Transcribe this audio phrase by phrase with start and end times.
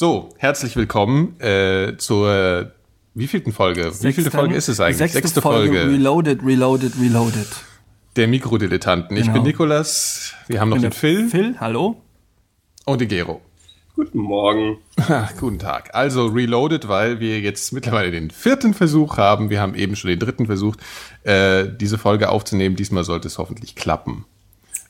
[0.00, 2.72] So, herzlich willkommen äh, zur
[3.12, 3.82] wievielten Folge?
[3.82, 4.96] Sechsten, Wievielte Folge ist es eigentlich?
[4.96, 5.76] Sechste, Sechste Folge.
[5.78, 7.46] Folge Reloaded, Reloaded, Reloaded.
[8.16, 9.14] der Mikrodilettanten.
[9.18, 9.34] Ich Genau.
[9.34, 12.00] bin Nikolas, wir haben noch den Phil Phil, hallo?
[12.86, 13.42] und den Gero.
[13.94, 14.78] Guten Morgen.
[15.38, 15.94] Guten Tag.
[15.94, 19.50] Also Reloaded, weil wir jetzt mittlerweile den vierten Versuch haben.
[19.50, 20.80] Wir haben eben schon den dritten versucht,
[21.24, 22.74] äh, diese Folge aufzunehmen.
[22.74, 24.24] Diesmal sollte es hoffentlich klappen.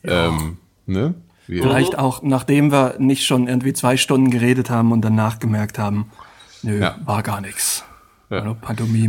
[0.05, 0.55] Ähm,
[0.85, 1.15] ne?
[1.47, 5.77] Wir, Vielleicht auch, nachdem wir nicht schon irgendwie zwei Stunden geredet haben und danach gemerkt
[5.79, 6.11] haben,
[6.63, 6.95] nö, Ja.
[7.05, 7.83] war gar nichts.
[8.29, 8.55] Ja.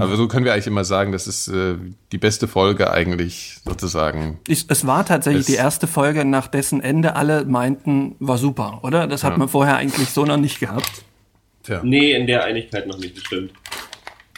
[0.01, 1.77] Aber so können wir eigentlich immer sagen, das ist äh,
[2.11, 4.41] die beste Folge eigentlich sozusagen.
[4.49, 8.81] Ich, es war tatsächlich Es- die erste Folge, nach dessen Ende alle meinten, war super,
[8.83, 9.07] oder?
[9.07, 11.05] Das hat man vorher eigentlich so noch nicht gehabt.
[11.63, 11.81] Tja.
[11.85, 13.53] Nee, in der Einigkeit noch nicht bestimmt.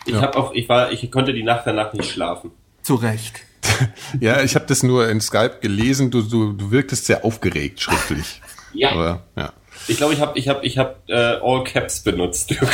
[0.04, 0.20] Ich Ja.
[0.20, 2.50] habe auch, ich war, ich konnte die Nacht danach nicht schlafen.
[2.82, 3.40] Zu Recht.
[4.20, 6.10] Ja, ich habe das nur in Skype gelesen.
[6.10, 8.40] Du, du, du wirktest sehr aufgeregt schriftlich.
[8.76, 8.90] Ja.
[8.90, 9.52] Aber ja.
[9.86, 12.52] Ich glaube, ich habe, ich habe, ich habe äh, All Caps benutzt.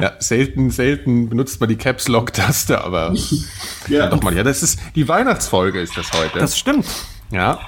[0.00, 3.14] Ja, selten, selten benutzt man die Caps Lock Taste, aber
[3.86, 4.08] ja.
[4.08, 4.34] doch mal.
[4.34, 6.38] Ja, das ist die Weihnachtsfolge ist das heute.
[6.38, 6.86] Das stimmt.
[7.30, 7.60] ja,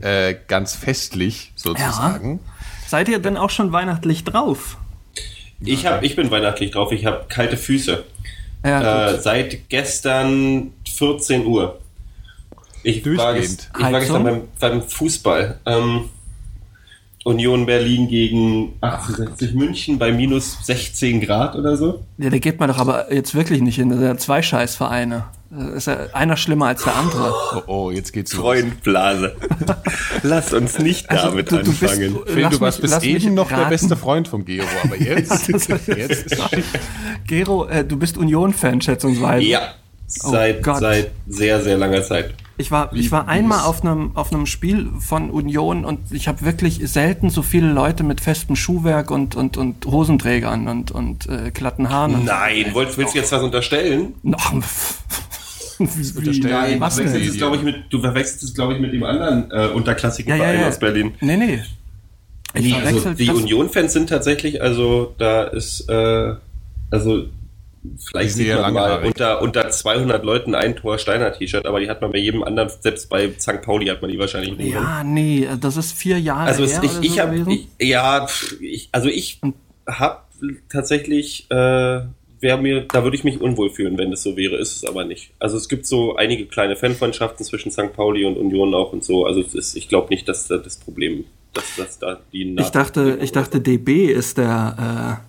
[0.00, 2.38] äh, ganz festlich sozusagen.
[2.86, 4.76] Seid ihr denn auch schon weihnachtlich drauf?
[5.60, 6.92] Ich habe, ich bin weihnachtlich drauf.
[6.92, 8.04] Ich habe kalte Füße.
[8.64, 11.78] Ja, Äh, seit gestern 14 Uhr.
[12.82, 15.58] Ich war, ges- ich war gestern beim, beim Fußball.
[15.66, 16.08] Ähm,
[17.24, 22.02] Union Berlin gegen 1860 München bei minus 16 Grad oder so.
[22.16, 23.90] Ja, da geht man doch aber jetzt wirklich nicht hin.
[23.90, 25.24] Das sind ja zwei Scheißvereine.
[25.50, 27.34] Da ist ja einer schlimmer als der andere.
[27.66, 28.42] Oh, oh, jetzt geht's los.
[28.42, 29.34] Freundblase.
[30.22, 32.18] Lasst uns nicht damit Also, du, du bist, anfangen.
[32.26, 34.96] Phil, lass du warst mich- bis lass eben noch der beste Freund vom Gero, aber
[35.00, 36.40] jetzt, Das- jetzt ist
[37.26, 39.44] Gero, äh, du bist Union-Fan, schätzungsweise.
[39.44, 39.60] Ja,
[40.08, 40.78] seit, Oh Gott.
[40.78, 42.34] seit sehr, sehr langer Zeit.
[42.60, 46.42] Ich war, ich war einmal auf einem, auf einem Spiel von Union und ich habe
[46.42, 51.52] wirklich selten so viele Leute mit festem Schuhwerk und, und, und Hosenträgern und, und äh,
[51.52, 52.24] glatten Haaren.
[52.24, 54.14] Nein, willst, willst du jetzt was unterstellen?
[54.24, 54.52] Noch.
[55.78, 56.50] unterstellen.
[56.50, 59.04] Nein, Was du verwechselst es, glaube ich, mit, du verwechselst es, glaube ich, mit dem
[59.04, 60.68] anderen äh, unterklassigen Ja, ja, Verein ja.
[60.68, 61.14] aus Berlin.
[61.20, 61.60] Nee, nee.
[62.54, 66.34] Ich Die, also, die Union-Fans sind tatsächlich, also da ist, äh,
[66.90, 67.26] also
[67.98, 71.88] vielleicht Sehr sieht man mal unter, unter 200 Leuten ein Tor Steiner T-Shirt, aber die
[71.88, 73.62] hat man bei jedem anderen, selbst bei St.
[73.62, 74.74] Pauli hat man die wahrscheinlich nicht.
[74.74, 78.26] Ja, nee, das ist vier Jahre Also her ich, ich so ja,
[78.60, 79.40] ich, also ich
[79.86, 80.20] habe
[80.68, 82.00] tatsächlich, äh,
[82.40, 85.04] wäre mir, da würde ich mich unwohl fühlen, wenn das so wäre, ist es aber
[85.04, 85.30] nicht.
[85.38, 87.92] Also es gibt so einige kleine Fanfreundschaften zwischen St.
[87.94, 89.26] Pauli und Union auch und so.
[89.26, 92.70] Also es ist, ich glaube nicht, dass da das Problem, dass, dass da die Ich
[92.70, 95.28] dachte, ich dachte, DB ist der, äh,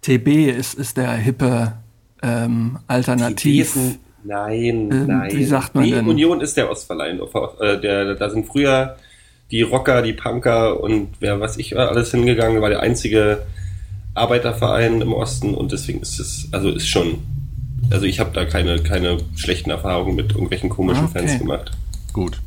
[0.00, 1.74] TB ist, ist der hippe
[2.22, 3.74] ähm, Alternativ.
[3.74, 5.30] Gießen, Nein, Ähm, nein.
[5.32, 6.06] wie sagt man nee, denn?
[6.06, 7.18] Union ist der Ostverleih.
[7.60, 8.96] Äh, der, da sind früher
[9.50, 13.46] die Rocker, die Punker und wer weiß ich war alles hingegangen, war der einzige
[14.14, 17.18] Arbeiterverein im Osten und deswegen ist es, also ist schon,
[17.90, 21.20] also ich habe da keine, keine schlechten Erfahrungen mit irgendwelchen komischen Okay.
[21.20, 21.70] Fans gemacht.
[22.12, 22.40] gut.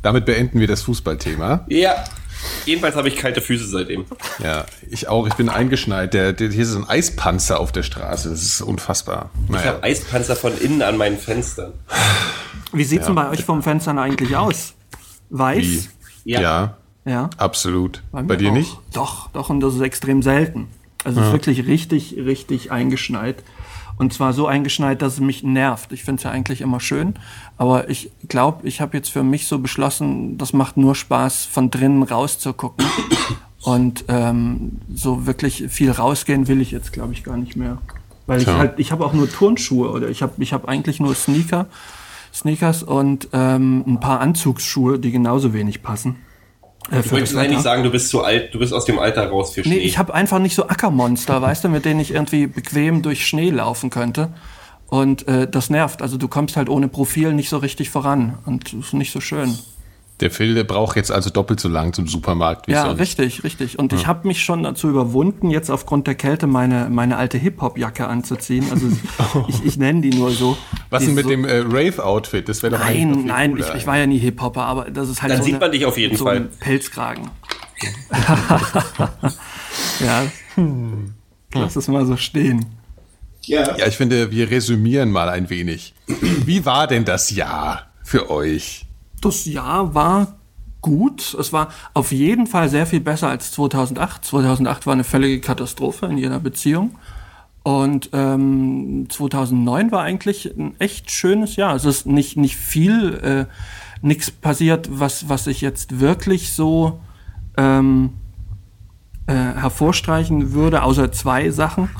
[0.00, 1.66] Damit beenden wir das Fußballthema.
[1.68, 2.04] Ja,
[2.66, 4.04] jedenfalls habe ich kalte Füße seitdem.
[4.42, 5.26] Ja, ich auch.
[5.26, 6.14] Ich bin eingeschneit.
[6.14, 8.30] Der, der, hier ist ein Eispanzer auf der Straße.
[8.30, 9.30] Das ist unfassbar.
[9.46, 9.66] Ich Naja.
[9.72, 11.72] habe Eispanzer von innen an meinen Fenstern.
[12.72, 14.74] Wie sieht's denn bei euch vom Fenstern eigentlich aus?
[15.30, 15.64] Weiß?
[15.64, 15.88] Wie?
[16.24, 16.40] Ja.
[16.40, 16.76] Ja.
[17.04, 17.30] Ja.
[17.38, 18.02] absolut.
[18.12, 18.54] Bei, mir dir auch.
[18.54, 18.78] nicht?
[18.92, 20.68] Doch, doch, und das ist extrem selten.
[21.04, 23.42] Also es ist wirklich richtig, richtig eingeschneit.
[23.98, 25.92] Und zwar so eingeschneit, dass es mich nervt.
[25.92, 27.14] Ich finde es ja eigentlich immer schön.
[27.56, 31.70] Aber ich glaube, ich habe jetzt für mich so beschlossen, das macht nur Spaß, von
[31.70, 32.86] drinnen rauszugucken.
[33.62, 37.78] Und ähm, so wirklich viel rausgehen will ich jetzt, glaube ich, gar nicht mehr.
[38.26, 38.56] Weil ich Tja.
[38.56, 41.66] halt, ich habe auch nur Turnschuhe oder ich habe ich hab eigentlich nur Sneaker,
[42.32, 46.16] Sneakers und ähm, ein paar Anzugsschuhe, die genauso wenig passen.
[46.90, 49.54] Äh, Du möchtest eigentlich sagen, du bist zu alt, du bist aus dem Alter raus
[49.54, 49.76] für Schnee.
[49.76, 53.26] Nee, ich habe einfach nicht so Ackermonster, weißt du, mit denen ich irgendwie bequem durch
[53.26, 54.32] Schnee laufen könnte.
[54.88, 56.00] Und äh, das nervt.
[56.00, 58.38] Also du kommst halt ohne Profil nicht so richtig voran.
[58.46, 59.58] Und das ist nicht so schön.
[60.20, 62.98] Der Phil, der braucht jetzt also doppelt so lang zum Supermarkt wie Ja, sonst.
[63.00, 63.78] richtig, richtig.
[63.78, 68.06] Und ich habe mich schon dazu überwunden, jetzt aufgrund der Kälte meine, meine alte Hip-Hop-Jacke
[68.08, 68.66] anzuziehen.
[68.72, 68.88] Also
[69.48, 70.56] ich, ich nenne die nur so.
[70.90, 72.48] Was denn mit so, dem äh, Rave-Outfit?
[72.48, 75.30] Das wäre doch Nein, nein, ich, ich war ja nie Hip-Hopper, aber das ist halt
[75.32, 76.36] Dann so sieht eine, man dich auf jeden so Fall.
[76.36, 77.30] ein Pelzkragen.
[80.00, 80.24] ja.
[81.54, 82.66] Lass es mal so stehen.
[83.42, 83.76] Ja.
[83.76, 85.94] Ja, ich finde, wir resümieren mal ein wenig.
[86.06, 88.84] Wie war denn das Jahr für euch?
[89.20, 90.38] Das Jahr war
[90.80, 91.34] gut.
[91.38, 94.24] Es war auf jeden Fall sehr viel besser als 2008.
[94.24, 96.92] 2008 war eine völlige Katastrophe in jeder Beziehung.
[97.62, 101.74] Und ähm, 2009 war eigentlich ein echt schönes Jahr.
[101.74, 103.46] Es ist nicht, nicht viel, äh,
[104.00, 107.00] nichts passiert, was, was ich jetzt wirklich so
[107.56, 108.14] ähm,
[109.26, 111.90] äh, hervorstreichen würde, außer zwei Sachen.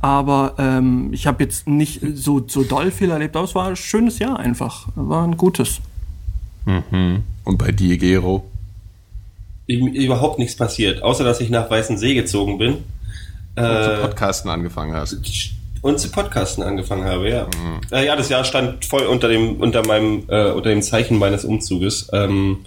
[0.00, 3.76] Aber ähm, ich habe jetzt nicht so, so doll viel erlebt, aber es war ein
[3.76, 4.86] schönes Jahr einfach.
[4.94, 5.80] War ein gutes.
[6.68, 7.22] Mhm.
[7.44, 8.44] Und bei dir, Gero?
[9.66, 12.74] Überhaupt nichts passiert, außer dass ich nach Weißensee gezogen bin.
[13.56, 15.16] Und äh, zu Podcasten angefangen hast.
[15.80, 17.44] Und zu Podcasten angefangen habe, ja.
[17.44, 17.80] Mhm.
[17.90, 21.44] Äh, ja, das Jahr stand voll unter dem, unter meinem, äh, unter dem Zeichen meines
[21.44, 22.64] Umzuges, ähm,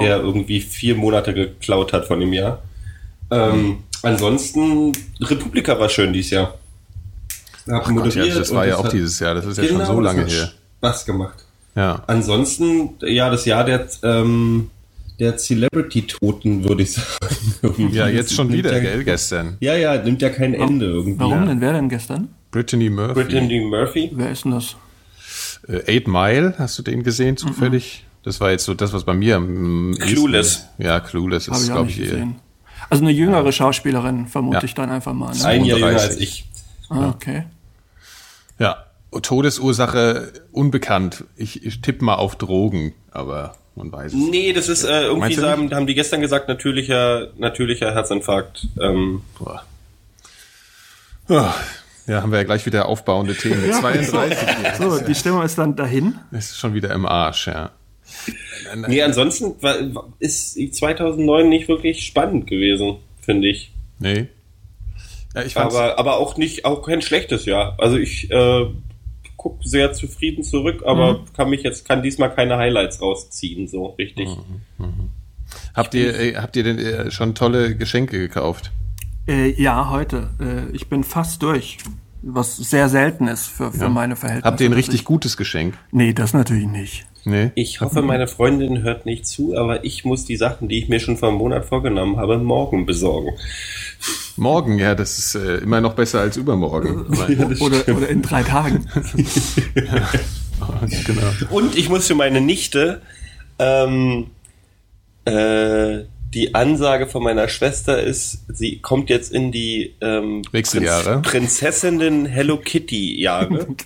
[0.00, 2.62] der irgendwie vier Monate geklaut hat von dem Jahr.
[3.30, 3.78] Ähm, mhm.
[4.02, 6.54] Ansonsten, Republika war schön dieses Jahr.
[7.66, 9.96] Hab Ach Gott, ja, das war ja auch dieses Jahr, das ist ja genau, schon
[9.96, 10.50] so lange her.
[10.78, 11.43] Spaß gemacht.
[11.74, 12.02] Ja.
[12.06, 14.70] Ansonsten, ja, das Jahr der, ähm,
[15.18, 17.90] der Celebrity-Toten, würde ich sagen.
[17.92, 19.56] ja, jetzt schon wieder, gell, gestern.
[19.60, 21.18] Ja, ja, nimmt ja kein Ende irgendwie.
[21.18, 21.60] Warum denn?
[21.60, 22.28] Wer denn gestern?
[22.50, 23.14] Brittany Murphy.
[23.14, 24.10] Brittany Murphy.
[24.14, 24.76] Wer ist denn das?
[25.68, 28.04] Äh, Eight Mile, hast du den gesehen zufällig?
[28.04, 28.14] Mhm.
[28.24, 30.66] Das war jetzt so das, was bei mir am Clueless.
[30.78, 32.36] Ja, Clueless ist, glaube ich, gesehen.
[32.88, 34.64] Also eine jüngere Schauspielerin, vermute ja.
[34.64, 35.34] ich dann einfach mal.
[35.34, 35.44] Ne?
[35.44, 36.46] Ein Jahr jünger als ich.
[36.88, 37.44] Ah, okay.
[38.58, 38.83] Ja,
[39.20, 41.24] Todesursache unbekannt.
[41.36, 44.18] Ich, ich tippe mal auf Drogen, aber man weiß es.
[44.18, 48.68] Nee, das ist äh, irgendwie, haben, haben die gestern gesagt, natürlicher, natürlicher Herzinfarkt.
[48.80, 49.22] Ähm.
[49.38, 49.64] Boah.
[51.28, 51.50] Oh,
[52.06, 54.38] ja, haben wir ja gleich wieder aufbauende Themen mit 32.
[54.78, 56.18] so, die Stimmung ist dann dahin.
[56.32, 57.70] Ist schon wieder im Arsch, ja.
[58.86, 59.76] Nee, ansonsten war,
[60.18, 63.72] ist 2009 nicht wirklich spannend gewesen, finde ich.
[63.98, 64.26] Nee.
[65.34, 67.76] Ja, ich aber, aber auch nicht, auch kein schlechtes Jahr.
[67.78, 68.66] Also ich äh,
[69.44, 71.24] gucke sehr zufrieden zurück, aber mhm.
[71.36, 74.30] kann mich jetzt, kann diesmal keine Highlights rausziehen, so richtig.
[74.78, 74.86] Mhm.
[74.86, 75.10] Mhm.
[75.74, 78.72] Habt ihr, äh, habt ihr denn äh, schon tolle Geschenke gekauft?
[79.28, 80.30] Äh, ja, heute.
[80.40, 81.76] Äh, ich bin fast durch.
[82.22, 83.88] Was sehr selten ist für, für ja.
[83.90, 84.50] meine Verhältnisse.
[84.50, 85.76] Habt ihr ein richtig gutes Geschenk?
[85.92, 87.06] Nee, das natürlich nicht.
[87.24, 87.52] Nee.
[87.54, 91.00] Ich hoffe, meine Freundin hört nicht zu, aber ich muss die Sachen, die ich mir
[91.00, 93.30] schon vor einem Monat vorgenommen habe, morgen besorgen.
[94.36, 97.06] Morgen, ja, das ist äh, immer noch besser als übermorgen.
[97.28, 98.86] ja, oder, oder in drei Tagen.
[99.74, 100.10] ja.
[101.06, 101.30] genau.
[101.50, 103.00] Und ich muss für meine Nichte
[103.58, 104.26] ähm,
[105.24, 106.00] äh,
[106.34, 111.22] die Ansage von meiner Schwester ist, sie kommt jetzt in die ähm, Wechseljahre.
[111.22, 113.68] Prinz Prinzessinnen Hello Kitty Jahre.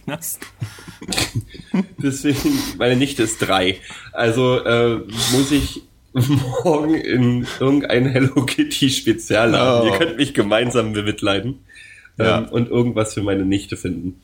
[2.02, 3.76] Deswegen, meine Nichte ist drei.
[4.12, 4.96] Also äh,
[5.32, 5.82] muss ich
[6.14, 9.88] morgen in irgendein Hello Kitty Spezialladen.
[9.88, 9.92] Oh.
[9.92, 11.60] Ihr könnt mich gemeinsam bemitleiden
[12.18, 12.38] ja.
[12.38, 14.20] ähm, und irgendwas für meine Nichte finden.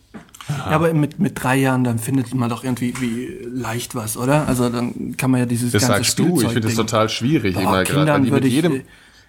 [0.48, 4.46] Ja, aber mit, mit drei Jahren, dann findet man doch irgendwie wie leicht was, oder?
[4.46, 7.54] Also dann kann man ja dieses das ganze sagst du, ich finde das total schwierig.
[7.54, 8.82] Boah, immer Kindern würde ich, jedem,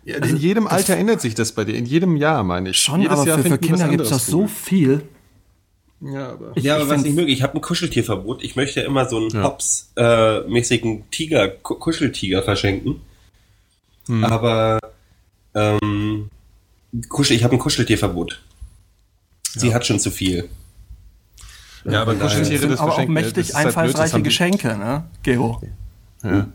[0.03, 2.77] ja, also in jedem Alter ändert sich das bei dir, in jedem Jahr meine ich.
[2.77, 5.03] Schon, Jedes aber Jahr für, für Kinder gibt es doch so viel.
[6.01, 8.43] Ja, aber, ich, ja, aber ich was ich möge, ich habe ein Kuscheltierverbot.
[8.43, 9.43] Ich möchte ja immer so einen ja.
[9.43, 13.01] Hops-mäßigen äh, Tiger, Kuscheltiger verschenken.
[14.07, 14.23] Hm.
[14.23, 14.79] Aber
[15.55, 16.29] ähm,
[17.09, 18.41] Kuschel, ich habe ein Kuscheltierverbot.
[19.55, 19.73] Sie ja.
[19.73, 20.49] hat schon zu viel.
[21.83, 25.61] Ja, aber Kuscheltiere, das aber auch mächtig halt einfallsreiche halt Geschenke, ne, Gero?
[26.23, 26.47] Ja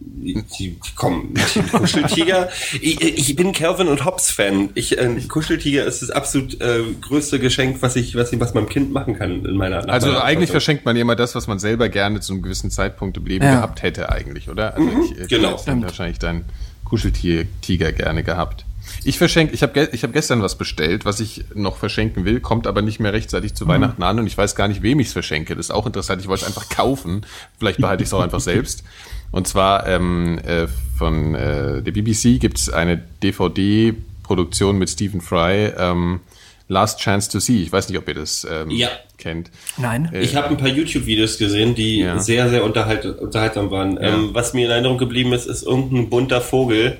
[0.00, 1.34] die, komm,
[1.70, 2.48] Kuscheltiger.
[2.80, 4.70] ich, ich, bin Calvin und Hobbs Fan.
[4.74, 8.68] Ich, äh, Kuscheltiger ist das absolut äh, größte Geschenk, was ich, was ich, was meinem
[8.68, 9.88] Kind machen kann in meiner.
[9.88, 13.16] Also meiner eigentlich verschenkt man immer das, was man selber gerne zu einem gewissen Zeitpunkt
[13.16, 13.56] im Leben ja.
[13.56, 14.74] gehabt hätte, eigentlich, oder?
[14.74, 15.56] Also mhm, ich, genau.
[15.56, 16.44] Ich wahrscheinlich dein
[16.84, 18.64] Kuscheltiger gerne gehabt.
[19.04, 22.66] Ich verschenke, ich habe ich hab gestern was bestellt, was ich noch verschenken will, kommt
[22.66, 23.68] aber nicht mehr rechtzeitig zu mhm.
[23.70, 25.56] Weihnachten an und ich weiß gar nicht, wem ich es verschenke.
[25.56, 26.20] Das ist auch interessant.
[26.20, 27.24] Ich wollte es einfach kaufen.
[27.58, 28.84] Vielleicht behalte ich es auch einfach selbst.
[29.32, 30.66] Und zwar ähm, äh,
[30.98, 36.20] von äh, der BBC gibt es eine DVD-Produktion mit Stephen Fry, ähm,
[36.68, 37.62] Last Chance to See.
[37.62, 38.88] Ich weiß nicht, ob ihr das ähm, ja.
[39.18, 39.50] kennt.
[39.76, 40.10] Nein.
[40.12, 42.18] Äh, ich habe ein paar YouTube-Videos gesehen, die ja.
[42.18, 43.94] sehr, sehr unterhalt unterhaltsam waren.
[43.94, 44.14] Ja.
[44.14, 46.98] Ähm, was mir in Erinnerung geblieben ist, ist irgendein bunter Vogel,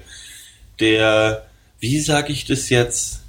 [0.81, 1.47] der,
[1.81, 3.23] wie sage ich das jetzt,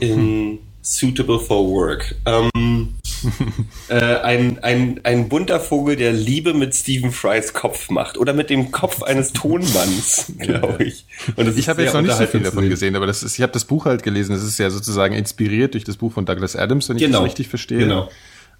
[0.00, 2.14] in suitable for work.
[2.24, 2.94] Ähm,
[3.88, 8.18] äh, ein, ein, ein bunter Vogel, der Liebe mit Stephen Frys Kopf macht.
[8.18, 11.06] Oder mit dem Kopf eines Tonmanns, glaube ich.
[11.34, 13.52] Und ich habe jetzt noch nicht so viel davon gesehen, aber das ist, ich habe
[13.52, 14.32] das Buch halt gelesen.
[14.32, 17.18] Das ist ja sozusagen inspiriert durch das Buch von Douglas Adams, wenn ich genau.
[17.18, 17.78] das richtig verstehe.
[17.78, 18.08] Genau.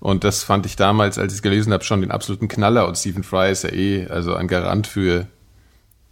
[0.01, 2.87] Und das fand ich damals, als ich es gelesen habe, schon den absoluten Knaller.
[2.87, 5.27] Und Stephen Fry ist ja eh also ein Garant für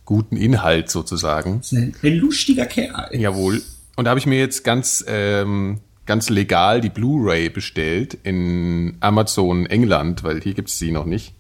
[0.05, 1.61] guten Inhalt sozusagen.
[1.73, 3.09] Ein, ein lustiger Kerl.
[3.13, 3.63] Jawohl.
[3.97, 9.67] Und da habe ich mir jetzt ganz ähm, ganz legal die Blu-ray bestellt in Amazon
[9.67, 11.35] England, weil hier gibt's sie noch nicht.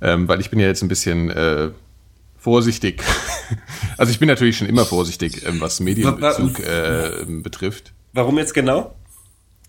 [0.00, 1.70] Ähm, weil ich bin ja jetzt ein bisschen äh,
[2.36, 3.02] vorsichtig.
[3.98, 7.92] also ich bin natürlich schon immer vorsichtig, ähm, was Medienbezug äh, betrifft.
[8.12, 8.94] Warum jetzt genau?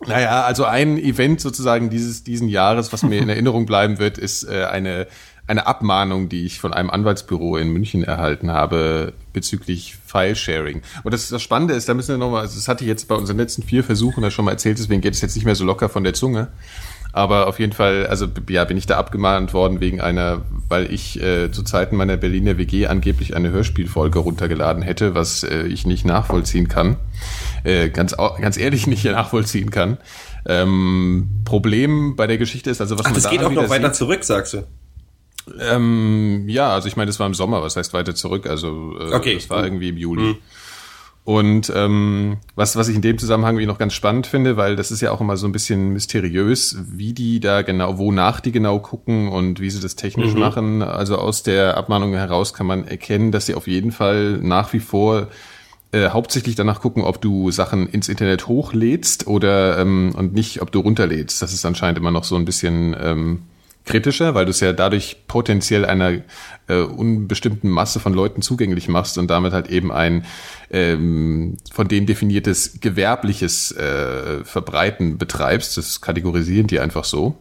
[0.07, 4.43] Naja, also ein Event sozusagen dieses diesen Jahres, was mir in Erinnerung bleiben wird, ist
[4.43, 5.07] äh, eine
[5.49, 10.81] eine Abmahnung, die ich von einem Anwaltsbüro in München erhalten habe bezüglich File-Sharing.
[11.03, 13.15] Und das, das Spannende ist, da müssen wir nochmal, also das hatte ich jetzt bei
[13.15, 15.65] unseren letzten vier Versuchen da schon mal erzählt, deswegen geht es jetzt nicht mehr so
[15.65, 16.47] locker von der Zunge.
[17.11, 21.19] Aber auf jeden Fall, also ja, bin ich da abgemahnt worden wegen einer, weil ich
[21.19, 26.05] äh, zu Zeiten meiner Berliner WG angeblich eine Hörspielfolge runtergeladen hätte, was äh, ich nicht
[26.05, 26.97] nachvollziehen kann.
[27.63, 29.97] Äh, ganz, ganz ehrlich nicht nachvollziehen kann.
[30.45, 33.69] Ähm, Problem bei der Geschichte ist also, was Ach, man das da geht auch noch
[33.69, 34.63] weiter sieht- zurück, sagst du.
[35.59, 38.47] Ähm, ja, also ich meine, das war im Sommer, was heißt weiter zurück?
[38.47, 40.37] Also äh, Okay, das war irgendwie im Juli.
[41.29, 45.01] Und ähm, was, was ich in dem Zusammenhang noch ganz spannend finde, weil das ist
[45.01, 49.27] ja auch immer so ein bisschen mysteriös, wie die da genau, wonach die genau gucken
[49.27, 50.81] und wie sie das technisch machen.
[50.81, 54.79] Also aus der Abmahnung heraus kann man erkennen, dass sie auf jeden Fall nach wie
[54.79, 55.27] vor
[55.91, 60.71] äh, hauptsächlich danach gucken, ob du Sachen ins Internet hochlädst oder ähm, und nicht, ob
[60.71, 61.41] du runterlädst.
[61.43, 63.41] Das ist anscheinend immer noch so ein bisschen ähm,
[63.89, 66.21] kritischer, weil du es ja dadurch potenziell einer
[66.67, 70.25] äh, unbestimmten Masse von Leuten zugänglich machst und damit halt eben ein
[70.71, 75.77] ähm, von denen definiertes gewerbliches äh, Verbreiten betreibst.
[75.77, 77.37] Das kategorisieren die einfach so.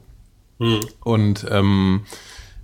[1.04, 2.02] Und ähm,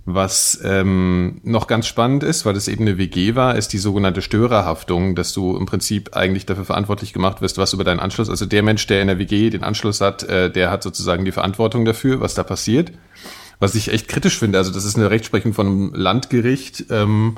[0.07, 4.21] was ähm, noch ganz spannend ist, weil es eben eine WG war, ist die sogenannte
[4.21, 8.45] Störerhaftung, dass du im Prinzip eigentlich dafür verantwortlich gemacht wirst, was über deinen Anschluss, also
[8.45, 11.85] der Mensch, der in der WG den Anschluss hat, äh, der hat sozusagen die Verantwortung
[11.85, 12.91] dafür, was da passiert.
[13.59, 17.35] Was ich echt kritisch finde, also das ist eine Rechtsprechung von einem Landgericht, ähm,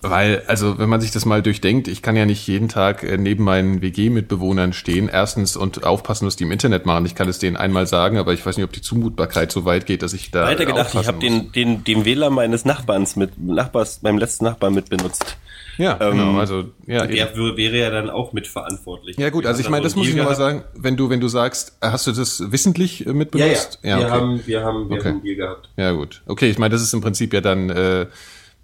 [0.00, 3.16] weil, also wenn man sich das mal durchdenkt, ich kann ja nicht jeden Tag äh,
[3.18, 7.04] neben meinen WG-Mitbewohnern stehen, erstens und aufpassen, was die im Internet machen.
[7.06, 9.86] Ich kann es denen einmal sagen, aber ich weiß nicht, ob die Zumutbarkeit so weit
[9.86, 13.38] geht, dass ich da Weiter gedacht, ich habe den, den, den Wähler meines Nachbarns mit,
[13.38, 15.36] Nachbars, meinem letzten Nachbarn mit benutzt.
[15.78, 17.06] Ja, Ähm, genau, also ja.
[17.06, 19.16] Der wär- wäre ja dann auch mitverantwortlich.
[19.16, 21.20] ja gut, also ich meine, das muss ich einen nochmal Deal sagen, wenn du wenn
[21.20, 23.14] du sagst, hast du das wissentlich äh, Ja, ja.
[23.14, 23.78] mitbenutzt?
[23.82, 24.04] wir, okay.
[24.10, 25.08] haben, wir haben, wir Okay.
[25.08, 25.68] haben Deal gehabt.
[25.76, 26.22] Ja, gut.
[26.26, 28.06] Okay, ich meine, das ist im Prinzip ja dann, äh,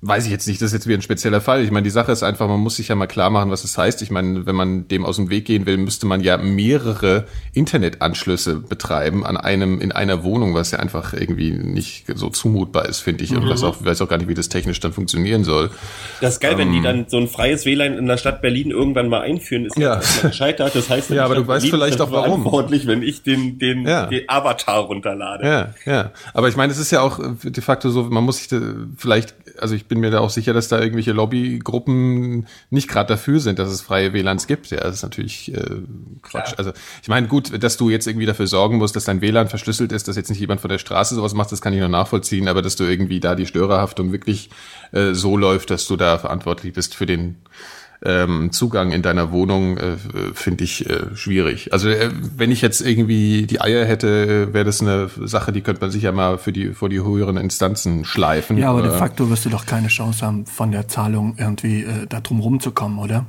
[0.07, 1.63] weiß ich jetzt nicht, das ist jetzt wieder ein spezieller Fall.
[1.63, 3.79] Ich meine, die Sache ist einfach, man muss sich ja mal klar machen, was das
[3.79, 4.03] heißt.
[4.03, 8.57] Ich meine, wenn man dem aus dem Weg gehen will, müsste man ja mehrere Internetanschlüsse
[8.57, 13.25] betreiben an einem, in einer Wohnung, was ja einfach irgendwie nicht so zumutbar ist, finde
[13.25, 13.35] ich.
[13.35, 15.71] Und was auch, weiß auch gar nicht, wie das technisch dann funktionieren soll.
[16.21, 16.85] Das ist geil, wenn die Ähm.
[16.85, 20.01] dann so ein freies WLAN in der Stadt Berlin irgendwann mal einführen, ist Ja.
[20.23, 20.75] gescheitert.
[20.75, 22.43] Das heißt, Ja, aber die du Stadt weißt Berlin vielleicht auch, warum.
[22.43, 24.07] verantwortlich, wenn ich den, den, Ja.
[24.07, 25.47] den Avatar runterlade.
[25.47, 26.11] Ja, ja.
[26.33, 28.49] Aber ich meine, es ist ja auch äh, de facto so, man muss sich
[28.97, 33.41] vielleicht, also ich bin mir da auch sicher, dass da irgendwelche Lobbygruppen nicht gerade dafür
[33.41, 34.71] sind, dass es freie WLANs gibt.
[34.71, 35.61] Ja, das ist natürlich äh,
[36.23, 36.55] Quatsch.
[36.55, 36.59] Klar.
[36.59, 36.73] Also
[37.03, 40.09] ich meine, gut, dass du jetzt irgendwie dafür sorgen musst, dass dein WLAN verschlüsselt ist,
[40.09, 42.63] dass jetzt nicht jemand von der Straße sowas macht, das kann ich noch nachvollziehen, aber
[42.63, 44.51] dass du irgendwie da die Störerhaftung wirklich
[44.93, 47.37] äh, so läuft, dass du da verantwortlich bist für den
[48.05, 49.97] ähm, Zugang in deiner Wohnung äh,
[50.35, 51.73] finde ich äh, schwierig.
[51.73, 55.81] Also äh, wenn ich jetzt irgendwie die Eier hätte, wäre das eine Sache, die könnte
[55.81, 58.59] man sich ja mal für die vor die höheren Instanzen schleifen.
[58.59, 61.83] Ja, aber de Äh, facto wirst du doch keine Chance haben, von der Zahlung irgendwie
[61.85, 63.27] äh, da drum rumzukommen, oder?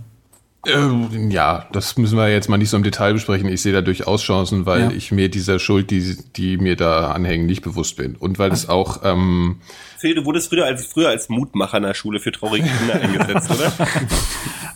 [0.68, 3.48] äh, ja, das müssen wir jetzt mal nicht so im Detail besprechen.
[3.48, 4.92] Ich sehe da durchaus Chancen, weil Ja.
[4.92, 8.68] ich mir dieser Schuld, die die mir da anhängen, nicht bewusst bin und weil es
[8.68, 9.58] auch ähm,
[9.98, 13.50] Phil, du wurdest früher als, früher als Mutmacher in der Schule für traurige Kinder eingesetzt,
[13.52, 13.68] oder?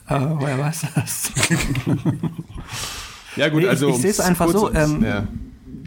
[0.07, 1.31] Äh, woher weiß das?
[3.35, 5.27] ja gut, Nee, ich- also ich sehe es einfach so, ähm, ja.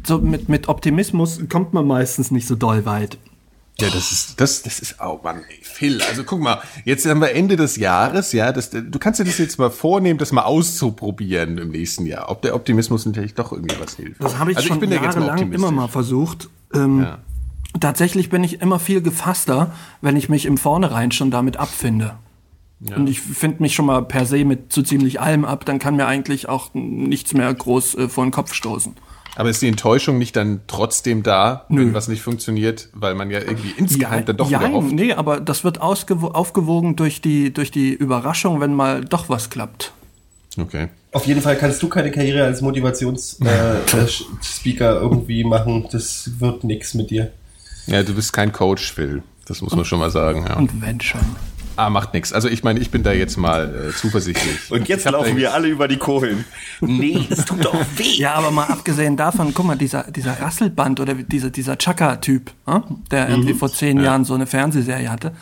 [0.04, 3.18] So mit, mit Optimismus kommt man meistens nicht so doll weit.
[3.80, 7.20] Ja, das ist, das, das ist, oh Mann, ey, Phil, also guck mal, jetzt haben
[7.20, 10.42] wir Ende des Jahres, ja, das, du kannst dir das jetzt mal vornehmen, das mal
[10.42, 14.22] auszuprobieren im nächsten Jahr, ob der Optimismus natürlich doch irgendwie was hilft.
[14.22, 16.48] Das habe ich also schon bin jetzt mal jahrelang immer mal versucht.
[16.74, 17.18] Ähm, Ja.
[17.80, 22.14] Tatsächlich bin ich immer viel gefasster, wenn ich mich im Vornherein schon damit abfinde.
[22.96, 25.94] Und ich finde mich schon mal per se mit so ziemlich allem ab, dann kann
[25.94, 28.94] mir eigentlich auch nichts mehr groß äh, vor den Kopf stoßen.
[29.36, 31.80] Aber ist die Enttäuschung nicht dann trotzdem da, Nö.
[31.80, 34.92] wenn was nicht funktioniert, weil man ja irgendwie insgeheim dann doch wieder Jein, hofft?
[34.92, 39.92] nee, aber das wird aufgewogen durch die, durch die Überraschung, wenn mal doch was klappt.
[40.58, 40.88] Okay.
[41.12, 45.86] Auf jeden Fall kannst du keine Karriere als Motivationsspeaker äh, irgendwie machen.
[45.90, 47.32] Das wird nix mit dir.
[47.86, 49.22] Ja, du bist kein Coach, Phil.
[49.46, 50.56] Das muss man schon mal sagen, ja.
[50.56, 51.20] Und wenn schon.
[51.76, 52.32] Ah, macht nix.
[52.32, 54.70] Also ich meine, ich bin da jetzt mal äh, zuversichtlich.
[54.70, 56.44] Und jetzt laufen wir alle über die Kohlen.
[56.80, 58.16] Nee, es tut doch weh.
[58.16, 62.80] Ja, aber mal abgesehen davon, guck mal, dieser, dieser Rasselband oder dieser, dieser Chaka-Typ, äh,
[63.10, 65.32] der irgendwie vor zehn Jahren so eine Fernsehserie hatte,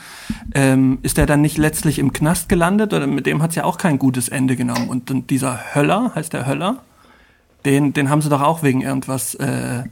[0.55, 2.95] ähm, ist der dann nicht letztlich im Knast gelandet?
[2.95, 4.89] Oder mit dem hat's ja auch kein gutes Ende genommen.
[4.89, 6.83] Und dann dieser Höller, heißt der Höller,
[7.65, 9.83] den, den haben sie doch auch wegen irgendwas äh,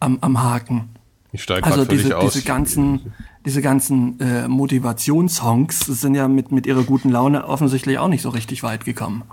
[0.00, 0.88] am, am Haken.
[1.32, 2.32] Ich steige Also diese, aus.
[2.32, 3.12] diese ganzen,
[3.44, 8.30] diese ganzen äh, Motivationssongs sind ja mit, mit ihrer guten Laune offensichtlich auch nicht so
[8.30, 9.24] richtig weit gekommen.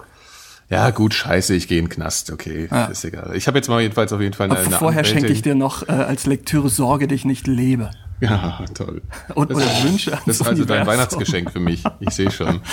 [0.69, 2.85] Ja, gut, scheiße, ich gehe in den Knast, okay, Ja.
[2.85, 3.35] ist egal.
[3.35, 5.19] Ich habe jetzt mal jedenfalls auf jeden Fall eine, eine vorher Anwältin.
[5.19, 7.91] schenke ich dir noch äh, als Lektüre Sorge dich nicht lebe.
[8.19, 9.01] Ja, toll.
[9.35, 11.83] Und, das, oder Wünsche das ist also dein Weihnachtsgeschenk für mich.
[11.99, 12.61] Ich sehe schon.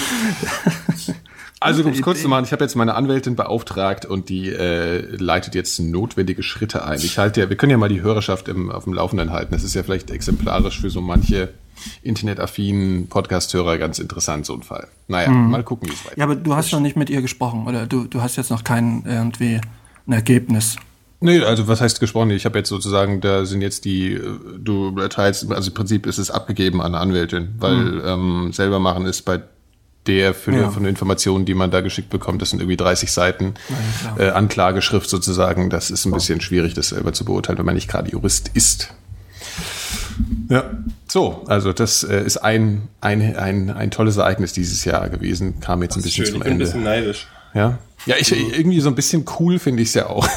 [1.63, 5.01] Also, um es kurz zu machen, ich habe jetzt meine Anwältin beauftragt und die äh,
[5.17, 6.99] leitet jetzt notwendige Schritte ein.
[6.99, 9.53] Ich halte ja, wir können ja mal die Hörerschaft im, auf dem Laufenden halten.
[9.53, 11.51] Das ist ja vielleicht exemplarisch für so manche
[12.03, 14.89] internetaffinen Podcast-Hörer ganz interessant, so ein Fall.
[15.09, 15.51] Naja, mhm.
[15.51, 16.19] mal gucken, wie es weitergeht.
[16.19, 17.87] Ja, aber du hast noch nicht mit ihr gesprochen, oder?
[17.87, 19.61] Du, du hast jetzt noch kein irgendwie
[20.07, 20.77] ein Ergebnis.
[21.21, 22.31] Nee, also was heißt gesprochen?
[22.31, 24.21] Ich habe jetzt sozusagen, da sind jetzt die,
[24.59, 28.03] du erteilst, also im Prinzip ist es abgegeben an eine Anwältin, weil mhm.
[28.05, 29.41] ähm, selber machen ist bei
[30.07, 30.71] der für ja.
[30.71, 33.55] von den Informationen, die man da geschickt bekommt, das sind irgendwie 30 Seiten
[34.19, 35.71] ja, äh, Anklageschrift sozusagen.
[35.71, 38.95] Das ist ein bisschen schwierig, das selber zu beurteilen, wenn man nicht gerade Jurist ist.
[40.49, 40.71] Ja,
[41.09, 45.83] so, also das äh, ist ein, ein, ein, ein tolles Ereignis dieses Jahr gewesen, kam
[45.83, 46.35] jetzt ein bisschen schön.
[46.35, 46.65] zum ich bin Ende.
[46.65, 47.29] ein bisschen neidisch.
[47.55, 50.27] Ja, ja, ich irgendwie so ein bisschen cool finde ich es ja auch.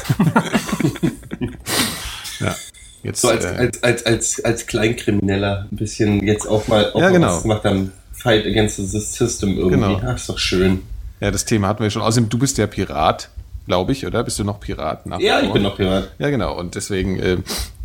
[2.40, 2.54] ja.
[3.02, 7.00] Jetzt, so als, äh, als, als, als, als Kleinkrimineller ein bisschen jetzt auch mal auch
[7.00, 7.28] ja, genau.
[7.28, 7.92] was gemacht haben.
[8.16, 9.76] Fight against the system irgendwie.
[9.76, 10.00] Genau.
[10.04, 10.82] Ach, ist doch schön.
[11.20, 12.02] Ja, das Thema hatten wir schon.
[12.02, 13.30] Außerdem, du bist ja Pirat,
[13.66, 14.24] glaube ich, oder?
[14.24, 15.06] Bist du noch Pirat?
[15.06, 16.10] Nach ja, ich bin noch Pirat.
[16.18, 16.58] Ja, genau.
[16.58, 17.38] Und deswegen, äh,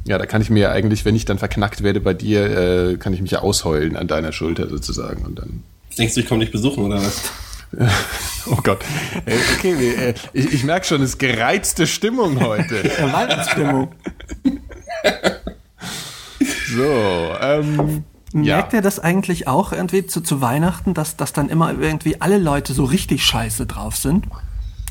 [0.05, 3.13] ja, da kann ich mir eigentlich, wenn ich dann verknackt werde bei dir, äh, kann
[3.13, 5.25] ich mich ja ausheulen an deiner Schulter sozusagen.
[5.25, 5.63] Und dann.
[5.97, 7.21] Denkst du, ich komme dich besuchen oder was?
[8.47, 8.79] Oh Gott.
[9.25, 12.83] Äh, okay, äh, ich, ich merke schon, es ist gereizte Stimmung heute.
[12.99, 13.91] Weihnachtsstimmung.
[16.75, 18.79] so, ähm, Merkt ja.
[18.79, 22.73] ihr das eigentlich auch irgendwie zu, zu Weihnachten, dass, dass dann immer irgendwie alle Leute
[22.73, 24.27] so richtig scheiße drauf sind?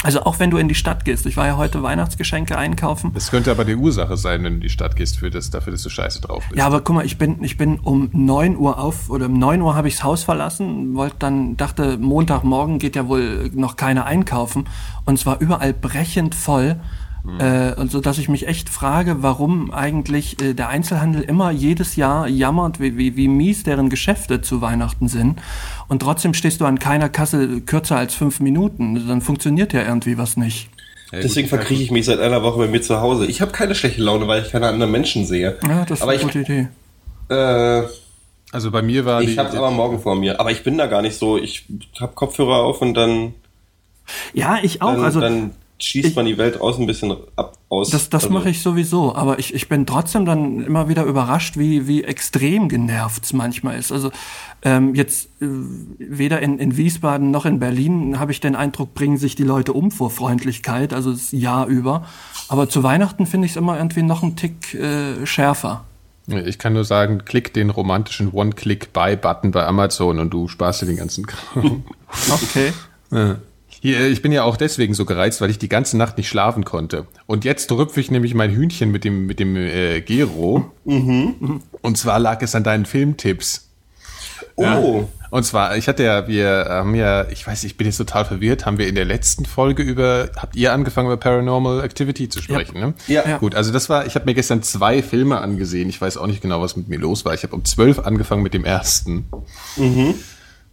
[0.02, 1.26] Also auch wenn du in die Stadt gehst.
[1.26, 3.12] Ich war ja heute Weihnachtsgeschenke einkaufen.
[3.12, 5.73] Das könnte aber die Ursache sein, wenn du in die Stadt gehst, für das, dafür,
[5.73, 6.59] dass du scheiße drauf bist.
[6.59, 9.61] Ja, aber guck mal, ich bin, ich bin um neun Uhr auf, oder um neun
[9.61, 14.06] Uhr habe ich das Haus verlassen, wollte dann, dachte, Montagmorgen geht ja wohl noch keiner
[14.06, 14.68] einkaufen.
[15.04, 16.80] Und es war überall brechend voll.
[17.24, 17.40] Mhm.
[17.40, 21.96] Äh, und so dass ich mich echt frage, warum eigentlich äh, der Einzelhandel immer jedes
[21.96, 25.40] Jahr jammert, wie, wie, wie mies deren Geschäfte zu Weihnachten sind.
[25.88, 29.06] Und trotzdem stehst du an keiner Kasse kürzer als fünf Minuten.
[29.06, 30.70] Dann funktioniert ja irgendwie was nicht.
[31.12, 33.26] Ja, Deswegen verkrieche ich mich seit einer Woche bei mir zu Hause.
[33.26, 35.58] Ich habe keine schlechte Laune, weil ich keine anderen Menschen sehe.
[35.66, 36.68] Ja, das ist aber eine gute Idee.
[37.28, 37.82] Äh,
[38.52, 40.38] also bei mir war ich habe aber morgen vor mir.
[40.40, 41.36] Aber ich bin da gar nicht so.
[41.36, 41.66] Ich
[42.00, 43.34] habe Kopfhörer auf und dann.
[44.32, 44.95] Ja, ich auch.
[44.95, 45.50] Dann, also dann
[45.82, 47.90] schießt ich, man die Welt aus ein bisschen ab aus.
[47.90, 48.34] Das, das also.
[48.34, 52.69] mache ich sowieso, aber ich, ich bin trotzdem dann immer wieder überrascht, wie, wie extrem
[52.69, 53.93] genervt es manchmal ist.
[53.93, 54.10] Also
[54.62, 55.47] ähm, jetzt äh,
[55.99, 59.73] weder in, in Wiesbaden noch in Berlin habe ich den Eindruck, bringen sich die Leute
[59.73, 62.06] um vor Freundlichkeit, also das Jahr über.
[62.49, 65.84] Aber zu Weihnachten finde ich es immer irgendwie noch einen Tick äh, schärfer.
[66.26, 70.97] Ich kann nur sagen, klick den romantischen One-Click-Buy-Button bei Amazon und du sparst dir den
[70.97, 71.84] ganzen Kram.
[72.30, 72.73] okay.
[73.10, 73.36] Ja.
[73.80, 76.64] Hier, ich bin ja auch deswegen so gereizt, weil ich die ganze Nacht nicht schlafen
[76.64, 77.06] konnte.
[77.26, 80.71] Und jetzt rüpfe ich nämlich mein Hühnchen mit dem, mit dem äh, Gero.
[80.84, 81.62] Mhm.
[81.80, 83.71] Und zwar lag es an deinen Filmtipps.
[84.56, 84.62] Oh.
[84.62, 85.08] Ja.
[85.30, 88.66] Und zwar, ich hatte ja, wir haben ja, ich weiß, ich bin jetzt total verwirrt,
[88.66, 92.76] haben wir in der letzten Folge über, habt ihr angefangen über Paranormal Activity zu sprechen,
[92.76, 92.86] ja.
[92.88, 92.95] ne?
[93.06, 93.38] Ja.
[93.38, 95.88] Gut, also das war, ich habe mir gestern zwei Filme angesehen.
[95.88, 97.32] Ich weiß auch nicht genau, was mit mir los war.
[97.32, 99.28] Ich habe um zwölf angefangen mit dem ersten.
[99.76, 100.14] Mhm.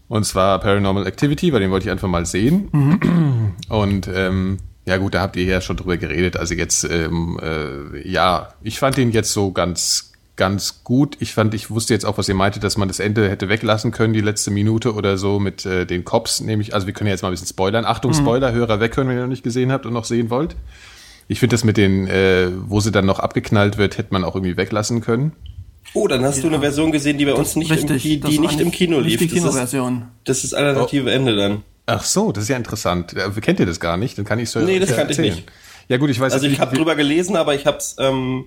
[0.10, 2.70] Und zwar Paranormal Activity, bei dem wollte ich einfach mal sehen.
[2.72, 3.52] Mhm.
[3.70, 6.38] Und ähm, ja gut, da habt ihr ja schon drüber geredet.
[6.38, 11.18] Also jetzt, ähm, äh, ja, ich fand den jetzt so ganz, ganz gut.
[11.20, 13.92] Ich fand, ich wusste jetzt auch, was ihr meinte, dass man das Ende hätte weglassen
[13.92, 17.14] können, die letzte Minute oder so mit äh, den Cops, nämlich, also wir können ja
[17.14, 17.84] jetzt mal ein bisschen spoilern.
[17.84, 18.16] Achtung, mhm.
[18.16, 20.56] Spoiler, Hörer weghören, wenn ihr noch nicht gesehen habt und noch sehen wollt.
[21.28, 24.36] Ich finde das mit den, äh, wo sie dann noch abgeknallt wird, hätte man auch
[24.36, 25.34] irgendwie weglassen können.
[25.98, 26.42] Oh, dann hast ja.
[26.44, 29.00] du eine Version gesehen, die bei uns nicht, Richtig, im, die, die nicht im Kino
[29.00, 29.20] lief.
[29.20, 30.06] Die Kinoversion.
[30.26, 31.14] Das ist, das alternative oh.
[31.14, 31.64] Ende dann.
[31.88, 33.16] Ach so, das ist ja interessant.
[33.42, 34.18] Kennt ihr das gar nicht?
[34.18, 35.44] Dann kann ich so Nee, das kannte ich nicht.
[35.88, 38.46] Ja gut, ich weiß Also ich habe drüber gelesen, aber ich hab's ähm,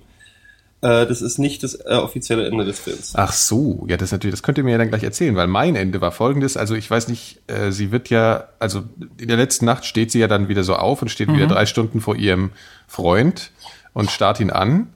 [0.83, 3.13] äh, das ist nicht das äh, offizielle Ende des Films.
[3.15, 5.77] Ach so, ja, das natürlich, das könnt ihr mir ja dann gleich erzählen, weil mein
[5.77, 8.85] Ende war folgendes, also ich weiß nicht, äh, sie wird ja, also
[9.19, 11.37] in der letzten Nacht steht sie ja dann wieder so auf und steht mhm.
[11.37, 12.51] wieder drei Stunden vor ihrem
[12.87, 13.51] Freund
[13.93, 14.89] und starrt ihn an.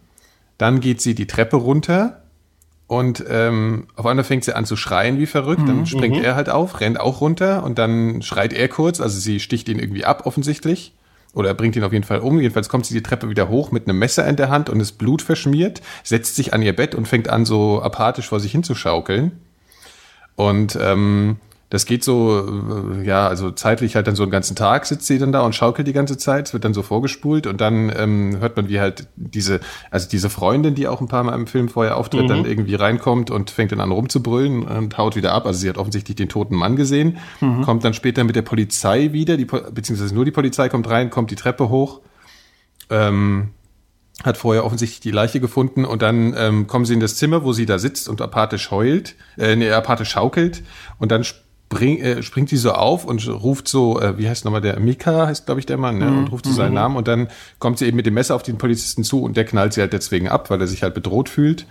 [0.57, 2.23] Dann geht sie die Treppe runter
[2.87, 5.63] und ähm, auf einmal fängt sie an zu schreien wie verrückt.
[5.63, 5.67] Mhm.
[5.67, 6.25] Dann springt mhm.
[6.25, 9.01] er halt auf, rennt auch runter und dann schreit er kurz.
[9.01, 10.93] Also sie sticht ihn irgendwie ab offensichtlich.
[11.33, 12.39] Oder bringt ihn auf jeden Fall um.
[12.39, 14.93] Jedenfalls kommt sie die Treppe wieder hoch mit einem Messer in der Hand und ist
[14.93, 19.33] Blut verschmiert, setzt sich an ihr Bett und fängt an, so apathisch vor sich hinzuschaukeln.
[20.37, 21.39] Und ähm,
[21.71, 22.47] das geht so,
[23.01, 25.55] äh, ja, also zeitlich halt dann so einen ganzen Tag sitzt sie dann da und
[25.55, 28.81] schaukelt die ganze Zeit, es wird dann so vorgespult und dann ähm, hört man, wie
[28.81, 32.29] halt diese, also diese Freundin, die auch ein paar Mal im Film vorher auftritt, mhm.
[32.29, 35.47] dann irgendwie reinkommt und fängt dann an rumzubrüllen und haut wieder ab.
[35.47, 37.63] Also sie hat offensichtlich den toten Mann gesehen, mhm.
[37.63, 41.31] kommt dann später mit der Polizei wieder, die, beziehungsweise nur die Polizei kommt rein, kommt
[41.31, 42.01] die Treppe hoch.
[42.91, 43.51] Ähm,
[44.23, 47.53] hat vorher offensichtlich die Leiche gefunden und dann ähm, kommen sie in das Zimmer, wo
[47.53, 50.63] sie da sitzt und apathisch heult, äh, nee, apathisch schaukelt
[50.99, 51.25] und dann
[51.75, 55.27] spring, äh, springt sie so auf und ruft so, äh, wie heißt nochmal der, Mika
[55.27, 56.09] heißt glaube ich der Mann, ne?
[56.09, 56.75] und ruft so seinen Mhm.
[56.75, 59.45] Namen und dann kommt sie eben mit dem Messer auf den Polizisten zu und der
[59.45, 61.67] knallt sie halt deswegen ab, weil er sich halt bedroht fühlt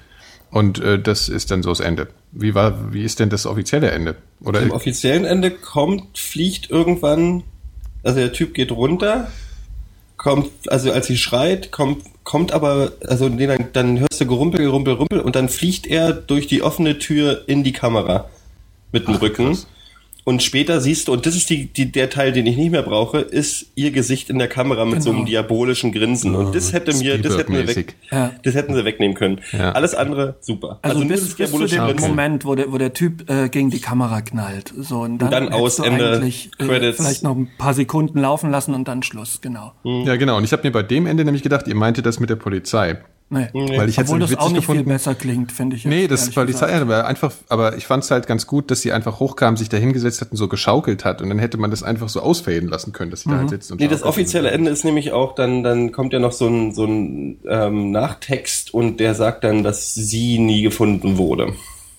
[0.51, 2.07] und äh, das ist dann so das Ende.
[2.31, 4.15] Wie war, wie ist denn das offizielle Ende?
[4.43, 7.43] Oder Im offiziellen Ende kommt, fliegt irgendwann,
[8.03, 9.29] also der Typ geht runter,
[10.17, 14.61] kommt, also als sie schreit, kommt, kommt aber, also nee, dann, dann hörst du Gerumpel,
[14.61, 18.29] Gerumpel, Rumpel und dann fliegt er durch die offene Tür in die Kamera
[18.91, 19.47] mit dem Ach, Rücken.
[19.47, 19.67] krass.
[20.25, 22.81] Und später siehst du, und das ist die, die, der Teil, den ich nicht mehr
[22.83, 25.29] brauche, ist ihr Gesicht in der Kamera mit so einem Genau.
[25.29, 26.33] diabolischen Grinsen.
[26.36, 27.95] Und das hätte mir, das hätten sie weg.
[28.12, 28.31] Ja.
[28.43, 29.41] das hätten sie wegnehmen können.
[29.51, 29.73] Ja.
[29.73, 30.79] Alles andere super.
[30.81, 32.07] Also, nur bis, das bis zu dem Grinsen.
[32.09, 34.73] Moment, wo der, wo der Typ äh, gegen die Kamera knallt.
[34.77, 36.97] So, und dann, dann hättest aus, Ende, eigentlich, äh, Credits.
[36.97, 39.73] vielleicht noch ein paar Sekunden laufen lassen und dann Schluss, genau.
[39.83, 40.38] Ja, genau.
[40.38, 42.97] Und ich habe mir bei dem Ende nämlich gedacht, ihr meinte das mit der Polizei.
[43.34, 43.78] Nee.
[43.78, 44.89] Weil ich hätte Obwohl es das auch witzig nicht viel gefunden.
[44.89, 45.86] besser klingt, finde ich.
[45.86, 46.82] Nee, jetzt, das Polizei, gesagt.
[46.84, 49.78] aber einfach, aber ich fand es halt ganz gut, dass sie einfach hochkam, sich da
[49.78, 51.22] hingesetzt hat und so geschaukelt hat.
[51.22, 53.72] Und dann hätte man das einfach so ausfaden lassen können, dass sie da halt sitzt
[53.72, 56.74] und Nee, das offizielle Ende ist nämlich auch, dann, dann kommt ja noch so ein,
[56.74, 61.54] so ein ähm, Nachtext und der sagt dann, dass sie nie gefunden wurde.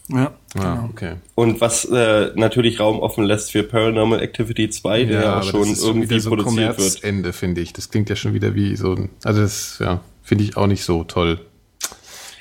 [0.09, 0.89] Ja, Ah, genau.
[0.93, 1.13] okay.
[1.35, 5.71] Und was äh, natürlich Raum offen lässt für Paranormal Activity 2, der ja, schon das
[5.71, 6.77] ist schon irgendwie so ein produziert wird.
[6.77, 7.73] Kommerzende, finde ich.
[7.73, 10.85] Das klingt ja schon wieder wie so ein, also das, ja, finde ich auch nicht
[10.85, 11.39] so toll.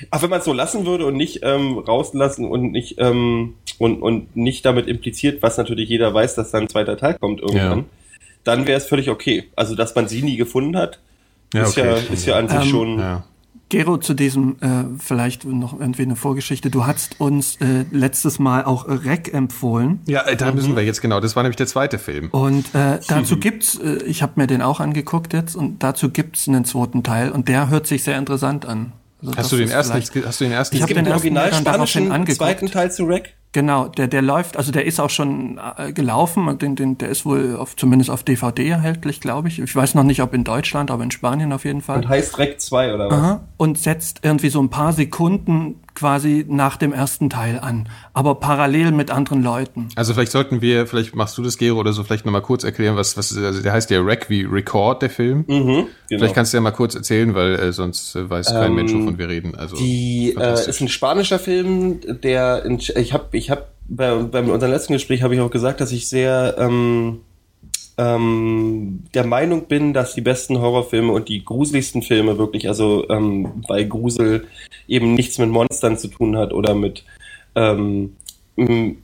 [0.09, 4.01] Ach, wenn man es so lassen würde und nicht ähm, rauslassen und nicht ähm, und,
[4.01, 7.79] und nicht damit impliziert, was natürlich jeder weiß, dass da ein zweiter Teil kommt irgendwann,
[7.79, 7.85] Ja.
[8.43, 9.45] dann wäre es völlig okay.
[9.55, 10.99] Also, dass man sie nie gefunden hat,
[11.53, 13.23] Ja, ist, okay, ja, ist ja an sich Ähm, schon.
[13.73, 16.69] Gero, zu diesem äh, vielleicht noch irgendwie eine Vorgeschichte.
[16.69, 19.99] Du hast uns äh, letztes Mal auch Rec empfohlen.
[20.05, 22.29] Ja, äh, da müssen wir jetzt genau, das war nämlich der zweite Film.
[22.29, 26.47] Und äh, dazu gibt's, äh, ich habe mir den auch angeguckt jetzt, und dazu gibt's
[26.47, 28.91] einen zweiten Teil und der hört sich sehr interessant an.
[29.23, 30.75] Also Hast du den ersten, hast du den ersten?
[30.75, 33.33] Ich hab es gibt den original spanischen zweiten Teil zu Rack.
[33.53, 37.09] Genau, der, der läuft, also der ist auch schon äh, gelaufen, und den, den, der
[37.09, 39.59] ist wohl auf, zumindest auf DVD erhältlich, glaube ich.
[39.59, 41.97] Ich weiß noch nicht, ob in Deutschland, aber in Spanien auf jeden Fall.
[41.97, 43.13] Und heißt Rack 2 oder was?
[43.13, 43.41] Aha.
[43.57, 48.91] Und setzt irgendwie so ein paar Sekunden quasi nach dem ersten Teil an, aber parallel
[48.91, 49.89] mit anderen Leuten.
[49.95, 52.95] Also vielleicht sollten wir, vielleicht machst du das, Gero, oder so, vielleicht nochmal kurz erklären,
[52.95, 55.45] was, was, also der heißt ja Rec wie Record, der Film.
[55.47, 55.87] Mhm, genau.
[56.07, 58.93] Vielleicht kannst du ja mal kurz erzählen, weil äh, sonst äh, weiß kein Ähm, Mensch,
[58.93, 59.55] wovon wir reden.
[59.55, 64.41] Also Die äh, ist ein spanischer Film, der in, ich habe ich habe bei, bei
[64.41, 67.21] unserem letzten Gespräch habe ich auch gesagt, dass ich sehr ähm,
[67.97, 73.63] ähm, der Meinung bin, dass die besten Horrorfilme und die gruseligsten Filme wirklich, also ähm,
[73.67, 74.47] bei Grusel
[74.87, 77.05] eben nichts mit Monstern zu tun hat oder mit
[77.55, 78.15] ähm,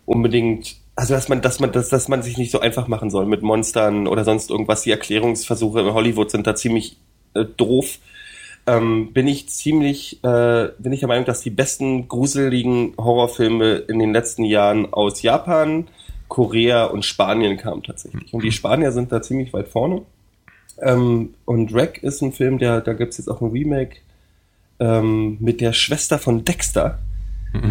[0.05, 3.25] unbedingt, also dass man, dass man, dass, dass man sich nicht so einfach machen soll
[3.25, 4.83] mit Monstern oder sonst irgendwas.
[4.83, 6.97] Die Erklärungsversuche in Hollywood sind da ziemlich
[7.33, 7.99] äh, doof
[8.69, 13.99] ähm, bin ich ziemlich, äh, bin ich der Meinung, dass die besten gruseligen Horrorfilme in
[13.99, 15.87] den letzten Jahren aus Japan,
[16.29, 18.33] Korea und Spanien kamen tatsächlich.
[18.33, 20.03] Und die Spanier sind da ziemlich weit vorne.
[20.81, 23.97] Ähm, und Wreck ist ein Film, der, da gibt's jetzt auch ein Remake
[24.79, 26.99] ähm, mit der Schwester von Dexter.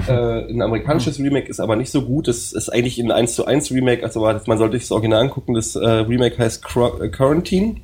[0.09, 2.27] Äh, ein amerikanisches Remake ist aber nicht so gut.
[2.29, 5.55] Es ist eigentlich ein 1 zu 1 Remake, also man sollte sich das Original angucken.
[5.55, 7.77] Das äh, Remake heißt Qu- äh, Quarantine.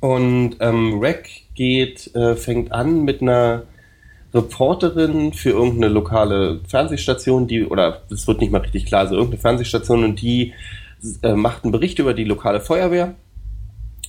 [0.00, 3.64] Und ähm, Rack geht, äh, fängt an mit einer
[4.34, 9.40] Reporterin für irgendeine lokale Fernsehstation, die, oder es wird nicht mal richtig klar, also irgendeine
[9.40, 10.52] Fernsehstation und die
[11.22, 13.14] äh, macht einen Bericht über die lokale Feuerwehr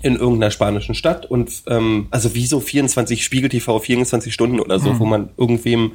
[0.03, 4.77] in irgendeiner spanischen Stadt und ähm, also wie so 24 Spiegel TV 24 Stunden oder
[4.79, 5.93] so, wo man irgendwem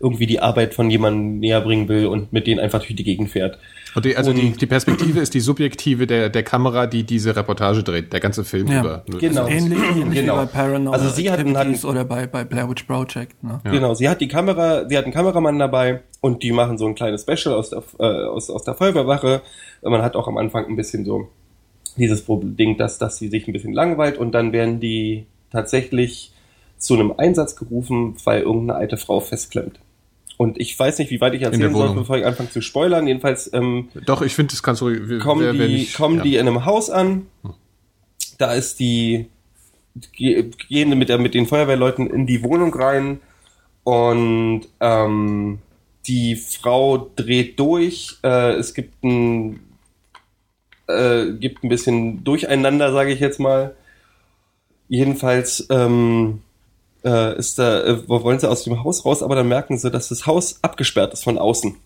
[0.00, 3.30] irgendwie die Arbeit von jemandem näher bringen will und mit denen einfach durch die Gegend
[3.30, 3.58] fährt.
[3.94, 7.36] Und die, also die, Und- die Perspektive ist die subjektive der, der Kamera, die diese
[7.36, 9.04] Reportage dreht, der ganze Film Ja, über.
[9.06, 9.46] Nur- genau.
[9.46, 10.34] Ähnlich, ähnlich Genau.
[10.34, 13.40] wie bei Paranormal Also sie hatten- hatten- oder bei, bei Blair Witch Project.
[13.44, 13.60] Ne?
[13.62, 16.96] Genau, sie hat die Kamera, sie hat einen Kameramann dabei und die machen so ein
[16.96, 19.42] kleines Special aus der, äh, aus, aus der Feuerwehrwache.
[19.82, 21.28] Man hat auch am Anfang ein bisschen so
[21.96, 26.32] dieses Problem, Ding, dass, dass sie sich ein bisschen langweilt und dann werden die tatsächlich
[26.78, 29.78] zu einem Einsatz gerufen, weil irgendeine alte Frau festklemmt.
[30.36, 33.06] Und ich weiß nicht, wie weit ich erzählen soll, bevor ich anfange zu spoilern.
[33.06, 34.86] Jedenfalls ähm, Doch, ich finde, das kannst du.
[34.90, 36.22] wer- kommen, wer- wer die, nicht- kommen ja.
[36.24, 37.26] die in einem Haus an.
[38.38, 39.26] Da ist die,
[40.16, 43.20] ge- gehen mit, der, mit den Feuerwehrleuten in die Wohnung rein
[43.84, 45.58] und ähm,
[46.08, 48.16] die Frau dreht durch.
[48.24, 49.60] Äh, es gibt ein,
[50.88, 53.74] äh, gibt ein bisschen Durcheinander, sage ich jetzt mal.
[54.88, 56.42] Jedenfalls ähm,
[57.04, 60.08] äh, ist da, äh, wollen sie aus dem Haus raus, aber dann merken sie, dass
[60.08, 61.76] das Haus abgesperrt ist von außen.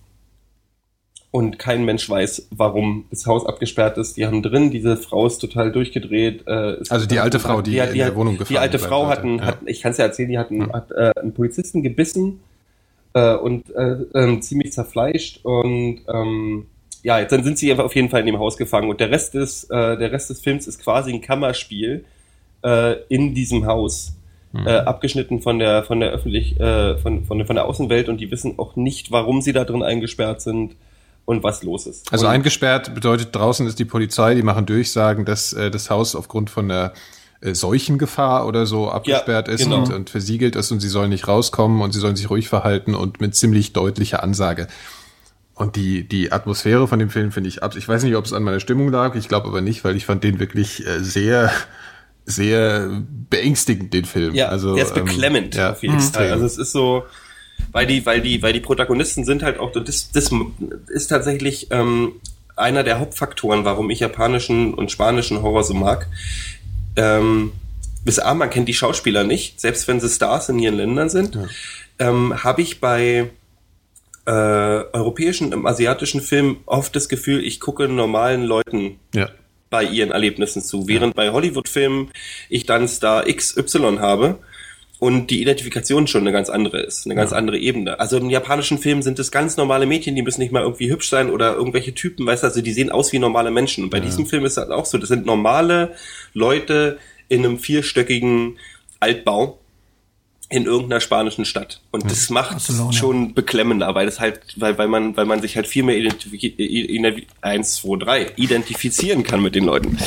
[1.30, 4.16] und kein Mensch weiß, warum das Haus abgesperrt ist.
[4.16, 6.46] Die haben drin, diese Frau ist total durchgedreht.
[6.46, 9.04] Äh, also die alte Frau, die, die, in die, der Wohnung gefangen Die alte Frau
[9.04, 9.44] bleibt, hatten, ja.
[9.44, 10.72] hat, ich kann es ja erzählen, die hatten Hm.
[10.72, 12.40] hat, äh, einen Polizisten gebissen
[13.12, 16.66] äh, und äh, ähm, ziemlich zerfleischt und ähm,
[17.02, 19.34] ja, jetzt dann sind sie auf jeden Fall in dem Haus gefangen und der Rest
[19.34, 22.04] des äh, der Rest des Films ist quasi ein Kammerspiel
[22.62, 24.14] äh, in diesem Haus.
[24.52, 24.66] Hm.
[24.66, 28.30] Äh, abgeschnitten von der von der öffentlich äh, von, von, von der Außenwelt und die
[28.30, 30.74] wissen auch nicht, warum sie da drin eingesperrt sind
[31.26, 32.10] und was los ist.
[32.10, 36.16] Also und, eingesperrt bedeutet, draußen ist die Polizei, die machen Durchsagen, dass äh, das Haus
[36.16, 36.94] aufgrund von der
[37.42, 39.80] äh, Seuchengefahr oder so abgesperrt ist genau.
[39.80, 42.94] und, und versiegelt ist und sie sollen nicht rauskommen und sie sollen sich ruhig verhalten
[42.94, 44.66] und mit ziemlich deutlicher Ansage.
[45.58, 47.74] Und die, die Atmosphäre von dem Film finde ich ab.
[47.76, 50.06] Ich weiß nicht, ob es an meiner Stimmung lag, ich glaube aber nicht, weil ich
[50.06, 51.50] fand den wirklich äh, sehr,
[52.24, 54.36] sehr beängstigend, den Film.
[54.36, 56.06] Ja, also, der ist ähm, beklemmend ja, auf jeden Fall.
[56.06, 56.32] extrem.
[56.32, 57.06] Also es ist so,
[57.72, 60.30] weil die, weil die, weil die Protagonisten sind halt auch, das, das
[60.86, 62.12] ist tatsächlich ähm,
[62.54, 66.06] einer der Hauptfaktoren, warum ich japanischen und spanischen Horror so mag.
[66.94, 67.50] Ähm,
[68.04, 71.36] bis A, man kennt die Schauspieler nicht, selbst wenn sie Stars in ihren Ländern sind,
[71.98, 73.30] ähm, habe ich bei
[74.28, 74.30] äh,
[74.92, 79.30] europäischen, im asiatischen Filmen oft das Gefühl, ich gucke normalen Leuten ja.
[79.70, 82.10] bei ihren Erlebnissen zu, während bei Hollywood-Filmen
[82.50, 84.38] ich dann Star XY habe
[84.98, 88.00] und die Identifikation schon eine ganz andere ist, eine ganz andere Ebene.
[88.00, 91.08] Also im japanischen Film sind es ganz normale Mädchen, die müssen nicht mal irgendwie hübsch
[91.08, 93.84] sein oder irgendwelche Typen, weißt du, also die sehen aus wie normale Menschen.
[93.84, 95.94] Und bei diesem Film ist das auch so, das sind normale
[96.34, 98.58] Leute in einem vierstöckigen
[99.00, 99.58] Altbau
[100.50, 101.80] in irgendeiner spanischen Stadt.
[101.90, 102.92] Und das macht Barcelona.
[102.92, 107.22] schon beklemmender, weil das halt, weil, weil man, weil man sich halt viel mehr identifizieren,
[107.42, 109.98] eins, zwei, drei, identifizieren kann mit den Leuten.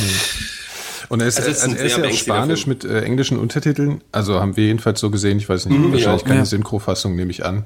[1.10, 2.84] Und er ist, Also es ist ein er ist sehr ja auf beängstigender Spanisch mit
[2.86, 4.01] äh, englischen Untertiteln.
[4.12, 5.38] Also haben wir jedenfalls so gesehen.
[5.38, 6.27] Ich weiß nicht, wahrscheinlich ja.
[6.27, 6.45] keine Ja.
[6.45, 7.65] Synchrofassung, nehme ich an.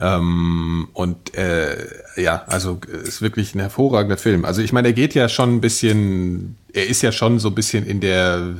[0.00, 1.76] Ähm, und äh,
[2.16, 4.44] ja, also äh, ist wirklich ein hervorragender Film.
[4.44, 7.54] Also ich meine, er geht ja schon ein bisschen, er ist ja schon so ein
[7.54, 8.56] bisschen in der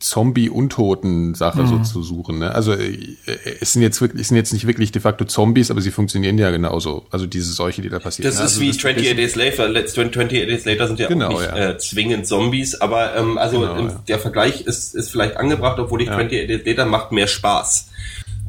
[0.00, 2.40] Zombie-Untoten-Sache so zu suchen.
[2.40, 2.54] Ne?
[2.54, 3.16] Also äh,
[3.60, 6.36] es sind jetzt wirklich, es sind jetzt nicht wirklich de facto Zombies, aber sie funktionieren
[6.38, 7.06] ja genauso.
[7.10, 8.26] Also diese Seuche, die da passiert.
[8.26, 8.44] Das ne?
[8.44, 9.68] ist also wie das 28 Days Later.
[9.68, 11.70] Let's 28 Days Later sind ja Genau, auch nicht ja.
[11.70, 14.02] Äh, zwingend Zombies, aber ähm, also Genau, ähm, ja.
[14.08, 17.88] der Vergleich ist, ist vielleicht angebracht, obwohl ich 28 Days Later macht mehr Spaß.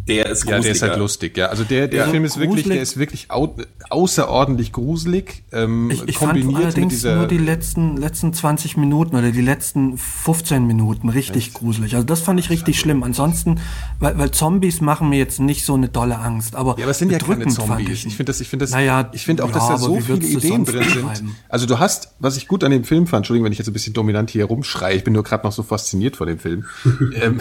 [0.10, 1.46] Der ist Ja, der ist halt lustig, ja.
[1.48, 2.10] Also der, der Ja.
[2.12, 2.74] Film ist wirklich, Gruselig.
[2.74, 3.56] der ist wirklich au
[3.90, 7.16] außerordentlich gruselig, ähm, Ich, ich fand kombiniert mit allerdings dieser.
[7.16, 11.96] nur die letzten, letzten 20 Minuten oder die letzten 15 Minuten richtig gruselig.
[11.96, 13.02] Also das fand ich richtig schlimm.
[13.04, 13.60] Ansonsten,
[14.00, 16.56] weil, weil Zombies machen mir jetzt nicht so eine dolle Angst.
[16.56, 18.06] Aber ja, aber es sind ja keine fand Zombies.
[18.06, 20.00] Ich finde das, ich finde das, Naja, ich finde auch, dass ja, da aber so
[20.00, 20.94] viele Ideen drin sind.
[21.06, 21.36] beschreiben?
[21.50, 23.74] Also du hast, was ich gut an dem Film fand, Entschuldigung, wenn ich jetzt ein
[23.74, 26.66] bisschen dominant hier rumschreie, ich bin nur gerade noch so fasziniert von dem Film.
[27.16, 27.40] ähm,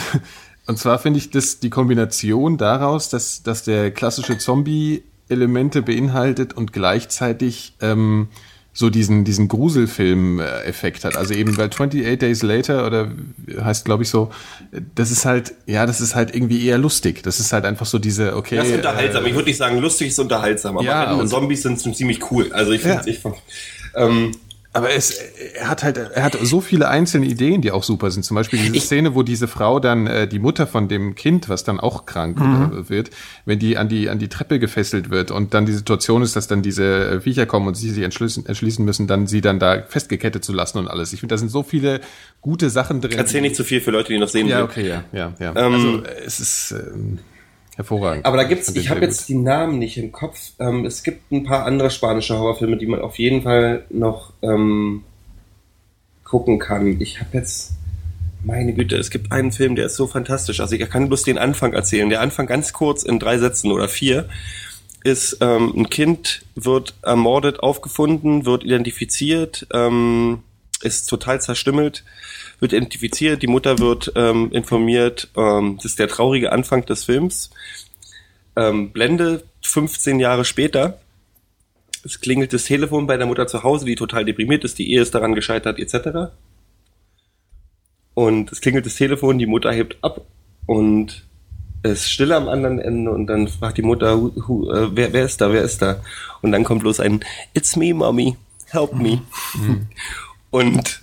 [0.68, 6.72] und zwar finde ich das die Kombination daraus, dass, dass der klassische Zombie-Elemente beinhaltet und
[6.72, 8.28] gleichzeitig ähm,
[8.72, 11.16] so diesen, diesen Gruselfilm-Effekt hat.
[11.16, 13.11] Also eben, weil 28 Days Later oder
[13.61, 14.31] heißt, glaube ich, so,
[14.94, 17.22] das ist halt, ja, das ist halt irgendwie eher lustig.
[17.22, 18.57] Das ist halt einfach so diese, okay.
[18.57, 19.24] Das ist unterhaltsam.
[19.24, 22.31] äh, ich würde nicht sagen, lustig ist unterhaltsam, aber Ja, und Zombies sind schon ziemlich
[22.31, 22.52] cool.
[22.52, 23.07] Also ich finde, Ja.
[23.07, 23.20] ich,
[23.96, 24.33] ähm,
[24.74, 25.11] Aber es,
[25.54, 28.22] er hat halt, er hat so viele einzelne Ideen, die auch super sind.
[28.24, 31.48] Zum Beispiel diese Ich- Szene, wo diese Frau dann, äh, die Mutter von dem Kind,
[31.48, 33.11] was dann auch krank äh, wird,
[33.46, 36.48] wenn die an die, an die Treppe gefesselt wird und dann die Situation ist, dass
[36.48, 39.83] dann diese äh, Viecher kommen und sie sich entschließen, entschließen müssen, dann sie dann da
[39.88, 41.12] festgekettet zu lassen und alles.
[41.14, 42.00] Ich finde, da sind so viele
[42.42, 43.16] gute Sachen drin.
[43.18, 44.64] erzähl nicht zu viel für Leute, die noch sehen Ja, will.
[44.64, 45.57] okay, ja, ja, ja.
[45.57, 47.18] Ähm, also es ist ähm,
[47.78, 48.26] hervorragend.
[48.26, 50.50] Aber da gibt's, den ich habe jetzt die Namen nicht im Kopf.
[50.58, 55.04] Ähm, es gibt ein paar andere spanische Horrorfilme, die man auf jeden Fall noch ähm,
[56.24, 57.00] gucken kann.
[57.00, 57.70] Ich habe jetzt,
[58.44, 60.58] meine Güte, es gibt einen Film, der ist so fantastisch.
[60.58, 62.10] Also ich kann bloß den Anfang erzählen.
[62.10, 64.28] Der Anfang ganz kurz in drei Sätzen oder vier
[65.04, 70.42] ist, ähm, ein Kind wird ermordet aufgefunden, wird identifiziert, ähm,
[70.82, 72.04] ist total zerstümmelt,
[72.60, 75.28] wird identifiziert, die Mutter wird ähm, informiert.
[75.36, 77.50] Ähm, das ist der traurige Anfang des Films.
[78.56, 81.00] Ähm, Blende 15 Jahre später.
[82.04, 85.02] Es klingelt das Telefon bei der Mutter zu Hause, die total deprimiert ist, die Ehe
[85.02, 86.32] ist daran gescheitert, etc.
[88.14, 90.22] Und es klingelt das Telefon, die Mutter hebt ab
[90.66, 91.24] und
[91.82, 95.12] es ist still am anderen Ende und dann fragt die Mutter, who, who, äh, wer,
[95.12, 96.00] wer ist da, wer ist da?
[96.42, 97.20] Und dann kommt bloß ein
[97.54, 98.36] It's me, Mommy,
[98.66, 99.22] help me.
[100.50, 101.02] Und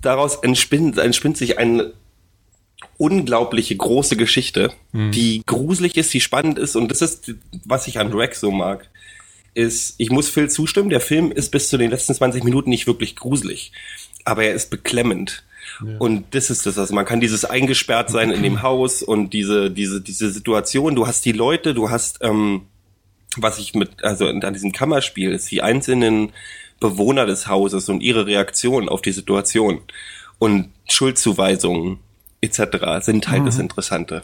[0.00, 1.92] daraus entspinnt, entspinnt sich eine
[2.96, 6.76] unglaubliche große Geschichte, die gruselig ist, die spannend ist.
[6.76, 8.88] Und das ist, was ich an Drag so mag,
[9.54, 12.86] ist, ich muss Phil zustimmen, der Film ist bis zu den letzten 20 Minuten nicht
[12.86, 13.72] wirklich gruselig,
[14.24, 15.44] aber er ist beklemmend.
[15.98, 19.70] Und das ist das, also man kann dieses eingesperrt sein in dem Haus und diese,
[19.70, 22.62] diese, diese Situation, du hast die Leute, du hast, ähm,
[23.36, 26.32] was ich mit, also an diesem Kammerspiel ist die einzelnen
[26.80, 29.80] Bewohner des Hauses und ihre Reaktion auf die Situation
[30.38, 31.98] und Schuldzuweisungen
[32.40, 32.60] etc.
[33.00, 34.22] sind halt das Interessante.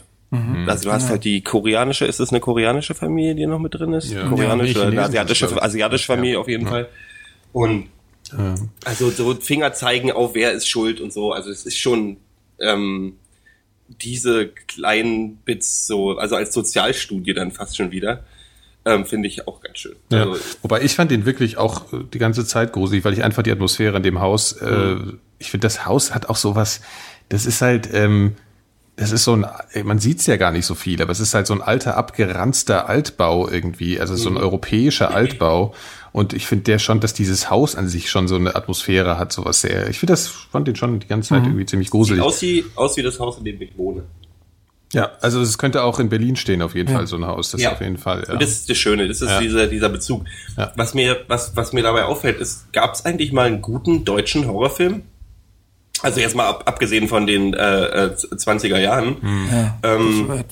[0.67, 3.93] Also du hast halt die koreanische, ist es eine koreanische Familie, die noch mit drin
[3.93, 4.11] ist?
[4.11, 4.27] Ja.
[4.27, 6.89] Koreanische, Ja, eine asiatische, asiatische Familie auf jeden Fall.
[7.53, 7.87] Und
[8.83, 11.31] also so Finger zeigen auf, wer ist schuld und so.
[11.31, 12.17] Also es ist schon
[12.59, 13.17] ähm,
[13.87, 18.23] diese kleinen Bits so, also als Sozialstudie dann fast schon wieder,
[18.85, 19.95] ähm, finde ich auch ganz schön.
[20.11, 20.29] Ja.
[20.29, 23.43] Also, Wobei ich fand den wirklich auch äh, die ganze Zeit gruselig, weil ich einfach
[23.43, 24.95] die Atmosphäre in dem Haus, äh,
[25.39, 26.81] ich finde, das Haus hat auch sowas,
[27.29, 28.35] das ist halt, ähm,
[28.95, 31.33] das ist so ein, äh, man sieht's ja gar nicht so viel, aber es ist
[31.33, 35.73] halt so ein alter, abgeranzter Altbau irgendwie, also so ein europäischer Altbau.
[36.13, 39.33] Und ich finde der schon, dass dieses Haus an sich schon so eine Atmosphäre hat,
[39.33, 39.89] sowas sehr.
[39.89, 42.23] Ich finde das, fand den schon die ganze Zeit irgendwie ziemlich sieht gruselig.
[42.23, 44.03] aus wie, aus wie das Haus, in dem ich wohne.
[44.93, 46.97] Ja, also es könnte auch in Berlin stehen, auf jeden Ja.
[46.97, 47.51] Fall, so ein Haus.
[47.51, 48.23] Das auf jeden Fall.
[48.27, 48.33] Ja.
[48.33, 49.39] Und das ist das Schöne, das ist Ja.
[49.39, 50.23] dieser, dieser Bezug.
[50.57, 50.71] Ja.
[50.75, 54.47] Was mir, was, was mir dabei auffällt, ist, gab es eigentlich mal einen guten deutschen
[54.47, 55.01] Horrorfilm?
[56.01, 59.17] Also jetzt mal ab, abgesehen von den äh, äh, 20er Jahren.
[59.51, 60.43] Ja, Ähm.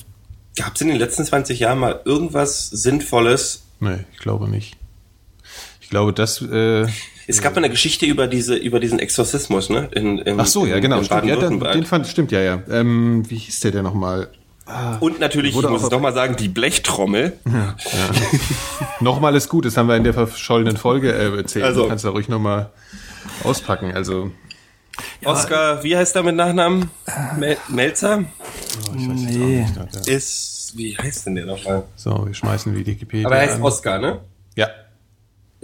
[0.56, 3.64] Gab es in den letzten 20 Jahren mal irgendwas Sinnvolles?
[3.80, 4.76] Nee, ich glaube nicht.
[5.80, 6.40] Ich glaube, das.
[6.42, 6.86] Äh,
[7.26, 9.88] Es gab eine Geschichte über diese, über diesen Exorzismus, ne?
[9.92, 11.02] In, in, ach so, ja, genau.
[11.02, 12.62] Stimmt, ja, den, den fand, stimmt, ja, ja.
[12.70, 14.28] Ähm, wie hieß der denn nochmal?
[15.00, 17.34] Und natürlich, ich muss es doch mal sagen, die Blechtrommel.
[19.00, 21.64] Nochmal ist gut, das haben wir in der verschollenen Folge äh, erzählt.
[21.66, 22.70] Also- du kannst da ruhig nochmal
[23.42, 23.92] auspacken.
[23.94, 24.30] Also,
[25.24, 26.90] Oscar, wie heißt er mit Nachnamen?
[27.38, 28.24] Mel Melzer?
[28.94, 29.66] Nee.
[30.06, 31.84] Ist, wie heißt denn der nochmal?
[31.96, 33.26] so, wir schmeißen die Wikipedia.
[33.26, 33.62] Aber er heißt an.
[33.62, 34.20] Oscar, ne?
[34.56, 34.68] Ja.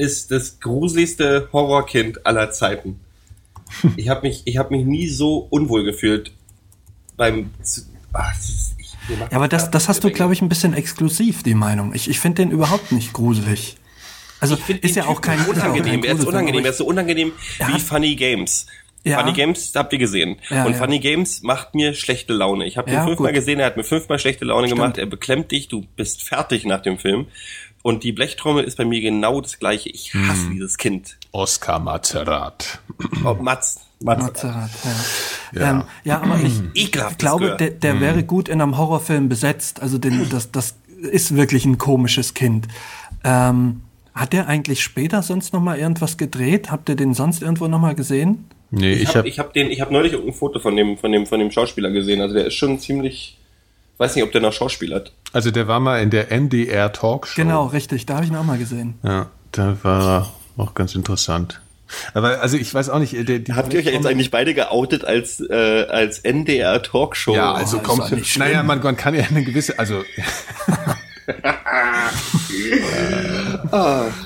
[0.00, 3.00] Ist das gruseligste Horrorkind aller Zeiten.
[3.96, 6.32] Ich habe mich, ich habe mich nie so unwohl gefühlt
[7.16, 7.50] beim.
[8.12, 11.54] Ach, ist, ich, Ja, aber das, das hast du, glaube ich, ein bisschen exklusiv, die
[11.54, 11.94] Meinung.
[11.94, 13.76] Ich, ich finde den überhaupt nicht gruselig.
[14.40, 16.02] Also ist ja auch kein unangenehm.
[16.02, 16.64] Er ist unangenehm.
[16.64, 18.66] Er ist so unangenehm wie Funny Games.
[19.04, 19.18] Ja.
[19.18, 20.36] Funny Games habt ihr gesehen.
[20.48, 20.78] Ja, und ja.
[20.78, 22.66] Funny Games macht mir schlechte Laune.
[22.66, 23.34] Ich habe den fünfmal gut.
[23.34, 24.94] gesehen, er hat mir fünfmal schlechte Laune gemacht.
[24.94, 24.98] Stimmt.
[24.98, 27.26] Er beklemmt dich, du bist fertig nach dem Film.
[27.82, 29.88] Und die Blechtrommel ist bei mir genau das gleiche.
[29.88, 30.52] Ich hasse Hm.
[30.52, 31.16] dieses Kind.
[31.32, 32.80] Oscar Mazerat.
[33.24, 33.80] Oh, Mats.
[34.02, 34.70] Mazerat,
[35.52, 35.60] ja.
[35.60, 35.70] Ja.
[35.70, 39.80] Ähm, ja, aber ich Ekelhaftes glaube, der, der wäre gut in einem Horrorfilm besetzt.
[39.82, 42.68] Also den, das, das ist wirklich ein komisches Kind.
[43.24, 43.82] Ähm,
[44.14, 46.70] hat der eigentlich später sonst noch mal irgendwas gedreht?
[46.70, 48.46] Habt ihr den sonst irgendwo noch mal gesehen?
[48.70, 51.10] Nee, Ich ich habe ich hab den, ich habe neulich ein Foto von dem, von
[51.12, 52.20] dem, von dem Schauspieler gesehen.
[52.20, 53.38] Also der ist schon ziemlich,
[54.00, 55.12] weiß nicht, ob der noch Schauspiel hat.
[55.32, 57.36] Also der war mal in der NDR Talkshow.
[57.36, 58.06] Genau, richtig.
[58.06, 58.94] Da habe ich ihn auch mal gesehen.
[59.02, 61.60] Ja, da war er auch ganz interessant.
[62.14, 64.54] Aber also ich weiß auch nicht, der, die Habt ihr euch ja jetzt eigentlich beide
[64.54, 67.34] geoutet als, äh, als NDR Talkshow?
[67.34, 68.46] Ja, also ist komm, doch nicht schlimm.
[68.46, 70.02] naja, man, man kann ja eine gewisse, also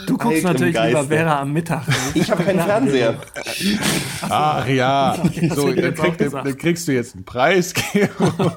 [0.06, 1.04] Du guckst Alt natürlich lieber.
[1.04, 1.82] Vera am Mittag.
[2.14, 3.16] Ich habe keinen Fernseher.
[4.22, 5.16] ach ja,
[5.54, 7.74] so, dann, krieg, dann kriegst du jetzt einen Preis.
[7.74, 8.52] Gero.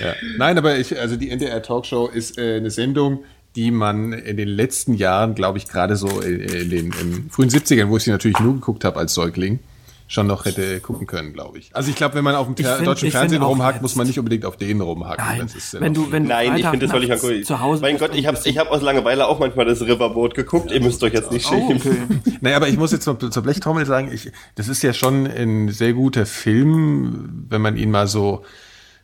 [0.00, 0.14] Ja.
[0.38, 3.24] Nein, aber ich, also die NDR Talkshow ist äh, eine Sendung,
[3.56, 7.50] die man in den letzten Jahren, glaube ich, gerade so in, in den in frühen
[7.50, 9.58] 70ern, wo ich sie natürlich nur geguckt habe als Säugling,
[10.06, 11.70] schon noch hätte gucken können, glaube ich.
[11.74, 14.44] Also ich glaube, wenn man auf dem find- deutschen Fernsehen rumhackt, muss man nicht unbedingt
[14.44, 15.24] auf den rumhacken.
[15.24, 17.42] Nein, Das ist, wenn du, wenn Nein, ich finde das völlig cool.
[17.42, 20.70] zu Hause Mein Gott, ich habe ich hab aus Langeweile auch manchmal das Riverboat geguckt.
[20.72, 21.76] Ihr müsst euch jetzt nicht Oh, schämen.
[21.76, 21.96] okay.
[22.40, 25.68] Naja, aber ich muss jetzt noch zur Blechtrommel sagen, ich, das ist ja schon ein
[25.70, 28.44] sehr guter Film, wenn man ihn mal so,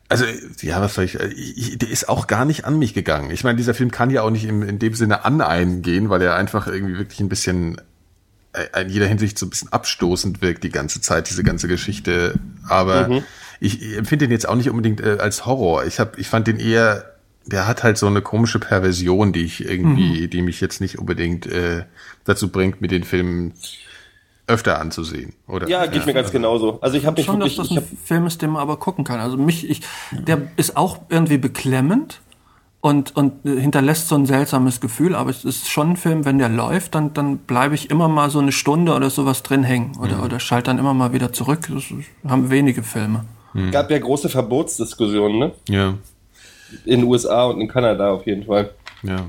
[0.09, 0.25] also
[0.61, 3.31] ja, was soll ich, ich, ich- der ist auch gar nicht an mich gegangen.
[3.31, 6.09] Ich meine, dieser Film kann ja auch nicht in, in dem Sinne an einen gehen,
[6.09, 7.81] weil er einfach irgendwie wirklich ein bisschen
[8.53, 12.35] äh, in jeder Hinsicht so ein bisschen abstoßend wirkt die ganze Zeit, diese ganze Geschichte.
[12.67, 13.07] Aber
[13.59, 15.85] ich, ich empfinde den jetzt auch nicht unbedingt äh, als Horror.
[15.85, 17.13] Ich hab, ich fand den eher,
[17.45, 21.45] der hat halt so eine komische Perversion, die ich irgendwie, die mich jetzt nicht unbedingt
[21.47, 21.83] äh,
[22.23, 23.53] dazu bringt, mir den Film
[24.47, 25.33] öfter anzusehen.
[25.47, 25.67] Oder?
[25.67, 26.79] Ja, geht mir ganz genauso.
[26.81, 28.77] Also ich habe mich schon, dass wirklich, das ich ein Film ist, den man aber
[28.77, 29.19] gucken kann.
[29.19, 29.81] Also mich, ich,
[30.11, 32.21] der ist auch irgendwie beklemmend
[32.79, 36.47] und, und hinterlässt so ein seltsames Gefühl, aber es ist schon ein Film, wenn der
[36.47, 40.23] läuft, dann, dann bleibe ich immer mal so eine Stunde oder sowas drin hängen oder,
[40.23, 41.67] oder schalte dann immer mal wieder zurück.
[41.69, 41.83] Das
[42.31, 43.25] haben wenige Filme.
[43.71, 45.51] gab ja große Verbotsdiskussionen, ne?
[45.67, 45.95] Ja,
[46.85, 48.69] In den USA und in Kanada auf jeden Fall.
[49.03, 49.25] ja.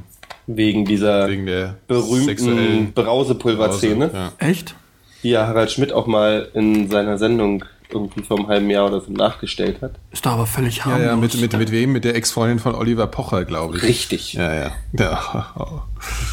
[0.51, 4.33] Wegen dieser Wegen der berühmten sexuellen Brausepulverszene, Ja.
[4.39, 4.75] Echt?
[5.23, 9.01] Die ja Harald Schmidt auch mal in seiner Sendung irgendwie vor einem halben Jahr oder
[9.01, 9.93] so nachgestellt hat.
[10.13, 11.07] Ist doch aber völlig Ja, harmlos.
[11.07, 11.93] ja, mit, mit, mit wem?
[11.93, 13.83] Mit der Ex-Freundin von Oliver Pocher, glaube ich.
[13.83, 14.35] Richtig.
[14.35, 14.73] Ja, ja.
[14.99, 15.83] ja.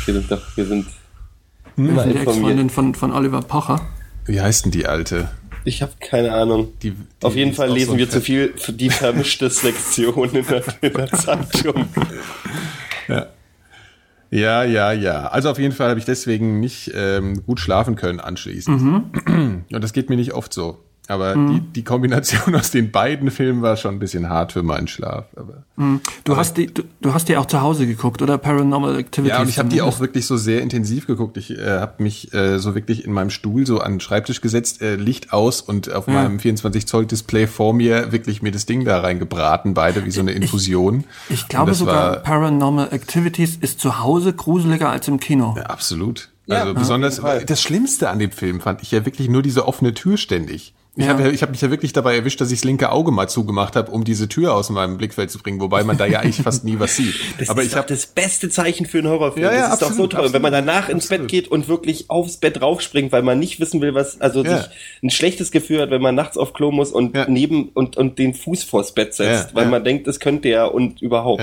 [0.06, 0.86] Wir sind doch, wir sind
[1.76, 2.18] Hm, immer die.
[2.18, 3.82] Ex-Freundin von, von Oliver Pocher.
[4.26, 5.30] Wie heißt denn die alte?
[5.66, 6.74] Ich habe keine Ahnung.
[6.84, 10.46] Die, die Auf jeden Fall lesen so wir zu viel für die vermischte Sektion in
[10.46, 11.86] der, in der Zeitung.
[13.08, 13.28] Ja.
[14.32, 15.28] Ja, ja, ja.
[15.28, 18.82] Also auf jeden Fall habe ich deswegen nicht ähm, gut schlafen können anschließend.
[18.82, 19.65] Mhm.
[19.71, 20.85] Und das geht mir nicht oft so.
[21.08, 21.53] Aber mhm.
[21.53, 25.26] die, die Kombination aus den beiden Filmen war schon ein bisschen hart für meinen Schlaf.
[25.36, 26.01] Aber, mhm.
[26.24, 29.36] Du aber hast die, du, du, hast die auch zu Hause geguckt, oder Paranormal Activities?
[29.36, 31.38] Ja, und ich habe die auch wirklich so sehr intensiv geguckt.
[31.38, 34.82] Ich äh, habe mich äh, so wirklich in meinem Stuhl so an den Schreibtisch gesetzt,
[34.82, 36.14] äh, Licht aus und auf ja.
[36.14, 40.22] meinem 24 Zoll Display vor mir wirklich mir das Ding da reingebraten, beide wie so
[40.22, 41.03] eine Infusion.
[41.30, 45.53] Ich, ich glaube sogar war, Paranormal Activities ist zu Hause gruseliger als im Kino.
[45.58, 46.30] Ja, absolut.
[46.47, 49.93] Also ja, besonders das Schlimmste an dem Film fand ich ja wirklich nur diese offene
[49.95, 50.74] Tür ständig.
[50.98, 51.12] Ich ja.
[51.12, 53.76] habe ich hab mich ja wirklich dabei erwischt, dass ich das linke Auge mal zugemacht
[53.76, 56.64] habe, um diese Tür aus meinem Blickfeld zu bringen, wobei man da ja eigentlich fast
[56.64, 57.16] nie was sieht.
[57.38, 59.46] Das Aber ist ich habe das beste Zeichen für einen Horrorfilm.
[59.46, 60.20] Ja, ja, das ist absolut, doch so toll.
[60.20, 61.24] Absolut, wenn man danach ins absolut.
[61.24, 64.58] Bett geht und wirklich aufs Bett raufspringt, weil man nicht wissen will, was, also ja.
[64.58, 64.72] sich
[65.04, 67.26] ein schlechtes Gefühl hat, wenn man nachts auf Klo muss und ja.
[67.28, 71.02] neben und, und den Fuß vors Bett setzt, weil man denkt, das könnte er und
[71.02, 71.41] überhaupt.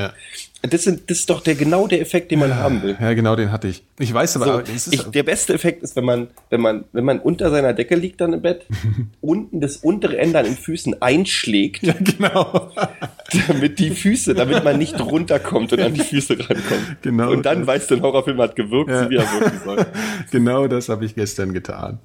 [0.62, 2.96] Das, sind, das ist doch der genau der Effekt, den man ja, haben will.
[3.00, 3.82] Ja, genau, den hatte ich.
[3.98, 7.04] Ich weiß aber, so, aber ich, der beste Effekt ist, wenn man, wenn man, wenn
[7.04, 8.64] man unter seiner Decke liegt dann im Bett,
[9.20, 11.82] unten das untere Ende an den Füßen einschlägt.
[11.82, 12.70] Ja, genau.
[13.48, 17.02] damit die Füße, damit man nicht runterkommt und an die Füße rankommt.
[17.02, 17.32] Genau.
[17.32, 19.10] Und dann du, ein Horrorfilm hat gewirkt, ja.
[19.10, 19.86] wie er wirken soll.
[20.30, 21.98] genau das habe ich gestern getan.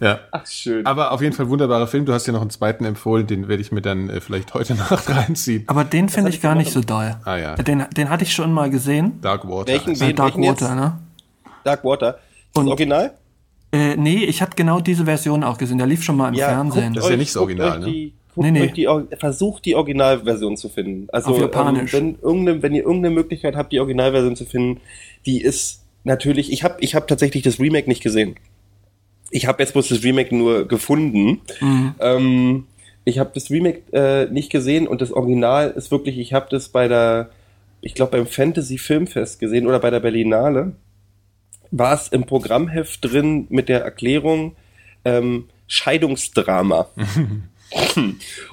[0.00, 0.20] Ja.
[0.30, 0.86] Ach, schön.
[0.86, 2.04] Aber auf jeden Fall wunderbarer Film.
[2.04, 4.74] Du hast ja noch einen zweiten empfohlen, den werde ich mir dann äh, vielleicht heute
[4.76, 5.64] Nacht reinziehen.
[5.66, 7.16] Aber den finde ich gar nicht so doll.
[7.24, 7.54] Ah ja.
[7.56, 9.20] Den, den hatte ich schon mal gesehen.
[9.20, 9.72] Dark Water.
[9.72, 10.76] Welchen, wen, Dark welchen Water, jetzt?
[10.76, 10.98] ne?
[11.64, 12.18] Dark Water.
[12.54, 13.12] Das Und, Original?
[13.72, 15.78] Äh, nee, ich hatte genau diese Version auch gesehen.
[15.78, 16.92] Der lief schon mal im ja, Fernsehen.
[16.92, 17.86] Das ist ja nicht das Original, ne?
[17.86, 18.66] Die, nee, nee.
[18.68, 18.86] Die,
[19.16, 21.08] versucht die Originalversion zu finden.
[21.10, 21.94] Also Auf Japanisch.
[21.94, 24.80] Ähm, wenn, wenn ihr irgendeine Möglichkeit habt, die Originalversion zu finden,
[25.24, 26.52] die ist natürlich.
[26.52, 28.36] Ich habe ich hab tatsächlich das Remake nicht gesehen.
[29.32, 31.40] Ich habe jetzt bloß das Remake nur gefunden.
[31.60, 31.94] Mhm.
[32.00, 32.66] Ähm,
[33.04, 36.68] ich habe das Remake äh, nicht gesehen und das Original ist wirklich, ich habe das
[36.68, 37.30] bei der,
[37.80, 40.76] ich glaube beim Fantasy Filmfest gesehen oder bei der Berlinale.
[41.70, 44.54] War es im Programmheft drin mit der Erklärung
[45.04, 46.90] ähm, Scheidungsdrama.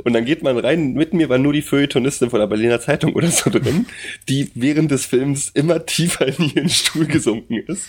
[0.04, 3.14] Und dann geht man rein, mit mir war nur die Feuilletonistin von der Berliner Zeitung
[3.16, 3.86] oder so drin,
[4.30, 7.88] die während des Films immer tiefer in ihren Stuhl gesunken ist.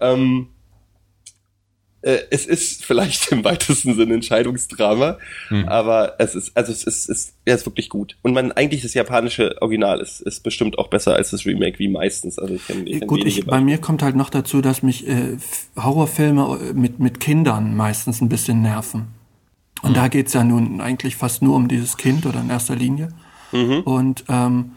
[0.00, 0.59] Ähm, äh,
[2.02, 5.68] es ist vielleicht im weitesten Sinne Entscheidungsdrama, hm.
[5.68, 8.16] aber es ist, also es ist, es, ist wirklich gut.
[8.22, 11.88] Und man, eigentlich das japanische Original ist, ist bestimmt auch besser als das Remake, wie
[11.88, 12.38] meistens.
[12.38, 15.06] Also ich kenn, ich kenn gut, ich, bei mir kommt halt noch dazu, dass mich
[15.06, 15.36] äh,
[15.76, 19.08] Horrorfilme mit, mit Kindern meistens ein bisschen nerven.
[19.82, 19.94] Und hm.
[19.94, 23.08] da geht's ja nun eigentlich fast nur um dieses Kind oder in erster Linie.
[23.52, 23.80] Mhm.
[23.80, 24.72] Und ähm,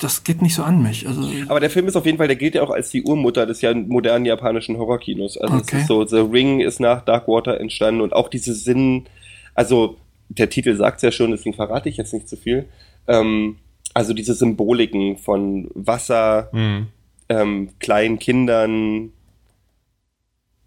[0.00, 1.06] das geht nicht so an mich.
[1.06, 3.46] Also aber der Film ist auf jeden Fall, der gilt ja auch als die Urmutter
[3.46, 5.38] des ja modernen japanischen Horrorkinos.
[5.38, 5.76] Also okay.
[5.76, 9.06] es ist so, The Ring ist nach Darkwater entstanden und auch diese Sinn,
[9.54, 9.96] also
[10.28, 12.68] der Titel sagt ja schon, deswegen verrate ich jetzt nicht zu viel.
[13.06, 13.56] Ähm,
[13.94, 16.86] also diese Symboliken von Wasser, mhm.
[17.28, 19.12] ähm, kleinen Kindern,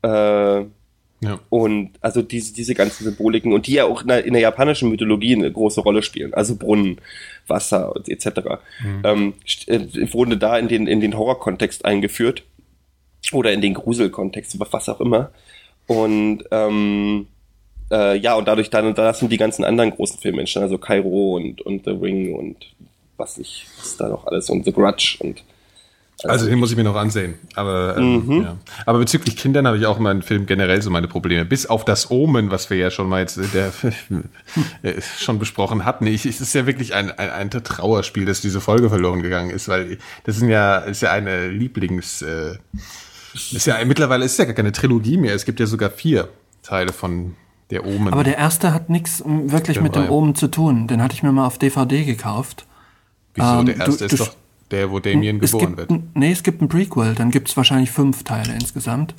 [0.02, 0.66] äh,
[1.26, 1.40] ja.
[1.50, 4.90] Und also diese, diese ganzen Symboliken und die ja auch in der, in der japanischen
[4.90, 7.00] Mythologie eine große Rolle spielen, also Brunnen,
[7.48, 8.28] Wasser etc.
[8.84, 9.02] Mhm.
[9.04, 9.34] Ähm,
[9.68, 12.44] äh, wurde da in den, in den Horror-Kontext eingeführt
[13.32, 15.32] oder in den Grusel-Kontext, was auch immer.
[15.88, 17.28] Und ähm,
[17.92, 21.36] äh, ja, und dadurch dann, da sind die ganzen anderen großen Filme entstanden, also Cairo
[21.36, 22.58] und, und The Ring und
[23.18, 25.44] was ich, was da noch alles und The Grudge und
[26.24, 27.36] also den muss ich mir noch ansehen.
[27.56, 28.42] Aber, ähm, mhm.
[28.44, 28.58] ja.
[28.86, 31.46] aber bezüglich Kindern habe ich auch in meinem Film generell so meine Probleme.
[31.46, 33.72] Bis auf das Omen, was wir ja schon mal jetzt der,
[34.82, 36.08] äh, schon besprochen hatten.
[36.08, 39.68] Ich, es ist ja wirklich ein, ein, ein Trauerspiel, dass diese Folge verloren gegangen ist,
[39.68, 42.56] weil das sind ja, ist ja eine Lieblings, äh,
[43.34, 45.36] ist ja mittlerweile ist ja gar keine Trilogie mehr.
[45.36, 46.30] Es gibt ja sogar vier
[46.64, 47.36] Teile von
[47.72, 48.14] der Omen.
[48.14, 50.88] Aber der erste hat nichts wirklich mit dem Omen zu tun.
[50.88, 52.66] Den hatte ich mir mal auf DVD gekauft.
[53.34, 53.60] Wieso?
[53.60, 54.36] Ähm, der erste du, ist doch
[54.72, 55.90] der, wo Damien es geboren wird.
[55.90, 59.16] Ein, nee, es gibt ein Prequel, dann gibt es wahrscheinlich fünf Teile insgesamt.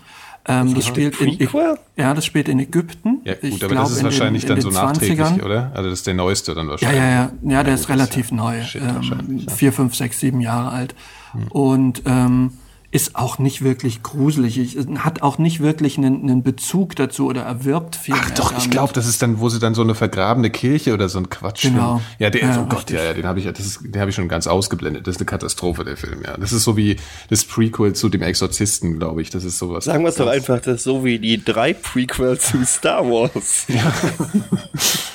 [0.49, 1.49] Ähm, das spielt in,
[1.97, 3.21] ja, das spielt in Ägypten.
[3.25, 5.43] Ja, gut, ich aber das ist wahrscheinlich den, dann so nachträglich, 20ern.
[5.43, 5.73] oder?
[5.75, 6.99] Also das ist der neueste dann wahrscheinlich.
[6.99, 8.61] Ja, ja, ja, ja, der ja, ist relativ ja, neu.
[8.75, 10.95] Ähm, vier, fünf, sechs, sieben Jahre alt.
[11.33, 11.49] Hm.
[11.49, 12.53] Und ähm,
[12.91, 14.59] ist auch nicht wirklich gruselig.
[14.59, 18.15] Ich, hat auch nicht wirklich einen, einen Bezug dazu oder erwirbt viel.
[18.17, 18.65] Ach doch, damit.
[18.65, 21.29] ich glaube, das ist dann, wo sie dann so eine vergrabene Kirche oder so ein
[21.29, 21.63] Quatsch.
[21.63, 22.01] Genau.
[22.19, 24.17] Ja, der, ja, oh Gott, ja, ja, den habe ich, das ist, den habe ich
[24.17, 25.07] schon ganz ausgeblendet.
[25.07, 26.23] Das ist eine Katastrophe der Film.
[26.25, 26.97] Ja, das ist so wie
[27.29, 29.31] das Prequel zu dem Exorzisten, glaube ich.
[29.31, 29.85] Das ist sowas.
[29.85, 33.67] Sagen wir es doch einfach, das ist so wie die drei Prequels zu Star Wars.
[33.69, 33.93] ja,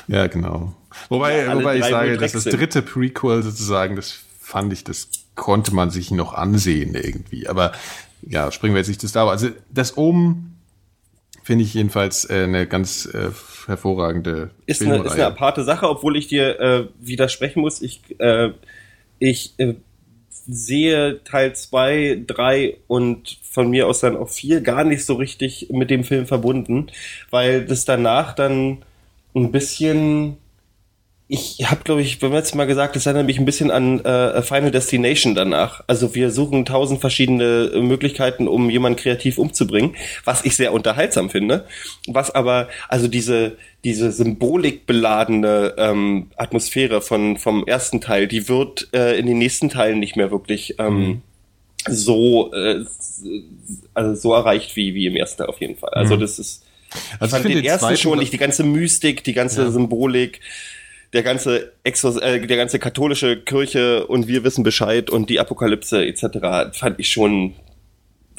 [0.07, 0.73] ja genau.
[1.09, 5.07] Wobei, ja, wobei ich sage, das ist das dritte Prequel sozusagen, das fand ich das
[5.35, 7.47] konnte man sich noch ansehen irgendwie.
[7.47, 7.71] Aber
[8.21, 9.27] ja, springen wir jetzt nicht das da.
[9.27, 10.57] Also das oben
[11.43, 13.31] finde ich jedenfalls äh, eine ganz äh,
[13.65, 17.81] hervorragende ist eine, ist eine aparte Sache, obwohl ich dir äh, widersprechen muss.
[17.81, 18.51] Ich, äh,
[19.19, 19.75] ich äh,
[20.29, 25.69] sehe Teil 2, 3 und von mir aus dann auch 4 gar nicht so richtig
[25.71, 26.87] mit dem Film verbunden,
[27.29, 28.83] weil das danach dann
[29.35, 30.37] ein bisschen
[31.33, 34.41] ich habe, glaube ich, beim letzten Mal gesagt, das erinnert mich ein bisschen an äh,
[34.41, 35.81] Final Destination danach.
[35.87, 41.65] Also wir suchen tausend verschiedene Möglichkeiten, um jemanden kreativ umzubringen, was ich sehr unterhaltsam finde.
[42.05, 43.55] Was aber, also diese,
[43.85, 50.01] diese symbolikbeladene ähm, Atmosphäre von, vom ersten Teil, die wird äh, in den nächsten Teilen
[50.01, 51.21] nicht mehr wirklich ähm, mhm.
[51.87, 52.83] so, äh,
[53.93, 55.91] also so erreicht wie, wie im ersten Teil auf jeden Fall.
[55.91, 56.19] Also mhm.
[56.19, 56.65] das ist,
[57.21, 59.71] also ich fand den ersten schon nicht, die ganze Mystik, die ganze ja.
[59.71, 60.41] Symbolik,
[61.13, 66.05] der ganze Exos, äh, der ganze katholische Kirche und wir wissen Bescheid und die Apokalypse
[66.05, 66.77] etc.
[66.77, 67.55] fand ich schon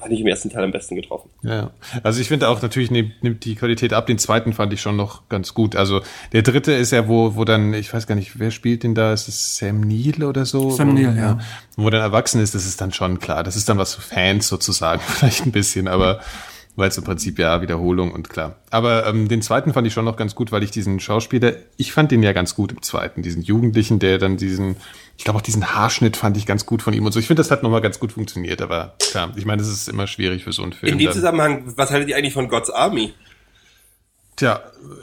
[0.03, 1.31] fand ich im ersten Teil am besten getroffen.
[1.43, 1.71] Ja,
[2.03, 4.09] also ich finde auch natürlich nimmt, nimmt die Qualität ab.
[4.09, 5.77] Den zweiten fand ich schon noch ganz gut.
[5.77, 6.01] Also
[6.33, 9.13] der dritte ist ja, wo, wo dann, ich weiß gar nicht, wer spielt den da?
[9.13, 10.71] Ist es Sam Neill oder so?
[10.71, 11.39] Sam Neill, ja.
[11.77, 13.45] Wo dann erwachsen ist, das ist dann schon klar.
[13.45, 16.21] Das ist dann was für Fans sozusagen, vielleicht ein bisschen, aber
[16.75, 18.57] weil es im Prinzip ja Wiederholung und klar.
[18.71, 21.93] Aber ähm, den zweiten fand ich schon noch ganz gut, weil ich diesen Schauspieler, ich
[21.93, 24.77] fand den ja ganz gut im zweiten, diesen Jugendlichen, der dann diesen,
[25.19, 27.21] ich glaube auch diesen Haarschnitt fand ich ganz gut von ihm und so.
[27.21, 30.07] Ich finde, das hat nochmal ganz gut funktioniert, aber klar, ich meine, das ist immer
[30.07, 30.93] schwierig für so einen Film.
[30.93, 33.13] In dem Zusammenhang, was haltet ihr eigentlich von God's Army?
[34.37, 34.61] Tja,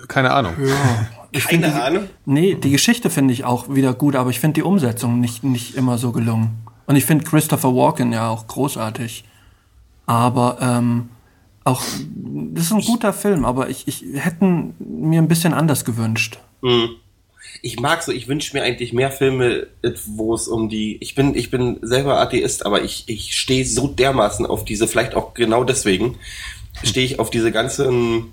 [0.08, 0.54] keine Ahnung.
[0.64, 1.08] Ja.
[1.32, 2.10] Ich keine find, Ahnung?
[2.26, 5.76] Nee, die Geschichte finde ich auch wieder gut, aber ich finde die Umsetzung nicht, nicht
[5.76, 6.64] immer so gelungen.
[6.88, 9.24] Und ich finde Christopher Walken ja auch großartig.
[10.08, 11.10] Aber ähm,
[11.70, 11.84] auch,
[12.54, 14.44] das ist ein guter Film, aber ich, ich hätte
[14.80, 16.40] mir ein bisschen anders gewünscht.
[16.62, 16.90] Mhm.
[17.62, 19.68] Ich mag so, ich wünsche mir eigentlich mehr Filme,
[20.08, 23.88] wo es um die, ich bin, ich bin selber Atheist, aber ich, ich stehe so
[23.88, 26.16] dermaßen auf diese, vielleicht auch genau deswegen,
[26.84, 28.32] stehe ich auf diese ganzen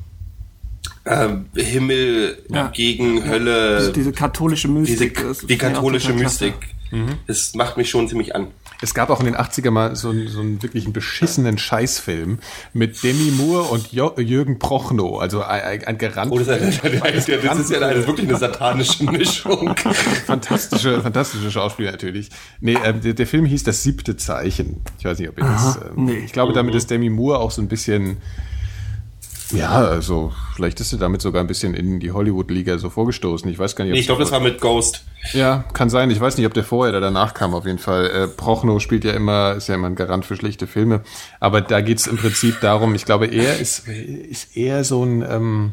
[1.04, 2.68] äh, Himmel ja.
[2.68, 3.78] gegen Hölle.
[3.78, 5.16] Diese, diese katholische Mystik.
[5.16, 6.54] Diese, die katholische Mystik.
[6.90, 7.18] Mhm.
[7.26, 8.48] Das macht mich schon ziemlich an.
[8.82, 12.38] Es gab auch in den 80er mal so, einen, so einen wirklich einen beschissenen Scheißfilm
[12.72, 16.32] mit Demi Moore und jo Jürgen Prochnow, also ein, ein Garant.
[16.32, 19.74] Oh, das, ist, ja, das ist ja eine, wirklich eine satanische Mischung.
[20.26, 22.30] fantastische, fantastische Schauspieler natürlich.
[22.60, 24.82] Nee, äh, der, der, Film hieß Das siebte Zeichen.
[24.98, 25.76] Ich weiß nicht, ob ihr das.
[25.76, 26.18] Äh, nee.
[26.18, 28.18] Ich glaube, damit ist Demi Moore auch so ein bisschen
[29.52, 33.48] ja, also vielleicht ist sie damit sogar ein bisschen in die Hollywood-Liga so vorgestoßen.
[33.50, 33.92] Ich weiß gar nicht.
[33.92, 35.04] Nee, ich glaube, das war mit Ghost.
[35.32, 36.10] Ja, kann sein.
[36.10, 37.54] Ich weiß nicht, ob der vorher oder danach kam.
[37.54, 38.06] Auf jeden Fall.
[38.10, 41.02] Äh, Prochnow spielt ja immer, ist ja immer ein Garant für schlechte Filme.
[41.38, 42.94] Aber da geht's im Prinzip darum.
[42.94, 45.22] Ich glaube, er ist ist eher so ein.
[45.22, 45.72] Ähm,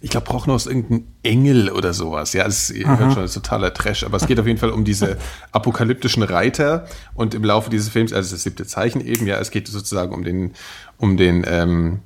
[0.00, 2.32] ich glaube, Prochnow ist irgendein Engel oder sowas.
[2.32, 4.04] Ja, es ist schon ein totaler Trash.
[4.04, 5.16] Aber es geht auf jeden Fall um diese
[5.52, 6.86] apokalyptischen Reiter.
[7.14, 10.22] Und im Laufe dieses Films, also das siebte Zeichen eben, ja, es geht sozusagen um
[10.22, 10.52] den,
[10.98, 12.00] um den ähm,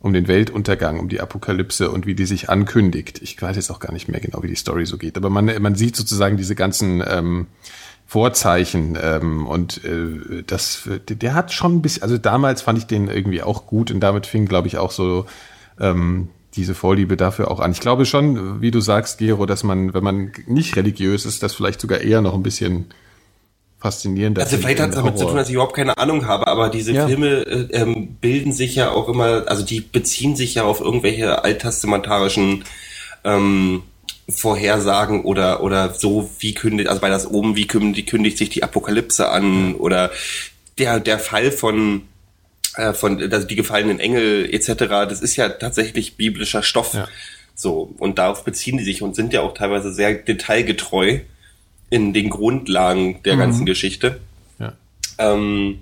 [0.00, 3.20] um den Weltuntergang, um die Apokalypse und wie die sich ankündigt.
[3.22, 5.50] Ich weiß jetzt auch gar nicht mehr genau, wie die Story so geht, aber man,
[5.60, 7.46] man sieht sozusagen diese ganzen ähm,
[8.06, 13.08] Vorzeichen ähm, und äh, das, der hat schon ein bisschen, also damals fand ich den
[13.08, 15.26] irgendwie auch gut und damit fing, glaube ich, auch so
[15.78, 17.70] ähm, diese Vorliebe dafür auch an.
[17.70, 21.54] Ich glaube schon, wie du sagst, Gero, dass man, wenn man nicht religiös ist, das
[21.54, 22.86] vielleicht sogar eher noch ein bisschen
[23.80, 24.38] faszinierend.
[24.38, 26.92] Also vielleicht hat es damit zu tun, dass ich überhaupt keine Ahnung habe, aber diese
[26.92, 27.06] ja.
[27.06, 31.42] Filme äh, ähm, bilden sich ja auch immer, also die beziehen sich ja auf irgendwelche
[31.42, 32.64] alttestamentarischen
[33.24, 33.82] ähm,
[34.28, 38.62] Vorhersagen oder oder so wie kündigt, also bei das oben, wie kündigt, kündigt sich die
[38.62, 40.10] Apokalypse an oder
[40.78, 42.02] der der Fall von
[42.76, 44.74] äh, von also die gefallenen Engel etc.
[45.08, 46.94] Das ist ja tatsächlich biblischer Stoff.
[46.94, 47.08] Ja.
[47.54, 51.20] So und darauf beziehen die sich und sind ja auch teilweise sehr detailgetreu
[51.90, 53.40] in den Grundlagen der mhm.
[53.40, 54.20] ganzen Geschichte.
[54.58, 54.72] Ja.
[55.18, 55.80] Ähm,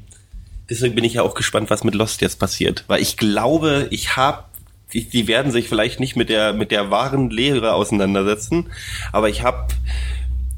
[0.68, 4.16] deswegen bin ich ja auch gespannt, was mit Lost jetzt passiert, weil ich glaube, ich
[4.16, 4.44] habe
[4.92, 8.70] die, die werden sich vielleicht nicht mit der mit der wahren Lehre auseinandersetzen,
[9.12, 9.68] aber ich habe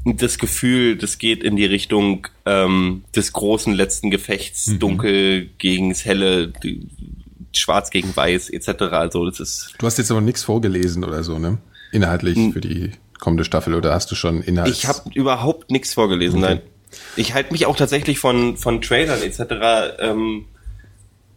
[0.05, 4.79] das Gefühl, das geht in die Richtung ähm, des großen letzten Gefechts, mhm.
[4.79, 6.53] dunkel gegens helle,
[7.55, 8.83] schwarz gegen weiß etc.
[8.91, 9.75] Also das ist.
[9.77, 11.57] Du hast jetzt aber nichts vorgelesen oder so, ne?
[11.91, 12.91] Inhaltlich für die
[13.21, 14.69] kommende Staffel oder hast du schon Inhalt?
[14.69, 16.55] Ich habe überhaupt nichts vorgelesen, okay.
[16.55, 16.61] nein.
[17.15, 19.95] Ich halte mich auch tatsächlich von, von Trailern etc.
[19.99, 20.45] Ähm,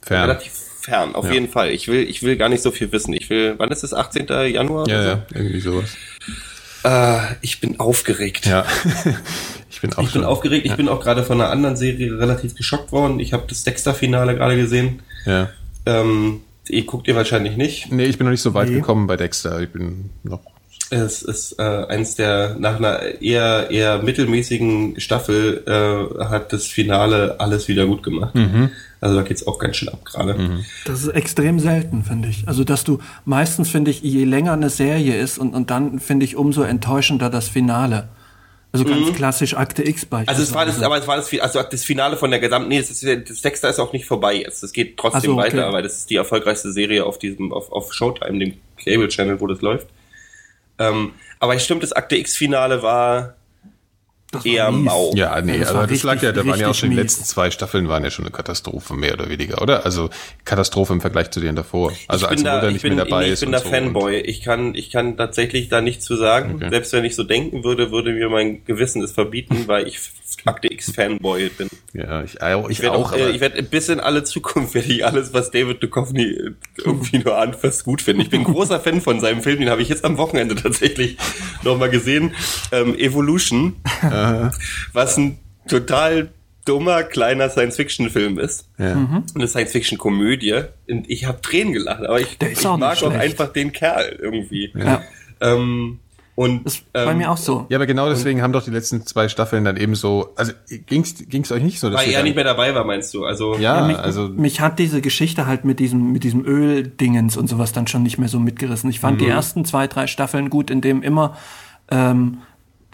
[0.02, 0.22] fern.
[0.22, 1.32] relativ fern, auf ja.
[1.32, 1.70] jeden Fall.
[1.70, 3.12] Ich will, ich will gar nicht so viel wissen.
[3.12, 3.94] Ich will, wann ist es?
[3.94, 4.26] 18.
[4.52, 4.88] Januar?
[4.88, 5.94] Ja, ja, irgendwie sowas.
[6.82, 8.46] Äh, ich bin aufgeregt.
[8.46, 8.66] Ja.
[9.70, 10.66] ich bin auch Ich schon, bin aufgeregt.
[10.66, 10.72] Ja.
[10.72, 13.20] Ich bin auch gerade von einer anderen Serie relativ geschockt worden.
[13.20, 15.02] Ich habe das Dexter-Finale gerade gesehen.
[15.24, 15.50] Ja.
[15.86, 17.92] Ähm, ihr guckt ihr wahrscheinlich nicht.
[17.92, 18.76] Nee, ich bin noch nicht so weit nee.
[18.76, 19.60] gekommen bei Dexter.
[19.60, 20.53] Ich bin noch
[20.90, 27.40] es ist äh, eins der, nach einer eher, eher mittelmäßigen Staffel äh, hat das Finale
[27.40, 28.34] alles wieder gut gemacht.
[28.34, 28.70] Mhm.
[29.00, 30.34] Also da geht's auch ganz schön ab gerade.
[30.34, 30.64] Mhm.
[30.84, 32.46] Das ist extrem selten, finde ich.
[32.46, 36.24] Also dass du meistens, finde ich, je länger eine Serie ist und, und dann, finde
[36.24, 38.08] ich, umso enttäuschender das Finale.
[38.72, 40.30] Also ganz klassisch Akte X beispielsweise.
[40.30, 42.80] Also es war das, aber es war das, also das Finale von der gesamten, nee,
[42.80, 44.64] das, ist, das Dexter ist auch nicht vorbei jetzt.
[44.64, 45.52] Das geht trotzdem so, okay.
[45.52, 49.40] weiter, weil das ist die erfolgreichste Serie auf diesem, auf, auf Showtime, dem Cable Channel,
[49.40, 49.86] wo das läuft.
[50.78, 53.34] Ähm, aber stimmt, das Akte X-Finale war
[54.44, 54.84] eher mies.
[54.84, 55.12] mau.
[55.14, 57.04] Ja, nee, das aber war das lag ja, da waren ja auch schon die mies.
[57.04, 59.84] letzten zwei Staffeln waren ja schon eine Katastrophe, mehr oder weniger, oder?
[59.84, 60.10] Also
[60.44, 61.92] Katastrophe im Vergleich zu denen davor.
[62.08, 63.40] Also ich als bin da, Mulder ich nicht bin, mehr dabei ich ist.
[63.40, 64.16] bin und da so Fanboy.
[64.20, 66.54] Ich kann, ich kann tatsächlich da nichts zu sagen.
[66.56, 66.68] Okay.
[66.70, 69.98] Selbst wenn ich so denken würde, würde mir mein Gewissen es verbieten, weil ich
[70.46, 71.68] Akte X Fanboy bin.
[71.94, 73.12] Ja, ich, auch, ich Ich werde auch.
[73.12, 76.22] auch, äh, aber- ich werde bis in alle Zukunft werde ich alles, was David Duchovny
[76.24, 78.20] äh, irgendwie nur anfasst, gut finden.
[78.22, 81.16] Ich bin großer Fan von seinem Film, den habe ich jetzt am Wochenende tatsächlich
[81.62, 82.32] nochmal gesehen.
[82.72, 83.76] Ähm, Evolution,
[84.92, 86.30] was ein total
[86.64, 88.68] dummer kleiner Science-Fiction-Film ist.
[88.78, 89.22] ja.
[89.34, 90.62] Eine Science-Fiction-Komödie.
[90.88, 93.72] Und ich habe Tränen gelacht, aber ich, Der ist ich auch mag auch einfach den
[93.72, 94.72] Kerl irgendwie.
[94.74, 95.02] Ja,
[95.40, 95.98] Ähm,
[96.36, 97.66] und ist bei ähm, mir auch so.
[97.68, 100.52] ja, aber genau deswegen haben doch die letzten zwei Staffeln dann eben so, also
[100.86, 103.24] ging's, ging's euch nicht so, dass weil ihr er nicht mehr dabei war, meinst du?
[103.24, 107.36] Also ja, Ja, mich, also mich hat diese Geschichte halt mit diesem, mit diesem Öl-Dingens
[107.36, 108.90] und sowas dann schon nicht mehr so mitgerissen.
[108.90, 109.00] Ich Mhm.
[109.02, 111.36] fand die ersten zwei, drei Staffeln gut, in dem immer
[111.90, 112.38] ähm,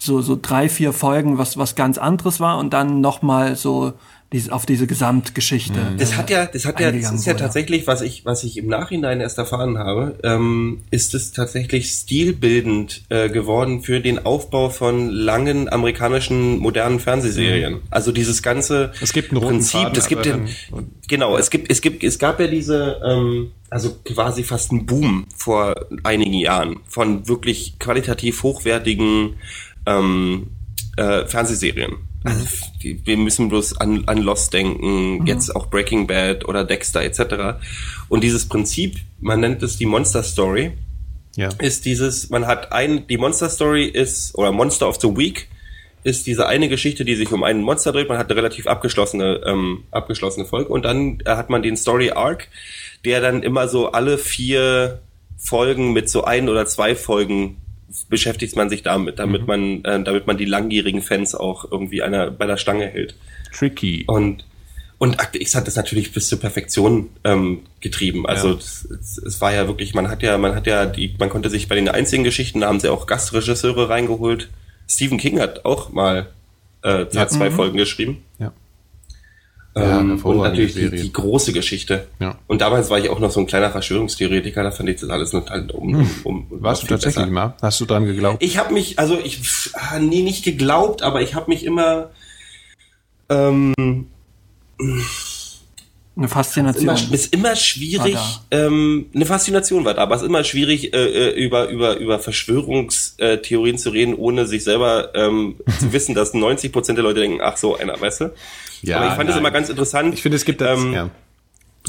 [0.00, 3.92] so, so drei, vier Folgen was, was ganz anderes war und dann nochmal so
[4.32, 5.94] diese, auf diese Gesamtgeschichte.
[5.98, 7.42] Das hat ja, das hat ja, das ist ja wurde.
[7.42, 13.02] tatsächlich, was ich, was ich im Nachhinein erst erfahren habe, ähm, ist es tatsächlich stilbildend
[13.08, 17.80] äh, geworden für den Aufbau von langen amerikanischen modernen Fernsehserien.
[17.90, 20.48] Also dieses ganze Es gibt einen Prinzip, Faden, es gibt den,
[21.08, 25.26] genau, es gibt, es gibt, es gab ja diese, ähm, also quasi fast einen Boom
[25.36, 25.74] vor
[26.04, 29.36] einigen Jahren von wirklich qualitativ hochwertigen
[29.98, 30.46] ähm,
[30.96, 31.96] äh, Fernsehserien.
[32.22, 32.44] Also
[32.82, 37.58] die, wir müssen bloß an, an Lost denken, jetzt auch Breaking Bad oder Dexter etc.
[38.08, 40.72] Und dieses Prinzip, man nennt es die Monster Story,
[41.36, 41.48] ja.
[41.60, 45.48] ist dieses, man hat ein, die Monster Story ist, oder Monster of the Week,
[46.02, 48.08] ist diese eine Geschichte, die sich um einen Monster dreht.
[48.08, 52.10] Man hat eine relativ abgeschlossene, ähm, abgeschlossene Folge und dann äh, hat man den Story
[52.10, 52.48] Arc,
[53.04, 55.00] der dann immer so alle vier
[55.38, 57.56] Folgen mit so ein oder zwei Folgen
[58.08, 62.30] beschäftigt man sich damit, damit man, äh, damit man die langjährigen Fans auch irgendwie einer
[62.30, 63.14] bei der Stange hält.
[63.52, 64.04] Tricky.
[64.06, 64.44] Und
[64.98, 68.26] und Akte X hat das natürlich bis zur Perfektion ähm, getrieben.
[68.26, 68.54] Also Ja.
[68.56, 68.86] es,
[69.26, 71.74] es war ja wirklich, man hat ja, man hat ja die, man konnte sich bei
[71.74, 74.50] den einzigen Geschichten, da haben sie auch Gastregisseure reingeholt.
[74.86, 76.28] Stephen King hat auch mal
[76.84, 77.26] äh, Ja.
[77.28, 78.22] zwei Folgen geschrieben.
[78.38, 78.52] Ja.
[79.76, 82.08] Ja, Ähm, und natürlich die, die große Geschichte.
[82.18, 82.36] Ja.
[82.48, 85.32] Und damals war ich auch noch so ein kleiner Verschwörungstheoretiker, da fand ich das alles
[85.32, 86.62] noch halt um, um, um Hm.
[86.62, 87.30] Warst du tatsächlich besser.
[87.30, 87.54] mal?
[87.62, 88.42] Hast du dran geglaubt?
[88.42, 89.40] Ich habe mich, also ich,
[89.74, 92.10] ah, nee, nicht geglaubt, aber ich habe mich immer,
[93.28, 94.06] ähm,
[96.16, 96.82] Eine Faszination.
[96.82, 100.92] immer, ist immer schwierig, War ähm, eine Faszination war da, aber es ist immer schwierig,
[100.92, 106.34] äh, äh, über, über, über Verschwörungstheorien zu reden, ohne sich selber ähm, zu wissen, dass
[106.34, 108.32] 90 Prozent der Leute denken, ach so, einer, weißt du?
[108.82, 110.14] Ja, aber ich fand es immer ganz interessant.
[110.14, 111.10] Ich finde, es gibt das, ähm, ja.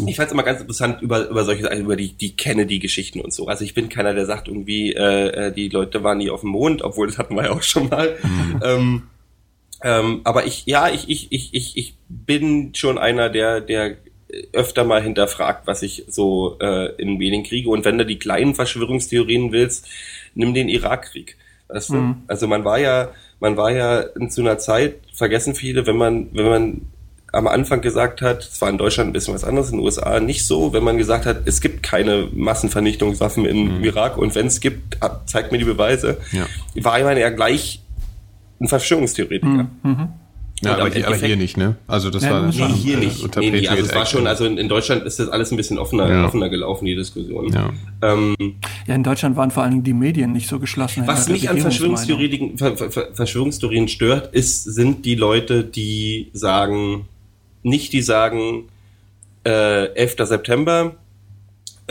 [0.06, 3.34] ich fand es immer ganz interessant über, über solche, also über die, die Kennedy-Geschichten und
[3.34, 3.48] so.
[3.48, 6.50] Also ich bin keiner, der sagt irgendwie, äh, äh, die Leute waren nie auf dem
[6.50, 8.18] Mond, obwohl das hatten wir ja auch schon mal.
[8.64, 9.04] Ähm,
[9.84, 13.98] ähm, aber ich, ja, ich, ich, ich, ich, ich bin schon einer, der, der
[14.54, 17.70] öfter mal hinterfragt, was ich so äh, in Medien kriege.
[17.70, 19.88] Und wenn du die kleinen Verschwörungstheorien willst,
[20.36, 21.38] nimm den Irakkrieg.
[21.68, 22.16] Weißt du?
[22.28, 23.10] Also man war ja,
[23.42, 26.82] man war ja zu einer Zeit, vergessen viele, wenn man, wenn man
[27.34, 30.20] am Anfang gesagt hat, es war in Deutschland ein bisschen was anderes, in den USA
[30.20, 34.60] nicht so, wenn man gesagt hat, es gibt keine Massenvernichtungswaffen im Irak und wenn es
[34.60, 36.46] gibt, zeigt mir die Beweise, Ja.
[36.76, 37.82] war man ja gleich
[38.60, 39.68] ein Verschwörungstheoretiker.
[40.64, 41.76] Ja, aber, hier, aber hier nicht, ne?
[41.88, 43.24] Also das Ja, war Nee, hier äh, nicht.
[43.24, 45.58] unter Nee, nee, also es war schon, also in, in Deutschland ist das alles ein
[45.58, 46.26] bisschen offener, Ja.
[46.26, 47.52] offener gelaufen, die Diskussion.
[47.52, 47.72] Ja.
[48.04, 48.36] Ähm,
[48.88, 51.08] Ja, in Deutschland waren vor allen Dingen die Medien nicht so geschlossen.
[51.08, 51.58] was mich an.
[51.58, 57.06] Verschwörungstheorien, Ver, Ver, Verschwörungstheorien stört, ist, sind die Leute, die sagen,
[57.64, 58.66] nicht die sagen,
[59.44, 60.16] äh, 11.
[60.28, 60.96] September,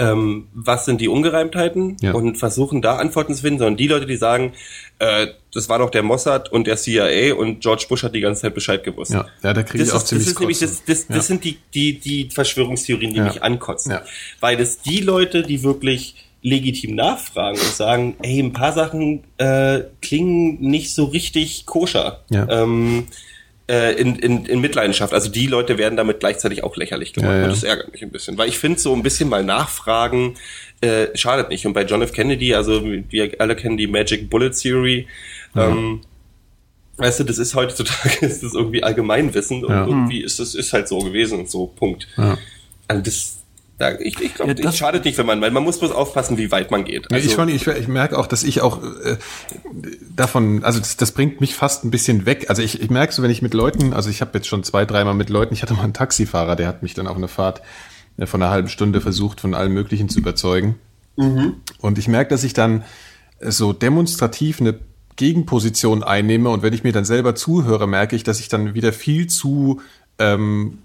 [0.00, 2.12] ähm, was sind die Ungereimtheiten Ja.
[2.12, 4.52] und versuchen da Antworten zu finden, sondern die Leute, die sagen,
[4.98, 8.42] äh, das war doch der Mossad und der CIA und George Bush hat die ganze
[8.42, 9.12] Zeit Bescheid gewusst.
[9.12, 11.16] Ja, ja, da kriege Das ich auch ist, das ziemlich ist nämlich das, das, das
[11.16, 11.22] Ja.
[11.22, 13.24] sind die, die, die Verschwörungstheorien, die Ja.
[13.24, 13.92] mich ankotzen.
[13.92, 14.02] Ja.
[14.40, 19.80] Weil das die Leute, die wirklich legitim nachfragen und sagen, ey, ein paar Sachen äh,
[20.00, 22.22] klingen nicht so richtig koscher.
[22.30, 22.48] Ja.
[22.48, 23.06] Ähm,
[23.70, 25.14] äh, in, in, in Mitleidenschaft.
[25.14, 27.30] Also die Leute werden damit gleichzeitig auch lächerlich gemacht.
[27.30, 27.44] Ja, ja.
[27.44, 28.36] Und das ärgert mich ein bisschen.
[28.36, 30.34] Weil ich finde, so ein bisschen mal nachfragen
[30.80, 31.66] äh, schadet nicht.
[31.66, 32.12] Und bei John F.
[32.12, 35.06] Kennedy, also wir alle kennen die Magic Bullet Theory,
[35.54, 36.00] ähm,
[36.96, 39.86] weißt du, das ist heutzutage ist das irgendwie Allgemeinwissen und Ja.
[39.86, 42.08] irgendwie ist es ist halt so gewesen und so, Punkt.
[42.16, 42.36] Ja.
[42.88, 43.39] Also das
[43.80, 46.36] Da, ich ich glaube, ja, das schadet nicht, wenn man, weil man muss bloß aufpassen,
[46.36, 47.10] wie weit man geht.
[47.10, 49.16] Also, ich, schon, ich, ich merke auch, dass ich auch äh,
[50.14, 52.50] davon, also das, das bringt mich fast ein bisschen weg.
[52.50, 54.84] Also ich, ich merke so, wenn ich mit Leuten, also ich habe jetzt schon zwei,
[54.84, 57.62] dreimal mit Leuten, ich hatte mal einen Taxifahrer, der hat mich dann auf eine Fahrt
[58.18, 60.74] äh, von einer halben Stunde versucht, von allem Möglichen zu überzeugen.
[61.16, 61.54] Mhm.
[61.80, 62.84] Und ich merke, dass ich dann
[63.40, 64.78] so demonstrativ eine
[65.16, 68.92] Gegenposition einnehme und wenn ich mir dann selber zuhöre, merke ich, dass ich dann wieder
[68.92, 69.80] viel zu
[70.18, 70.76] ähm,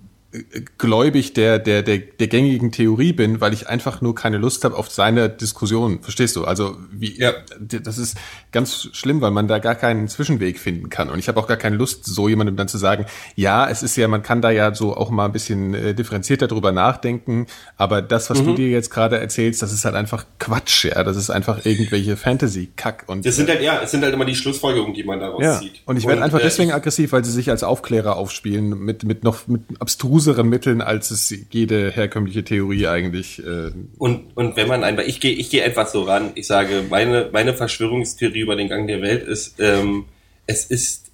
[0.78, 4.76] gläubig der, der, der, der gängigen Theorie bin, weil ich einfach nur keine Lust habe
[4.76, 6.02] auf seine Diskussion.
[6.02, 6.46] Verstehst du?
[6.46, 7.34] Also wie ja.
[7.60, 8.18] das ist
[8.52, 11.10] ganz schlimm, weil man da gar keinen Zwischenweg finden kann.
[11.10, 13.06] Und ich habe auch gar keine Lust, so jemandem dann zu sagen,
[13.36, 16.48] ja, es ist ja, man kann da ja so auch mal ein bisschen äh, differenzierter
[16.48, 18.46] drüber nachdenken, aber das, was mhm.
[18.48, 21.04] du dir jetzt gerade erzählst, das ist halt einfach Quatsch, ja.
[21.04, 23.06] Das ist einfach irgendwelche Fantasy-Kack.
[23.08, 25.60] Und das sind halt, ja, es sind halt immer die Schlussfolgerungen, die man daraus ja.
[25.60, 25.82] zieht.
[25.86, 29.24] Und ich werde einfach äh, deswegen aggressiv, weil sie sich als Aufklärer aufspielen, mit, mit
[29.24, 33.40] noch mit abstrusen diffuseren Mitteln, als es jede herkömmliche Theorie eigentlich.
[33.40, 36.84] Äh und, und wenn man einfach, ich gehe ich gehe etwas so ran, ich sage,
[36.90, 40.06] meine, meine Verschwörungstheorie über den Gang der Welt ist, ähm,
[40.48, 41.12] es ist,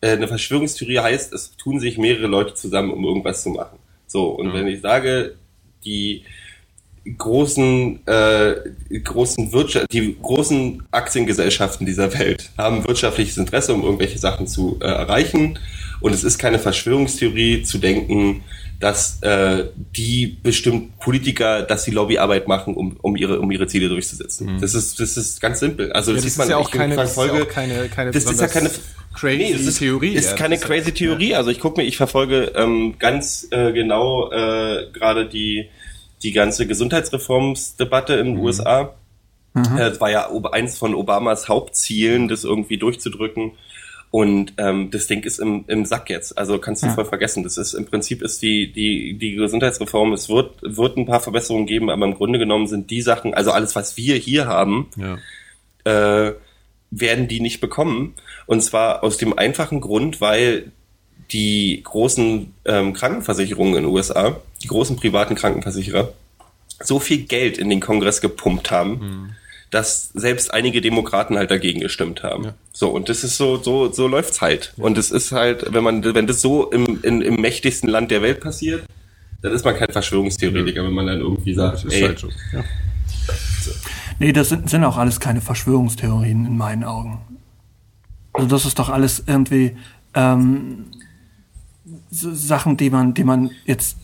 [0.00, 3.78] äh, eine Verschwörungstheorie heißt, es tun sich mehrere Leute zusammen, um irgendwas zu machen.
[4.06, 4.52] So, und mhm.
[4.52, 5.36] wenn ich sage,
[5.84, 6.24] die
[7.18, 8.54] großen, äh,
[9.02, 14.84] großen Wirtschaft, die großen Aktiengesellschaften dieser Welt haben wirtschaftliches Interesse, um irgendwelche Sachen zu äh,
[14.84, 15.58] erreichen
[16.02, 18.42] und es ist keine Verschwörungstheorie zu denken,
[18.80, 23.88] dass äh, die bestimmt Politiker, dass sie Lobbyarbeit machen, um, um ihre um ihre Ziele
[23.88, 24.54] durchzusetzen.
[24.54, 24.60] Mhm.
[24.60, 25.92] Das ist das ist ganz simpel.
[25.92, 27.34] Also ja, das, das, ist man ja auch keine, das Folge.
[27.34, 28.70] Ist ja auch keine, keine das ist ja keine
[29.14, 30.14] crazy nee, ist, Theorie.
[30.14, 31.36] Ist ja, keine crazy Theorie.
[31.36, 35.68] Also ich gucke mir, ich verfolge ähm, ganz äh, genau äh, gerade die
[36.22, 38.42] die ganze Gesundheitsreformsdebatte in den mhm.
[38.42, 38.94] USA.
[39.54, 39.76] Mhm.
[39.76, 43.52] Äh, das war ja eins von Obamas Hauptzielen, das irgendwie durchzudrücken.
[44.12, 46.36] Und ähm, das Ding ist im, im Sack jetzt.
[46.36, 46.92] Also kannst du ja.
[46.92, 47.44] voll vergessen.
[47.44, 50.12] Das ist im Prinzip ist die die die Gesundheitsreform.
[50.12, 53.52] Es wird wird ein paar Verbesserungen geben, aber im Grunde genommen sind die Sachen, also
[53.52, 56.28] alles was wir hier haben, ja.
[56.28, 56.34] äh,
[56.90, 58.14] werden die nicht bekommen.
[58.44, 60.72] Und zwar aus dem einfachen Grund, weil
[61.30, 66.12] die großen ähm, Krankenversicherungen in den USA, die großen privaten Krankenversicherer,
[66.82, 68.90] so viel Geld in den Kongress gepumpt haben.
[68.90, 69.30] Mhm
[69.72, 72.44] dass selbst einige Demokraten halt dagegen gestimmt haben.
[72.44, 72.54] Ja.
[72.72, 74.74] So, und das ist so, so, so läuft's halt.
[74.76, 74.84] Ja.
[74.84, 78.20] Und es ist halt, wenn man, wenn das so im, in, im mächtigsten Land der
[78.20, 78.84] Welt passiert,
[79.40, 80.86] dann ist man kein Verschwörungstheoretiker, ja.
[80.86, 82.02] wenn man dann irgendwie sagt, ey.
[82.02, 82.28] Halt so.
[82.52, 82.62] ja.
[84.18, 87.20] Nee, das sind, sind auch alles keine Verschwörungstheorien in meinen Augen.
[88.34, 89.74] Also das ist doch alles irgendwie
[90.12, 90.84] ähm,
[92.12, 93.96] Sachen, die man, die man jetzt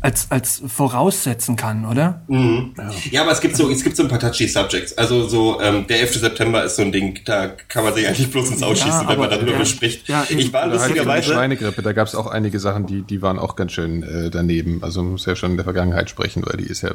[0.00, 2.22] als, als voraussetzen kann, oder?
[2.28, 2.74] Mhm.
[2.76, 2.90] Ja.
[3.10, 3.22] ja.
[3.22, 4.96] aber es gibt so, es gibt so ein paar touchy Subjects.
[4.96, 6.20] Also so, ähm, der 11.
[6.20, 9.18] September ist so ein Ding, da kann man sich eigentlich bloß ins Ausschießen, ja, wenn
[9.18, 10.08] man darüber ja, spricht.
[10.08, 11.10] Ja, ich war lustigerweise.
[11.10, 14.30] Halt Schweinegrippe, da gab es auch einige Sachen, die, die waren auch ganz schön äh,
[14.30, 14.82] daneben.
[14.82, 16.92] Also man muss ja schon in der Vergangenheit sprechen, weil die ist ja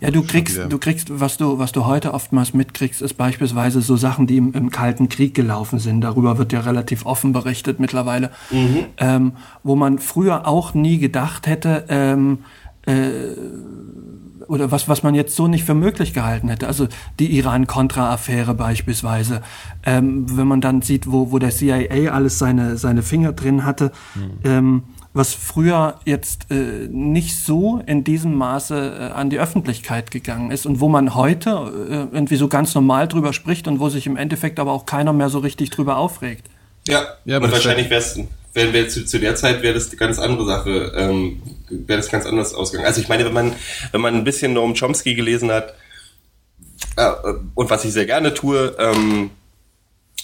[0.00, 3.96] ja, du kriegst, du kriegst, was du, was du heute oftmals mitkriegst, ist beispielsweise so
[3.96, 6.00] Sachen, die im, im Kalten Krieg gelaufen sind.
[6.00, 8.84] Darüber wird ja relativ offen berichtet mittlerweile, mhm.
[8.98, 9.32] ähm,
[9.62, 12.38] wo man früher auch nie gedacht hätte, ähm,
[12.86, 13.34] äh,
[14.48, 16.66] oder was, was man jetzt so nicht für möglich gehalten hätte.
[16.68, 16.88] Also
[17.18, 19.42] die Iran-Contra-Affäre beispielsweise.
[19.84, 23.92] Ähm, wenn man dann sieht, wo, wo der CIA alles seine, seine Finger drin hatte,
[24.14, 24.30] mhm.
[24.44, 24.82] ähm,
[25.16, 30.66] was früher jetzt äh, nicht so in diesem Maße äh, an die Öffentlichkeit gegangen ist
[30.66, 31.50] und wo man heute
[32.10, 35.14] äh, irgendwie so ganz normal drüber spricht und wo sich im Endeffekt aber auch keiner
[35.14, 36.46] mehr so richtig drüber aufregt.
[36.86, 38.20] Ja, ja und wahrscheinlich wäre es
[38.52, 42.10] wäre wär zu, zu der Zeit wäre das eine ganz andere Sache, ähm, wäre das
[42.10, 42.86] ganz anders ausgegangen.
[42.86, 43.52] Also ich meine, wenn man
[43.92, 45.74] wenn man ein bisschen Noam Chomsky gelesen hat
[46.96, 47.10] äh,
[47.54, 49.30] und was ich sehr gerne tue, ähm,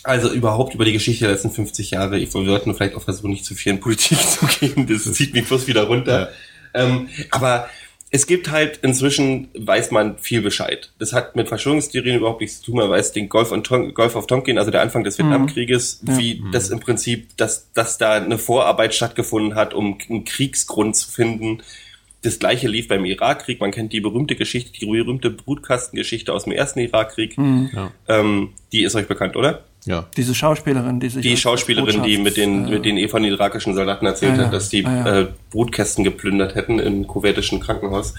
[0.02, 2.18] also überhaupt über die Geschichte der letzten 50 Jahre.
[2.18, 4.86] Ich wollte nur vielleicht auch versuchen, nicht zu viel in Politik zu gehen.
[4.86, 6.30] Das zieht mich bloß wieder runter.
[6.74, 6.82] Ja.
[6.84, 7.68] Ähm, aber
[8.14, 10.92] es gibt halt inzwischen, weiß man viel Bescheid.
[10.98, 12.76] Das hat mit Verschwörungstheorien überhaupt nichts zu tun.
[12.76, 15.24] Man weiß den Golf, und Ton Golf of Tonkin, also der Anfang des mhm.
[15.24, 16.52] Vietnamkrieges, wie mhm.
[16.52, 21.62] das im Prinzip, dass, dass da eine Vorarbeit stattgefunden hat, um einen Kriegsgrund zu finden.
[22.22, 23.60] Das gleiche lief beim Irakkrieg.
[23.60, 27.36] Man kennt die berühmte Geschichte, die berühmte Brutkastengeschichte aus dem ersten Irakkrieg.
[27.36, 27.70] Mhm.
[27.74, 27.92] Ja.
[28.08, 29.64] Ähm, die ist euch bekannt, oder?
[29.84, 30.06] Ja.
[30.16, 31.22] Diese Schauspielerin, die sich.
[31.22, 34.68] Die Schauspielerin, die mit den, äh, mit den von irakischen Soldaten erzählt ah, hat, dass
[34.68, 38.14] die ah, äh, Brutkästen geplündert hätten im kuwaitischen Krankenhaus.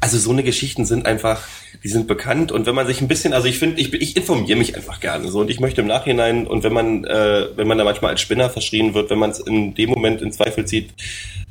[0.00, 1.42] Also so eine Geschichten sind einfach,
[1.82, 4.56] die sind bekannt und wenn man sich ein bisschen, also ich finde, ich, ich informiere
[4.56, 7.76] mich einfach gerne so und ich möchte im Nachhinein und wenn man, äh, wenn man
[7.76, 10.90] da manchmal als Spinner verschrien wird, wenn man es in dem Moment in Zweifel zieht,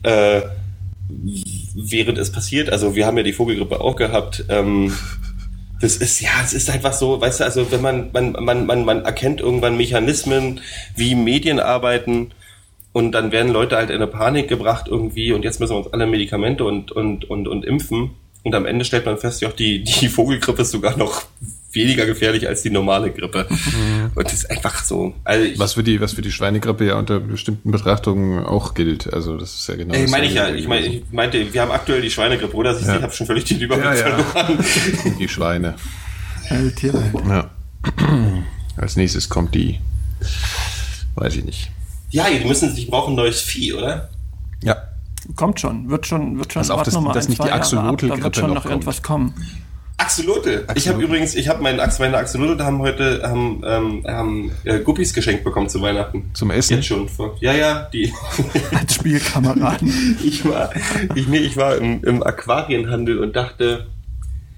[0.03, 0.41] äh,
[1.09, 4.95] während es passiert, also wir haben ja die Vogelgrippe auch gehabt, ähm,
[5.81, 8.85] das ist ja, es ist einfach so, weißt du, also wenn man man man man
[8.85, 10.61] man erkennt irgendwann Mechanismen,
[10.95, 12.31] wie Medien arbeiten
[12.91, 15.93] und dann werden Leute halt in eine Panik gebracht irgendwie und jetzt müssen wir uns
[15.93, 18.11] alle Medikamente und, und, und, und impfen.
[18.43, 21.23] Und am Ende stellt man fest, ja, die, die Vogelgrippe ist sogar noch
[21.71, 23.45] weniger gefährlich als die normale Grippe.
[23.49, 24.11] Mhm.
[24.15, 25.13] Und das ist einfach so.
[25.23, 29.11] Also ich, was für die, was für die Schweinegrippe ja unter bestimmten Betrachtungen auch gilt.
[29.13, 29.93] Also das ist ja genau.
[29.93, 30.49] Ey, meine ich ja.
[30.49, 32.77] Ich meine, ich meinte, wir haben aktuell die Schweinegrippe, oder?
[32.79, 33.01] Ich ja.
[33.01, 34.23] habe schon völlig den Überblick ja, ja.
[34.23, 34.65] verloren.
[35.19, 35.75] Die Schweine.
[36.49, 37.49] Ja.
[38.75, 39.79] Als nächstes kommt die.
[41.15, 41.71] Weiß ich nicht.
[42.09, 44.09] Ja, die müssen, die brauchen ein neues Vieh, oder?
[44.63, 44.77] Ja.
[45.35, 46.61] Kommt schon, wird schon, wird schon.
[46.61, 49.33] Also auf, das, dass nicht die Axolotl-Grippe wird schon noch, noch irgendwas kommen.
[49.99, 50.65] Axolotl.
[50.75, 55.13] Ich habe übrigens, ich habe meine, meine Axolotl haben heute haben, ähm, haben äh, Guppies
[55.13, 56.31] geschenkt bekommen zu Weihnachten.
[56.33, 56.77] Zum Essen?
[56.77, 57.07] Jetzt schon.
[57.41, 58.13] Ja, ja, die.
[58.79, 60.17] Als Spielkameraden.
[60.23, 60.71] ich war,
[61.15, 63.87] ich, nee, ich war im, im Aquarienhandel und dachte,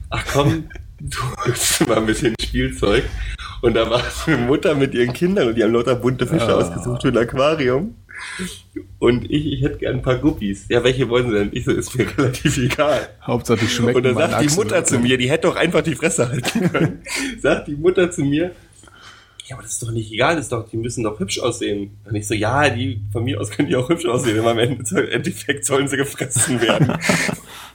[0.09, 0.69] ach komm,
[0.99, 3.03] du holst mal ein bisschen Spielzeug.
[3.61, 6.59] Und da war eine Mutter mit ihren Kindern und die haben lauter bunte Fische ah.
[6.59, 7.95] ausgesucht für ein Aquarium.
[8.99, 10.65] Und ich, ich hätte gern ein paar Guppies.
[10.69, 11.49] Ja, welche wollen sie denn?
[11.53, 13.09] Ich so, ist mir relativ egal.
[13.21, 13.97] Hauptsache die schmecken.
[13.97, 17.01] Und dann sagt die Mutter zu mir, die hätte doch einfach die Fresse halten können.
[17.39, 18.51] sagt die Mutter zu mir,
[19.51, 21.97] ja, aber das ist doch nicht egal, das ist doch, die müssen doch hübsch aussehen.
[22.05, 24.59] Und ich so, ja, die, von mir aus können die auch hübsch aussehen, aber am
[24.59, 26.93] Endeffekt sollen sie gefressen werden.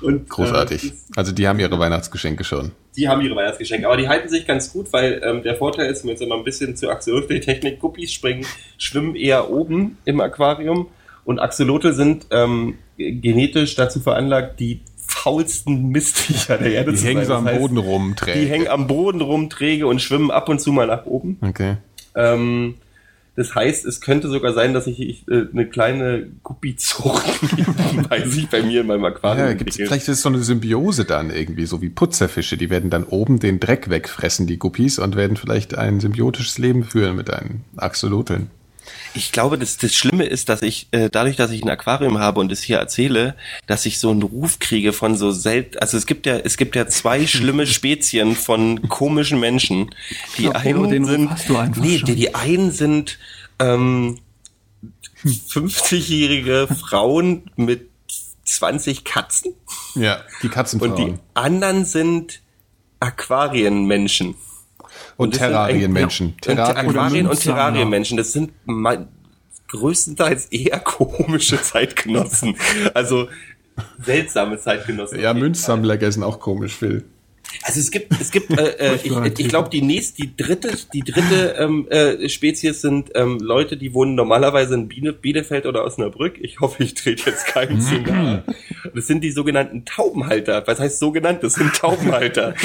[0.00, 0.84] Und, Großartig.
[0.84, 2.72] Äh, also die haben ihre Weihnachtsgeschenke schon.
[2.96, 6.02] Die haben ihre Weihnachtsgeschenke, aber die halten sich ganz gut, weil ähm, der Vorteil ist,
[6.02, 8.46] wenn wir jetzt mal ein bisschen zur Axolotl-Technik Guppies springen,
[8.78, 10.88] schwimmen eher oben im Aquarium
[11.24, 17.24] und Axolotl sind ähm, genetisch dazu veranlagt, die faulsten Mistviecher der Erde die zu hängen
[17.24, 17.26] sein.
[17.26, 18.40] so am heißt, Boden rum, träge.
[18.40, 21.38] Die hängen am Boden rum, träge und schwimmen ab und zu mal nach oben.
[21.42, 21.76] Okay.
[22.14, 22.76] Ähm,
[23.36, 27.22] das heißt, es könnte sogar sein, dass ich, ich äh, eine kleine Guppizucht
[28.08, 31.04] bei sich bei mir in meinem Aquarium ja, gibt's, Vielleicht ist es so eine Symbiose
[31.04, 32.56] dann irgendwie, so wie Putzerfische.
[32.56, 36.82] Die werden dann oben den Dreck wegfressen, die Guppies, und werden vielleicht ein symbiotisches Leben
[36.82, 38.50] führen mit einem Axoloteln.
[39.16, 42.40] Ich glaube, das, das Schlimme ist, dass ich, äh, dadurch, dass ich ein Aquarium habe
[42.40, 43.34] und es hier erzähle,
[43.66, 46.76] dass ich so einen Ruf kriege von so selten, also es gibt ja, es gibt
[46.76, 49.90] ja zwei schlimme Spezien von komischen Menschen.
[50.36, 51.30] Die glaub, einen den sind,
[51.76, 53.18] nee, die, die einen sind
[53.58, 54.18] ähm,
[55.24, 57.88] 50-jährige Frauen mit
[58.44, 59.54] 20 Katzen.
[59.94, 60.92] Ja, die Katzenfrauen.
[60.92, 62.40] Und die anderen sind
[63.00, 64.34] Aquarienmenschen.
[65.16, 66.36] Und, und Terrarienmenschen.
[66.40, 68.16] Terrarien Aquarien und Terrarienmenschen.
[68.16, 68.52] Das sind
[69.68, 72.56] größtenteils eher komische Zeitgenossen.
[72.94, 73.28] Also
[74.02, 75.20] seltsame Zeitgenossen.
[75.20, 77.04] Ja, Münzsammler sind auch komisch, Phil.
[77.62, 81.00] Also es gibt, es gibt, äh, äh ich, ich glaube, die nächste, die dritte, die
[81.00, 86.38] dritte ähm, äh, Spezies sind ähm, Leute, die wohnen normalerweise in Biene, Bielefeld oder Osnabrück.
[86.40, 88.44] Ich hoffe, ich trete jetzt keinen zu nahe.
[88.94, 90.66] Das sind die sogenannten Taubenhalter.
[90.66, 91.42] Was heißt sogenannt?
[91.42, 92.54] Das sind Taubenhalter.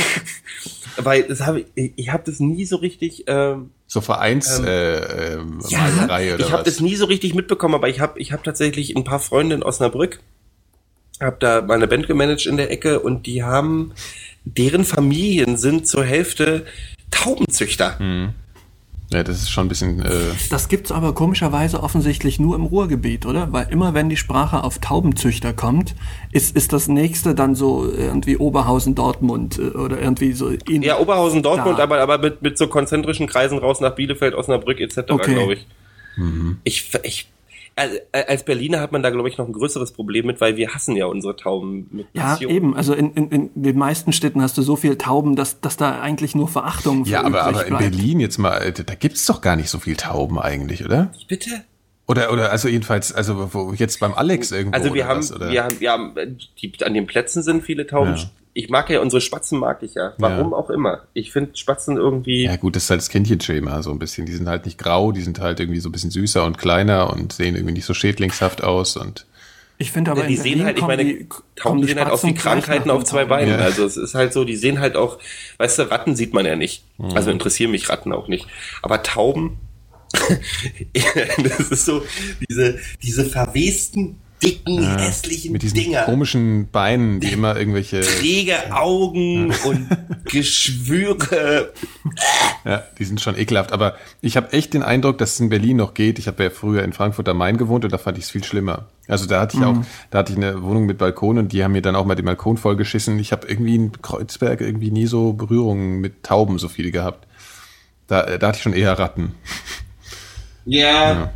[0.98, 3.24] Weil das habe ich, ich habe das nie so richtig.
[3.28, 7.34] Ähm, so Vereins ähm, äh, äh, ja, Malerei oder ich habe das nie so richtig
[7.34, 10.20] mitbekommen, aber ich habe ich habe tatsächlich ein paar Freunde in Osnabrück,
[11.20, 13.94] habe da meine Band gemanagt in der Ecke und die haben
[14.44, 16.66] deren Familien sind zur Hälfte
[17.12, 17.98] Taubenzüchter.
[18.00, 18.30] Mhm.
[19.12, 20.06] Ja, das ist schon ein bisschen.
[20.06, 20.10] Äh
[20.50, 23.52] das gibt's aber komischerweise offensichtlich nur im Ruhrgebiet, oder?
[23.52, 25.96] Weil immer wenn die Sprache auf Taubenzüchter kommt,
[26.32, 30.48] ist, ist das nächste dann so irgendwie Oberhausen, Dortmund äh, oder irgendwie so.
[30.48, 31.84] In ja, Oberhausen, Dortmund, da.
[31.84, 35.34] aber, aber mit, mit so konzentrischen Kreisen raus nach Bielefeld, Osnabrück etc., okay.
[35.34, 35.68] glaube ich.
[36.16, 36.58] Mhm.
[36.64, 37.28] Ich, ich
[38.12, 40.96] als Berliner hat man da, glaube ich, noch ein größeres Problem mit, weil wir hassen
[40.96, 42.76] ja unsere Tauben mit Ja, eben.
[42.76, 46.02] Also in, in, in den meisten Städten hast du so viel Tauben, dass, dass da
[46.02, 49.70] eigentlich nur Verachtung Ja, aber, aber in Berlin jetzt mal, da gibt's doch gar nicht
[49.70, 51.12] so viel Tauben eigentlich, oder?
[51.28, 51.64] Bitte?
[52.12, 54.78] Oder, oder also jedenfalls, also wo jetzt beim Alex irgendwo.
[54.78, 58.16] Also wir haben, was, wir haben, wir haben, die, an den Plätzen sind viele Tauben.
[58.16, 60.14] Ja ich mag ja unsere Spatzen mag ich ja.
[60.18, 60.58] Warum ja.
[60.58, 61.02] auch immer.
[61.14, 62.44] Ich finde Spatzen irgendwie.
[62.44, 64.26] Ja gut, das ist halt das Kindchenschema so ein bisschen.
[64.26, 67.12] Die sind halt nicht grau, die sind halt irgendwie so ein bisschen süßer und kleiner
[67.14, 69.26] und sehen irgendwie nicht so schädlingshaft aus und.
[69.78, 72.36] Ich finde aber, ja, die sehen halt, ich meine, die, Tauben sehen halt aus wie
[72.36, 73.60] Krankheiten auf zwei Beinen.
[73.60, 73.66] Ja.
[73.66, 75.18] Also es ist halt so, die sehen halt auch,
[75.58, 76.84] weißt du, Ratten sieht man ja nicht.
[77.00, 77.12] Mhm.
[77.16, 78.46] Also interessieren mich Ratten auch nicht.
[78.84, 79.58] Aber Tauben,
[81.44, 82.04] das ist so,
[82.50, 86.04] diese, diese verwesten dicken, ja, hässlichen mit diesen Dinger.
[86.04, 89.88] komischen Beinen, die immer irgendwelche träge Augen und
[90.26, 91.74] Geschwüre.
[92.64, 93.72] Ja, die sind schon ekelhaft.
[93.72, 96.20] Aber ich habe echt den Eindruck, dass es in Berlin noch geht.
[96.20, 98.44] Ich habe ja früher in Frankfurt am Main gewohnt und da fand ich es viel
[98.44, 98.88] schlimmer.
[99.08, 99.68] Also da hatte ich mhm.
[99.68, 102.14] auch, da hatte ich eine Wohnung mit Balkon und die haben mir dann auch mal
[102.14, 103.18] den Balkon vollgeschissen.
[103.18, 107.28] Ich habe irgendwie in Kreuzberg irgendwie nie so Berührungen mit Tauben so viele gehabt.
[108.06, 109.34] Da, da hatte ich schon eher Ratten.
[110.66, 111.12] Ja.
[111.12, 111.34] ja.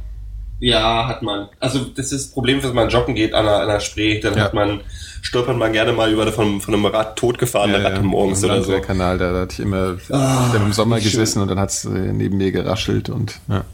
[0.59, 1.49] Ja, hat man.
[1.59, 4.37] Also das ist das Problem, wenn man joggen geht an einer, an einer Spree, dann
[4.37, 4.45] ja.
[4.45, 4.79] hat man,
[5.21, 8.71] stolpert man gerne mal über von, von einem Rad totgefahrene ja, Ratte morgens oder so.
[8.71, 11.41] Der Kanal, da, da hatte ich immer oh, im Sommer gesessen schön.
[11.41, 13.65] und dann hat's äh, neben mir geraschelt und ja.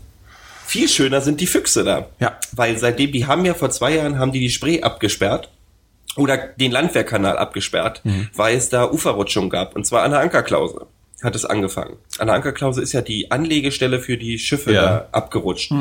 [0.66, 2.08] Viel schöner sind die Füchse da.
[2.20, 2.38] Ja.
[2.54, 5.50] Weil seitdem, die haben ja vor zwei Jahren, haben die die Spree abgesperrt
[6.16, 8.30] oder den Landwehrkanal abgesperrt, Mhm.
[8.36, 9.76] weil es da Uferrutschung gab.
[9.76, 10.88] Und zwar an der Ankerklause
[11.24, 11.98] hat es angefangen.
[12.20, 14.82] An der Ankerklause ist ja die Anlegestelle für die Schiffe Ja.
[14.82, 15.72] da abgerutscht.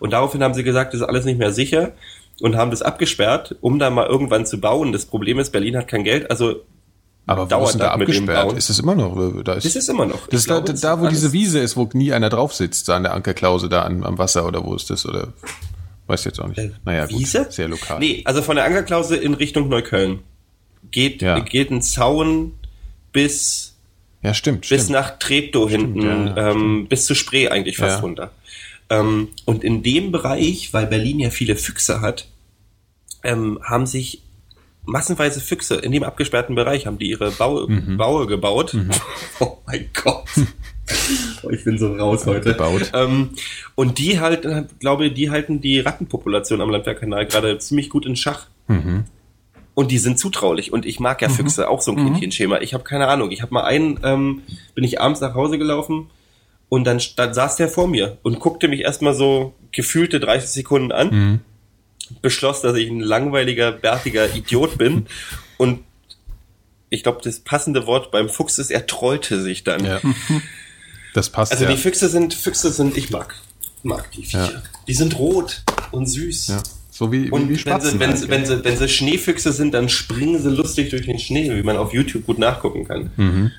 [0.00, 1.92] Und daraufhin haben sie gesagt, das ist alles nicht mehr sicher
[2.40, 4.92] und haben das abgesperrt, um da mal irgendwann zu bauen.
[4.92, 6.62] Das Problem ist, Berlin hat kein Geld, also
[7.26, 8.52] Aber wo dauert ist denn da das mit dem abgesperrt?
[8.58, 9.42] Ist es immer noch?
[9.44, 10.26] Da ist, das ist immer noch.
[10.28, 12.96] das ist da, da, wo alles- diese Wiese ist, wo nie einer drauf sitzt, da
[12.96, 15.04] an der Ankerklause, da am, am Wasser oder wo ist das?
[15.06, 15.28] Oder
[16.06, 16.58] weiß jetzt auch nicht.
[16.84, 17.46] naja, gut, Äh, Wiese?
[17.50, 17.98] sehr lokal.
[18.00, 20.20] Nee, also von der Ankerklause in Richtung Neukölln
[20.90, 21.38] geht, Ja.
[21.40, 22.54] geht ein Zaun
[23.12, 23.67] bis,
[24.22, 24.68] Ja, stimmt.
[24.68, 24.90] bis stimmt.
[24.90, 28.00] nach Treptow hinten, ja, ja, ähm, bis zu Spree eigentlich fast Ja.
[28.00, 28.30] runter.
[28.90, 32.26] Ähm, und in dem Bereich, weil Berlin ja viele Füchse hat,
[33.22, 34.22] ähm, haben sich
[34.84, 37.96] massenweise Füchse in dem abgesperrten Bereich, haben die ihre Bau, Mhm.
[37.98, 38.74] Baue gebaut.
[39.40, 40.24] Oh mein Gott.
[41.42, 42.52] Oh, ich bin so raus heute.
[42.52, 42.90] Gebaut.
[42.94, 43.30] Ähm,
[43.74, 48.46] und die halten, glaube die halten die Rattenpopulation am Landwehrkanal gerade ziemlich gut in Schach.
[48.68, 49.04] Mhm.
[49.78, 50.72] Und die sind zutraulich.
[50.72, 52.58] Und ich mag ja Füchse, auch so ein Kindchenschema.
[52.62, 53.30] Ich habe keine Ahnung.
[53.30, 54.42] Ich habe mal einen, ähm,
[54.74, 56.10] bin ich abends nach Hause gelaufen
[56.68, 60.90] und dann, dann saß der vor mir und guckte mich erstmal so gefühlte 30 Sekunden
[60.90, 61.40] an, Mhm.
[62.22, 65.06] beschloss, dass ich ein langweiliger, bärtiger Idiot bin
[65.58, 65.78] und
[66.90, 69.84] ich glaube, das passende Wort beim Fuchs ist, er trollte sich dann.
[69.84, 70.00] Ja.
[71.14, 71.70] Das passt Also ja.
[71.70, 73.36] die Füchse sind, Füchse sind, ich mag,
[73.84, 74.52] mag die Viecher.
[74.54, 74.62] Ja.
[74.88, 75.62] Die sind rot
[75.92, 76.48] und süß.
[76.48, 76.62] ja.
[76.98, 78.30] So wie, Und wie, wie wenn, sie, wenn, halt, sie, ja.
[78.32, 81.76] wenn, sie, wenn sie Schneefüchse sind, dann springen sie lustig durch den Schnee, wie man
[81.76, 83.12] auf YouTube gut nachgucken kann.
[83.14, 83.52] Hm.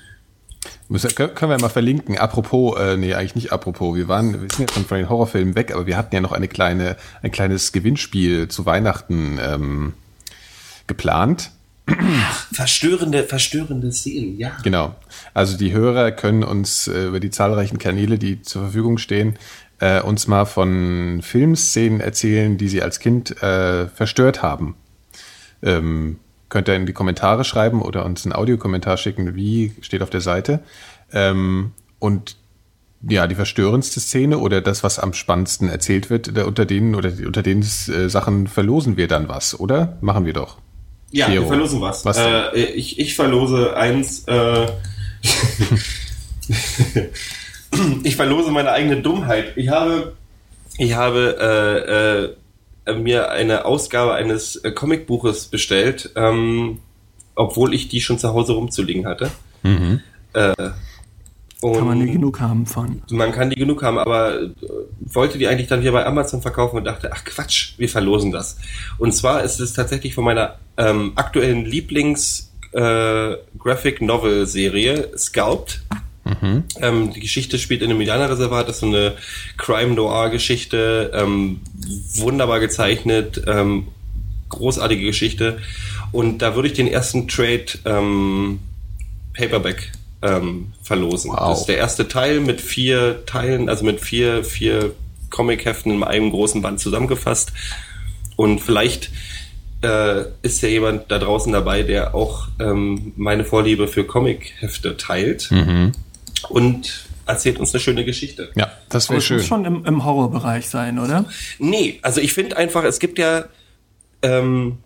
[0.90, 2.18] Müssen- können können wir mal verlinken.
[2.18, 3.96] Apropos, äh, nee, eigentlich nicht apropos.
[3.96, 6.32] Wir waren, wir sind jetzt schon von den Horrorfilmen weg, aber wir hatten ja noch
[6.32, 9.94] eine kleine, ein kleines Gewinnspiel zu Weihnachten ähm,
[10.86, 11.50] geplant.
[12.52, 14.52] Verstörende, verstörende Szenen, ja.
[14.62, 14.94] Genau.
[15.32, 19.36] Also die Hörer können uns äh, über die zahlreichen Kanäle, die zur Verfügung stehen,
[19.80, 24.76] äh, uns mal von Filmszenen erzählen, die sie als Kind äh, verstört haben.
[25.62, 30.10] Ähm, könnt ihr in die Kommentare schreiben oder uns einen Audiokommentar schicken, wie steht auf
[30.10, 30.60] der Seite.
[31.12, 32.36] Ähm, und
[33.08, 37.42] ja, die verstörendste Szene oder das, was am spannendsten erzählt wird, unter denen oder unter
[37.42, 39.96] den äh, Sachen verlosen wir dann was, oder?
[40.02, 40.58] Machen wir doch.
[41.10, 42.04] Ja, Gero, wir verlosen was.
[42.04, 44.26] was äh, ich, ich verlose eins.
[48.02, 49.56] Ich verlose meine eigene Dummheit.
[49.56, 50.14] Ich habe,
[50.78, 52.36] ich habe
[52.86, 56.78] äh, äh, mir eine Ausgabe eines äh, Comicbuches bestellt, ähm,
[57.34, 59.30] obwohl ich die schon zu Hause rumzuliegen hatte.
[59.62, 60.00] Mhm.
[60.32, 60.72] Äh, Kann
[61.86, 63.02] man und- genug haben von.
[63.10, 64.50] man kann die genug haben, aber äh,
[65.00, 68.56] wollte die eigentlich dann wieder bei Amazon verkaufen und dachte, ach Quatsch, wir verlosen das.
[68.98, 75.82] Und zwar ist es tatsächlich von meiner ähm, aktuellen Lieblings äh, Graphic Novel Serie Sculpt.
[76.80, 79.14] Ähm, die Geschichte spielt in einem Indianerreservat, das ist so eine
[79.56, 81.60] Crime Noir Geschichte, ähm,
[82.14, 83.88] wunderbar gezeichnet, ähm,
[84.48, 85.58] großartige Geschichte.
[86.12, 88.60] Und da würde ich den ersten Trade ähm,
[89.34, 91.30] Paperback ähm, verlosen.
[91.30, 91.50] Wow.
[91.50, 94.92] Das ist der erste Teil mit vier Teilen, also mit vier, vier
[95.30, 97.52] Comic-Heften in einem großen Band zusammengefasst.
[98.36, 99.10] Und vielleicht
[99.82, 105.50] äh, ist ja jemand da draußen dabei, der auch ähm, meine Vorliebe für Comic-Hefte teilt
[105.50, 105.92] Mhm.
[106.48, 108.50] Und erzählt uns eine schöne Geschichte.
[108.56, 109.38] Ja, das wäre schön.
[109.38, 111.26] muss schon im, im Horrorbereich sein, oder?
[111.58, 113.44] Nee, also ich finde einfach, es gibt ja,
[114.22, 114.78] ähm,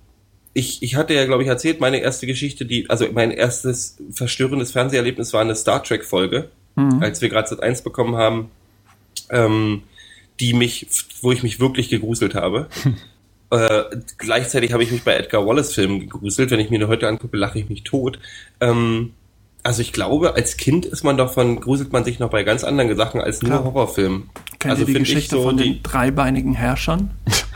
[0.52, 4.72] ich, ich hatte ja, glaube ich, erzählt, meine erste Geschichte, die, also mein erstes verstörendes
[4.72, 6.50] Fernseherlebnis war eine Star Trek-Folge,
[7.00, 8.50] als wir gerade Sat 1 bekommen haben,
[9.30, 9.82] ähm,
[10.40, 10.88] die mich,
[11.20, 12.68] wo ich mich wirklich gegruselt habe.
[13.50, 13.84] äh,
[14.18, 16.50] gleichzeitig habe ich mich bei Edgar Wallace-Filmen gegruselt.
[16.50, 18.18] Wenn ich mir die heute angucke, lache ich mich tot.
[18.60, 19.12] Ähm,
[19.64, 22.94] also ich glaube, als Kind ist man davon, gruselt man sich noch bei ganz anderen
[22.96, 23.64] Sachen als nur Klar.
[23.64, 24.30] Horrorfilmen.
[24.58, 27.10] Kennt also ihr die Geschichte von den dreibeinigen Herrschern?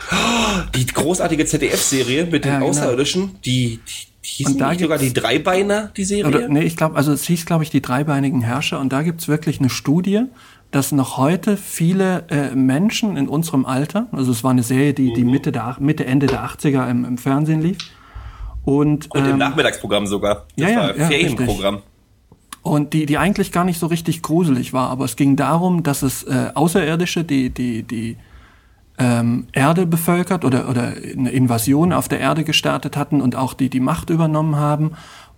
[0.75, 2.71] die großartige ZDF-Serie mit den Ja, genau.
[2.71, 6.25] Außerirdischen, die, die, die hießen Und da nicht sogar die Dreibeiner, die Serie?
[6.25, 8.79] Oder, nee, ich glaube, also es hieß, glaube ich, die dreibeinigen Herrscher.
[8.79, 10.23] Und da gibt's wirklich eine Studie,
[10.71, 15.11] dass noch heute viele äh, Menschen in unserem Alter, also es war eine Serie, die,
[15.11, 15.13] Mhm.
[15.13, 17.77] die Mitte, der, Mitte, Ende der 80er im, im Fernsehen lief.
[18.65, 20.47] Und, Und im ähm, Nachmittagsprogramm sogar.
[20.57, 21.81] Das ja, ja, war ja, Ferienprogramm.
[22.61, 26.01] Und die, die eigentlich gar nicht so richtig gruselig war, aber es ging darum, dass
[26.01, 28.17] es äh, Außerirdische, die, die, die
[28.97, 33.69] ähm, Erde bevölkert oder, oder eine Invasion auf der Erde gestartet hatten und auch die
[33.69, 34.91] die Macht übernommen haben.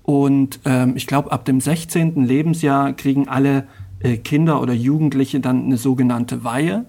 [0.03, 2.26] Und ähm, ich glaube, ab dem 16.
[2.26, 3.67] Lebensjahr kriegen alle
[3.99, 6.86] äh, Kinder oder Jugendliche dann eine sogenannte Weihe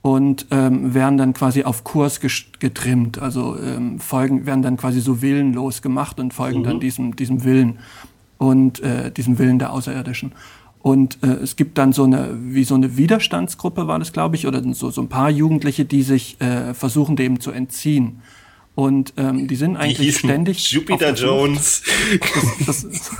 [0.00, 5.20] und ähm, werden dann quasi auf Kurs getrimmt, also ähm, folgen, werden dann quasi so
[5.20, 7.78] willenlos gemacht und folgen dann diesem, diesem Willen
[8.38, 10.32] und äh, diesem Willen der Außerirdischen.
[10.80, 14.46] Und äh, es gibt dann so eine, wie so eine Widerstandsgruppe war das, glaube ich,
[14.46, 18.22] oder so, so ein paar Jugendliche, die sich äh, versuchen, dem zu entziehen.
[18.74, 20.70] Und ähm, die sind Die eigentlich hießen ständig.
[20.70, 21.12] Jupiter.
[21.12, 21.82] Jones.
[22.64, 23.10] Das, das,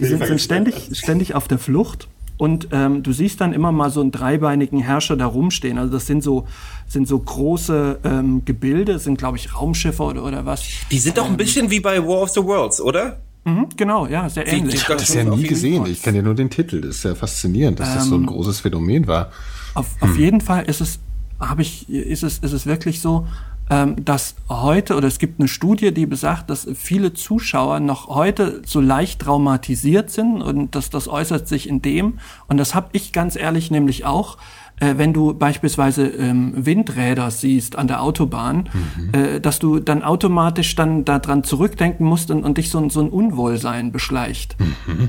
[0.00, 2.08] die sind, sind ständig, ständig auf der Flucht.
[2.38, 5.78] Und ähm, du siehst dann immer mal so einen dreibeinigen Herrscher da rumstehen.
[5.78, 6.46] Also das sind so,
[6.86, 10.64] sind so große ähm, Gebilde, das sind glaube ich Raumschiffe oder, oder was.
[10.90, 13.18] Die sind doch ein bisschen wie bei War of the Worlds, oder?
[13.48, 14.74] Mhm, genau, ja, sehr ähnlich.
[14.74, 15.86] Ich habe das ja nie gesehen.
[15.86, 16.80] Ich kenne ja nur den Titel.
[16.80, 19.30] Das ist ja faszinierend, dass das so ein großes Phänomen war.
[19.74, 20.98] Auf, auf jeden Fall ist es,
[21.40, 23.26] habe ich, ist es, ist es wirklich so,
[23.70, 28.62] ähm, dass heute, oder es gibt eine Studie, die besagt, dass viele Zuschauer noch heute
[28.64, 32.18] so leicht traumatisiert sind und dass das äußert sich in dem,
[32.48, 34.38] und das habe ich ganz ehrlich nämlich auch,
[34.80, 38.68] äh, wenn du beispielsweise ähm, Windräder siehst an der Autobahn,
[39.12, 43.00] äh, dass du dann automatisch dann daran zurückdenken musst und, und dich so, ein- so
[43.00, 44.56] ein Unwohlsein beschleicht.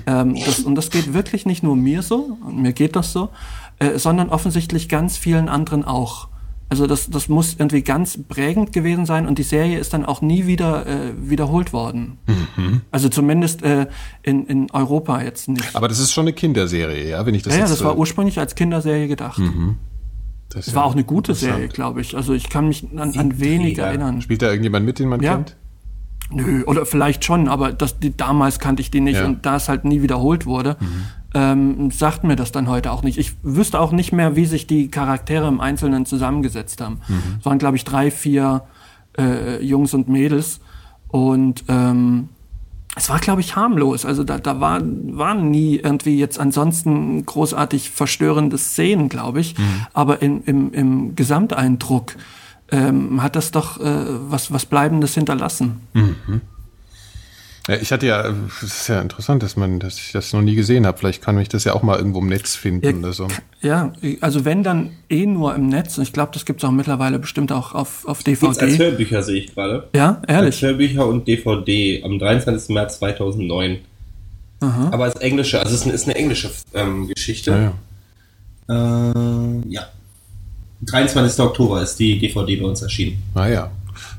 [0.07, 3.29] Ähm, das, und das geht wirklich nicht nur mir so, mir geht das so,
[3.79, 6.27] äh, sondern offensichtlich ganz vielen anderen auch.
[6.71, 10.21] Also das, das muss irgendwie ganz prägend gewesen sein und die Serie ist dann auch
[10.21, 12.19] nie wieder äh, wiederholt worden.
[12.91, 13.87] Also zumindest äh,
[14.21, 15.75] in, in Europa jetzt nicht.
[15.75, 17.71] Aber das ist schon eine Kinderserie, ja, wenn ich das ja, ja, jetzt.
[17.73, 19.41] das war ursprünglich als Kinderserie gedacht.
[20.49, 22.15] das Es war auch eine gute Serie, glaube ich.
[22.15, 24.21] Also ich kann mich an, an wenig erinnern.
[24.21, 25.35] Spielt da irgendjemand mit, den man Ja.
[25.37, 25.55] kennt?
[26.31, 29.25] Nö, oder vielleicht schon, aber das, die, damals kannte ich die nicht Ja.
[29.25, 30.77] und da es halt nie wiederholt wurde,
[31.33, 33.17] ähm, sagt mir das dann heute auch nicht.
[33.17, 37.01] Ich wüsste auch nicht mehr, wie sich die Charaktere im Einzelnen zusammengesetzt haben.
[37.39, 38.63] Es waren, glaube ich, drei, vier
[39.17, 40.59] äh, Jungs und Mädels
[41.07, 42.29] und ähm,
[42.95, 44.05] es war, glaube ich, harmlos.
[44.05, 49.55] Also da, da war, waren nie irgendwie jetzt ansonsten großartig verstörende Szenen, glaube ich.
[49.93, 52.15] Aber in, im, im Gesamteindruck
[52.71, 55.81] ähm, hat das doch äh, was, was Bleibendes hinterlassen.
[57.69, 60.55] Ja, ich hatte ja, es ist ja interessant, dass man, dass ich das noch nie
[60.55, 60.97] gesehen habe.
[60.97, 63.27] Vielleicht kann ich das ja auch mal irgendwo im Netz finden Ja, oder so.
[63.61, 65.95] Ja, also wenn dann eh nur im Netz.
[65.99, 68.77] Und ich glaube, das gibt's auch mittlerweile bestimmt auch auf, auf Gibt's als DVD.
[68.85, 69.87] Hörbücher, sehe ich gerade.
[69.95, 70.61] Ja, Als ehrlich.
[70.63, 72.73] Hörbücher und DVD am 23.
[72.73, 73.77] März 2009.
[74.61, 77.51] Aber als englische, also es ist eine, ist eine englische ähm, Geschichte.
[78.67, 79.11] Ja, ja.
[79.11, 79.87] Äh, ja.
[80.81, 81.39] 23.
[81.39, 83.21] Oktober ist die DVD bei uns erschienen.
[83.35, 83.71] Ah ja.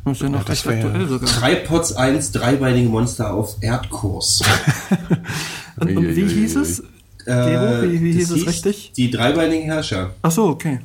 [0.05, 1.29] Das ist ja noch das recht ja- aktuell sogar.
[1.29, 4.43] Tripods 1, dreibeinige Monster auf Erdkurs.
[5.81, 6.83] Und, und wie hieß es?
[7.25, 8.93] Wie, wie Äh, das hieß es richtig?
[8.97, 10.15] Die dreibeinigen Herrscher.
[10.21, 10.81] Ach so, okay.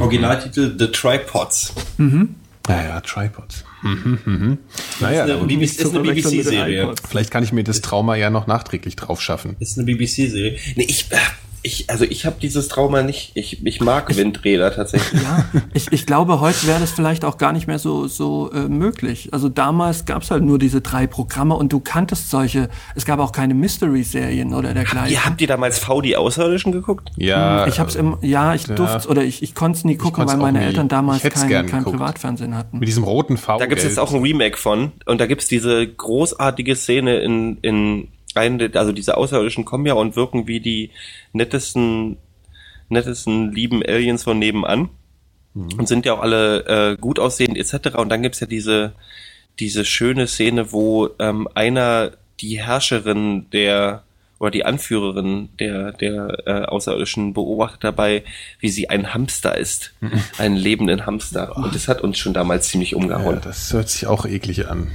[0.00, 1.74] Originaltitel The Tripods.
[1.98, 3.64] Naja, Tripods.
[3.82, 4.58] Mhm, mhm.
[5.00, 6.94] Naja, ist eine, BBC, ist eine BBC-Serie.
[7.08, 9.56] vielleicht kann ich mir das Trauma ja noch nachträglich drauf schaffen.
[9.58, 10.56] Ist eine BBC-Serie.
[10.76, 11.16] Nee, ich, äh,
[11.62, 13.32] ich, also ich habe dieses Trauma nicht.
[13.34, 15.22] Ich, ich mag Windräder tatsächlich.
[15.22, 15.44] Ja,
[15.74, 19.28] ich, ich glaube, heute wäre das vielleicht auch gar nicht mehr so, so äh, möglich.
[19.32, 23.30] Also damals gab's halt nur diese drei Programme und du kanntest solche, es gab auch
[23.30, 25.12] keine Mystery-Serien oder dergleichen.
[25.12, 27.10] Ihr habt ihr damals V die Außerirdischen geguckt?
[27.16, 27.66] Ja.
[27.66, 30.58] ich hab's im, ja, ich durfte oder ich, ich konnte es nie gucken, weil meine
[30.58, 30.64] nie.
[30.66, 31.84] Eltern damals Ich kein, kein.
[31.84, 32.78] Privatfernsehen hatten.
[32.80, 33.58] Mit diesem roten V.
[33.58, 34.92] Da gibt's jetzt auch ein Remake von.
[35.06, 39.94] Und da gibt's diese großartige Szene in, in einen, der- also diese Außerirdischen kommen ja
[39.94, 40.90] und wirken wie die
[41.32, 42.16] nettesten,
[42.88, 44.88] nettesten lieben Aliens von nebenan.
[45.54, 47.96] Und sind ja auch alle äh, gut aussehend etc.
[47.98, 48.94] Und dann gibt's ja diese,
[49.60, 54.02] diese schöne Szene, wo ähm, einer die Herrscherin der
[54.38, 58.24] oder die Anführerin der, der äh, Außerirdischen beobachtet dabei,
[58.60, 59.92] wie sie ein Hamster ist.
[60.38, 61.54] einen lebenden Hamster.
[61.54, 63.40] Und das hat uns schon damals ziemlich Ja, umgehauen.
[63.44, 64.90] das hört sich auch eklig an.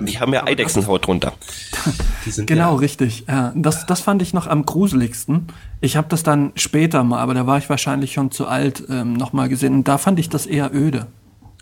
[0.00, 1.32] Die haben ja Eidechsenhaut drunter.
[2.26, 3.24] Die sind Genau, ja, richtig.
[3.28, 5.46] Ja, das, das fand ich noch am gruseligsten.
[5.80, 9.14] Ich habe das dann später mal, aber da war ich wahrscheinlich schon zu alt, ähm,
[9.14, 9.74] nochmal gesehen.
[9.74, 11.06] Und da fand ich das eher öde.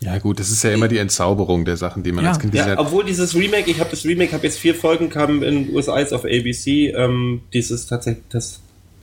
[0.01, 2.29] Ja gut, das ist ja immer die Entzauberung der Sachen, die man Ja.
[2.31, 2.79] als Kind gesehen ja, hat.
[2.79, 5.97] obwohl dieses Remake, ich habe das Remake, habe jetzt vier Folgen, kam in den USA
[5.99, 6.89] jetzt auf ABC.
[6.95, 8.59] Ähm, dieses tatsächlich, das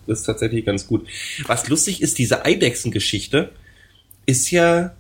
[0.07, 1.07] ist tatsächlich ganz gut.
[1.47, 3.51] Was lustig ist, diese Eidechsen-Geschichte
[4.27, 4.93] ist ja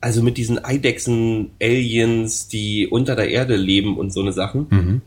[0.00, 5.02] also mit diesen Eidechsen-Aliens, die unter der Erde leben und so eine Sachen.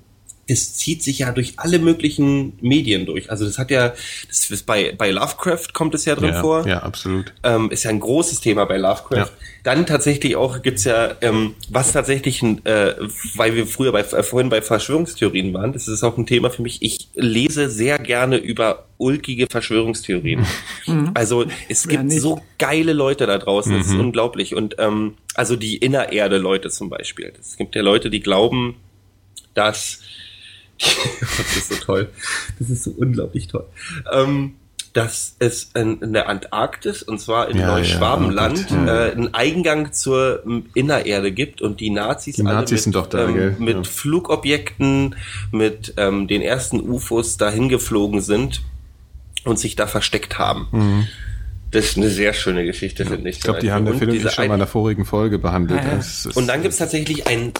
[0.47, 3.31] Das zieht sich ja durch alle möglichen Medien durch.
[3.31, 3.93] Also das hat ja,
[4.27, 6.67] das ist bei, bei Lovecraft kommt es ja drin ja, vor.
[6.67, 7.33] ja, absolut.
[7.43, 9.15] ähm, ist ja ein großes Thema bei Lovecraft.
[9.15, 9.29] Ja.
[9.63, 12.95] Dann tatsächlich auch gibt's ja, ähm, was tatsächlich, äh,
[13.35, 16.61] weil wir früher bei, äh, vorhin bei Verschwörungstheorien waren, das ist auch ein Thema für
[16.61, 16.81] mich.
[16.81, 20.45] Ich lese sehr gerne über ulkige Verschwörungstheorien.
[21.13, 22.21] Also es gibt nicht?
[22.21, 24.55] so geile Leute da draußen, das ist unglaublich.
[24.55, 27.33] Und ähm, also die Innererde-Leute zum Beispiel.
[27.39, 28.75] Es gibt ja Leute, die glauben,
[29.53, 29.99] dass
[31.37, 32.09] das ist so toll.
[32.59, 33.65] Das ist so unglaublich toll.
[34.11, 34.55] Ähm,
[34.93, 39.33] dass es in, in der Antarktis, und zwar in Ja, Neuschwabenland, ja, oh äh, einen
[39.33, 40.43] Eingang zur
[40.75, 43.83] Innererde gibt und die Nazis, Die Nazis doch da, ähm, mit Ja.
[43.83, 45.15] Flugobjekten,
[45.51, 48.61] mit ähm, den ersten UFOs dahin geflogen sind
[49.45, 51.07] und sich da versteckt haben.
[51.71, 53.37] Das ist eine sehr schöne Geschichte, finde ich.
[53.37, 53.39] Mhm.
[53.39, 55.81] Ich glaube, die haben der Und Phil und schon mal in der vorigen Folge behandelt.
[55.83, 57.51] Das ist- und dann gibt's tatsächlich einen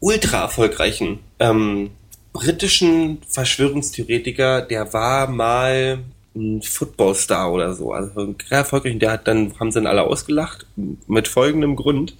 [0.00, 1.90] ultra erfolgreichen ähm,
[2.32, 5.98] britischen Verschwörungstheoretiker, der war mal
[6.34, 7.92] ein Footballstar oder so.
[7.92, 8.98] Also ein sehr erfolgreich.
[8.98, 10.66] Der hat dann, haben sie ihn alle ausgelacht,
[11.06, 12.16] mit folgendem Grund.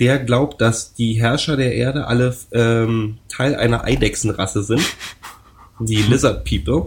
[0.00, 4.82] Der glaubt, dass die Herrscher der Erde alle ähm, Teil einer Eidechsenrasse sind.
[5.78, 6.86] Die Lizard People.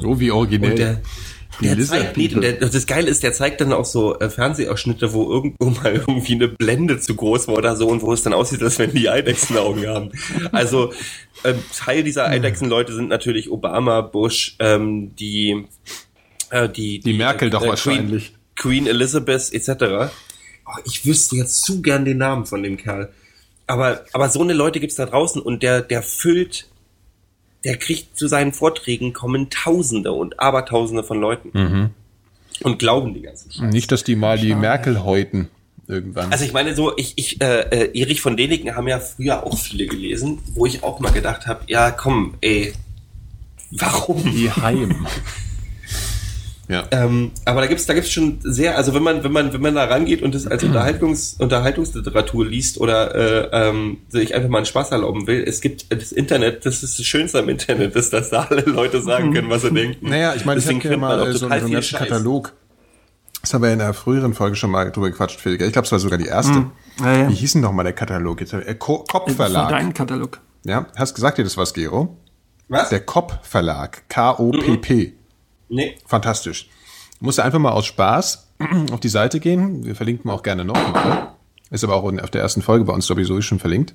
[0.00, 1.02] so wie originell.
[1.60, 4.30] Der, Die Lizard zeigt, nee, der, das Geile ist, der zeigt dann auch so äh,
[4.30, 8.22] Fernsehausschnitte, wo irgendwo mal irgendwie eine Blende zu groß war oder so und wo es
[8.22, 10.10] dann aussieht, als wenn die Eidechsenaugen haben.
[10.50, 10.92] Also
[11.44, 15.66] ähm, Teil dieser Eidechsenleute sind natürlich Obama, Bush, ähm, die,
[16.50, 18.32] äh, die, Die Merkel doch Queen, wahrscheinlich.
[18.56, 20.12] Queen Elizabeth etc.
[20.66, 23.12] Oh, ich wüsste jetzt zu gern den Namen von dem Kerl.
[23.66, 26.66] Aber, aber so eine Leute gibt's da draußen und der, der füllt,
[27.64, 31.90] der kriegt zu seinen Vorträgen kommen Tausende und Abertausende von Leuten Mhm.
[32.62, 33.72] und glauben die ganzen Scheiß.
[33.72, 35.48] Nicht, dass die mal die Merkel häuten
[35.88, 36.32] irgendwann.
[36.32, 39.58] Also ich meine so, ich, ich, äh, äh, Erich von Däniken haben ja früher auch
[39.58, 42.72] viele gelesen, wo ich auch mal gedacht habe, ja komm, ey,
[43.70, 44.22] warum?
[44.24, 45.06] die Heim.
[46.72, 46.84] ja.
[46.90, 49.74] Ähm, aber da gibt's da gibt's schon sehr, also wenn man wenn man wenn man
[49.74, 54.66] da rangeht und das als Unterhaltungs Unterhaltungsliteratur liest oder äh, ähm, sich einfach mal einen
[54.66, 58.30] Spaß erlauben will, es gibt das Internet, das ist das Schönste am Internet, ist, dass
[58.30, 60.08] da alle Leute sagen können, was sie denken.
[60.08, 61.98] Naja, ich meine, ich Deswegen habe man mal auch äh, so, einen- so einen viel
[61.98, 61.98] ganzen.
[61.98, 62.52] Katalog.
[63.42, 65.60] Das haben wir in einer früheren Folge schon mal drüber gequatscht, Phil.
[65.60, 66.66] Ich glaube, es war sogar die erste.
[67.00, 67.28] Ja, ja.
[67.28, 68.40] Wie hieß denn noch mal der Katalog?
[68.40, 70.38] Jetzt, äh, Ko- Das war dein Katalog.
[70.64, 72.16] Ja, hast gesagt dir das was, Gero?
[72.68, 72.90] Was?
[72.90, 74.08] Der Kopp-Verlag.
[74.08, 75.14] K-O-P-P.
[75.72, 75.96] Nee.
[76.06, 76.68] Fantastisch.
[77.20, 78.46] Musst du einfach mal aus Spaß
[78.92, 79.84] auf die Seite gehen.
[79.84, 81.32] Wir verlinken auch gerne nochmal.
[81.70, 83.94] Ist aber auch auf der ersten Folge bei uns sowieso schon verlinkt.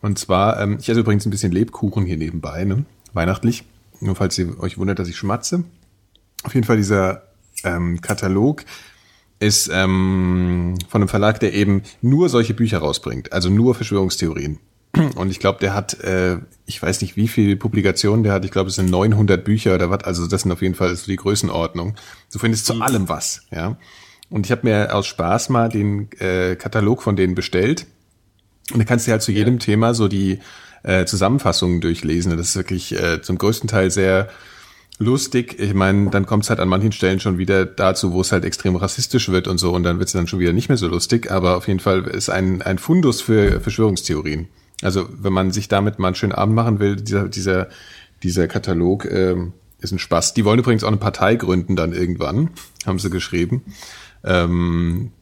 [0.00, 2.86] Und zwar, ähm, ich esse übrigens ein bisschen Lebkuchen hier nebenbei, ne?
[3.12, 3.64] weihnachtlich.
[4.00, 5.64] Nur falls ihr euch wundert, dass ich schmatze.
[6.44, 7.24] Auf jeden Fall dieser
[7.64, 8.64] ähm, Katalog
[9.40, 14.58] ist ähm, von einem Verlag, der eben nur solche Bücher rausbringt, also nur Verschwörungstheorien.
[15.16, 18.44] Und ich glaube, der hat, äh, ich weiß nicht, wie viele Publikationen der hat.
[18.44, 20.04] Ich glaube, es sind 900 Bücher oder was.
[20.04, 21.94] Also das sind auf jeden Fall so die Größenordnung.
[22.32, 23.76] Du findest zu allem was, ja.
[24.30, 27.86] Und ich habe mir aus Spaß mal den äh, Katalog von denen bestellt.
[28.72, 30.40] Und da kannst du halt zu jedem Thema so die
[30.82, 32.36] äh, Zusammenfassungen durchlesen.
[32.36, 34.28] Das ist wirklich äh, zum größten Teil sehr
[34.98, 35.58] lustig.
[35.58, 38.44] Ich meine, dann kommt es halt an manchen Stellen schon wieder dazu, wo es halt
[38.44, 39.72] extrem rassistisch wird und so.
[39.72, 41.30] Und dann wird es dann schon wieder nicht mehr so lustig.
[41.30, 44.48] Aber auf jeden Fall ist ein, ein Fundus für Verschwörungstheorien.
[44.82, 47.68] Also wenn man sich damit mal einen schönen Abend machen will, dieser, dieser,
[48.22, 50.34] dieser Katalog ähm, ist ein Spaß.
[50.34, 52.50] Die wollen übrigens auch eine Partei gründen dann irgendwann,
[52.86, 53.62] haben sie geschrieben.
[54.24, 55.12] Ähm,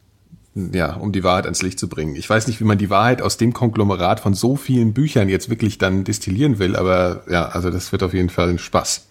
[0.73, 2.15] ja, um die Wahrheit ans Licht zu bringen.
[2.15, 5.49] Ich weiß nicht, wie man die Wahrheit aus dem Konglomerat von so vielen Büchern jetzt
[5.49, 9.06] wirklich dann destillieren will, aber ja, also das wird auf jeden Fall ein Spaß,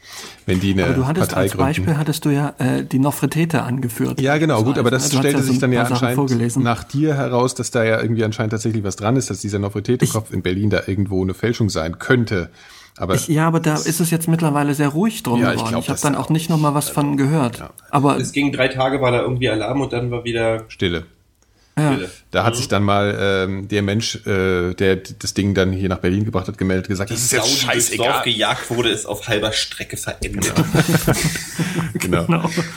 [0.46, 1.66] wenn die eine Aber du hattest Partei als gründen.
[1.66, 4.20] Beispiel hattest du ja äh, die Nofretete angeführt.
[4.20, 6.62] Ja, genau, gut, aber das hast stellte ja so sich ein dann ja anscheinend vorgelesen.
[6.62, 10.32] nach dir heraus, dass da ja irgendwie anscheinend tatsächlich was dran ist, dass dieser Nofretete-Kopf
[10.32, 12.50] in Berlin da irgendwo eine Fälschung sein könnte.
[12.98, 15.70] Aber Ich, ja, aber da ist es jetzt mittlerweile sehr ruhig drum Ja, ich geworden.
[15.70, 17.62] glaub, Ich, habe dann ja auch nicht noch mal was von gehört.
[17.90, 21.04] Aber Es ging drei Tage, war da irgendwie Alarm und dann war wieder Stille.
[21.78, 21.98] Ja,
[22.30, 25.98] Da hat sich dann mal ähm, der Mensch, äh, der das Ding dann hier nach
[25.98, 28.22] Berlin gebracht hat, gemeldet, gesagt, das ist Sau, jetzt durchs Dorf scheißegal.
[28.24, 30.52] gejagt wurde, ist auf halber Strecke verendet.
[31.98, 32.26] Genau.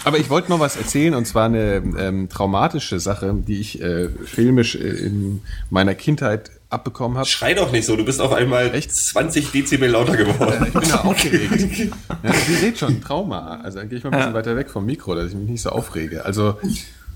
[0.05, 4.09] Aber ich wollte noch was erzählen und zwar eine ähm, traumatische Sache, die ich äh,
[4.09, 7.27] filmisch äh, in meiner Kindheit abbekommen habe.
[7.27, 8.95] Schrei doch nicht so, du bist auf einmal Echt?
[8.95, 10.67] 20 Dezibel lauter geworden.
[10.67, 11.77] Ich bin ja aufgeregt.
[12.23, 13.59] Ja, ihr seht schon, Trauma.
[13.61, 15.61] Also dann gehe ich mal ein bisschen weiter weg vom Mikro, dass ich mich nicht
[15.61, 16.23] so aufrege.
[16.25, 16.57] Also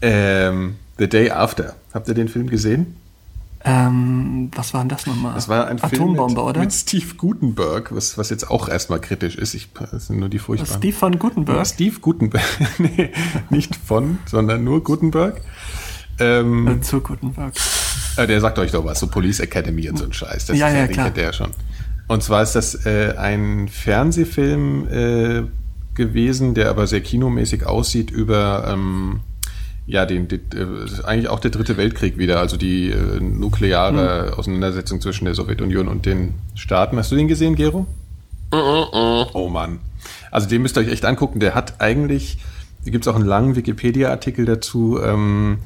[0.01, 1.75] ähm, The Day After.
[1.93, 2.95] Habt ihr den Film gesehen?
[3.65, 5.35] ähm, was war denn das nochmal?
[5.35, 6.59] Das war ein Film Atombombe, mit, oder?
[6.59, 9.53] mit Steve Gutenberg, was, was jetzt auch erstmal kritisch ist.
[9.53, 10.77] Ich, das sind nur die furchtbaren.
[10.81, 11.57] Steve von Gutenberg.
[11.59, 12.43] Ja, Steve Gutenberg.
[12.77, 13.11] nee,
[13.49, 15.39] nicht von, sondern nur Gutenberg.
[16.19, 17.53] Ähm, Äh, Zu Gutenberg.
[18.17, 20.47] äh, der sagt euch doch was, so Police Academy und so ein Scheiß.
[20.47, 21.05] Das Ja, ist ja, den klar.
[21.05, 21.51] kennt der ja schon.
[22.09, 25.43] Und zwar ist das äh, ein Fernsehfilm äh,
[25.95, 29.21] gewesen, der aber sehr kinomäßig aussieht über ähm,
[29.85, 34.39] ja den, den äh, eigentlich auch der dritte Weltkrieg wieder, also die äh, nukleare Hm.
[34.39, 36.97] Auseinandersetzung zwischen der Sowjetunion und den Staaten.
[36.97, 37.85] Hast du den gesehen, Gero?
[38.51, 39.79] Oh Mann.
[40.29, 41.39] Also den müsst ihr euch echt angucken.
[41.39, 42.37] Der hat eigentlich,
[42.85, 45.59] da gibt es auch einen langen Wikipedia-Artikel dazu, ähm,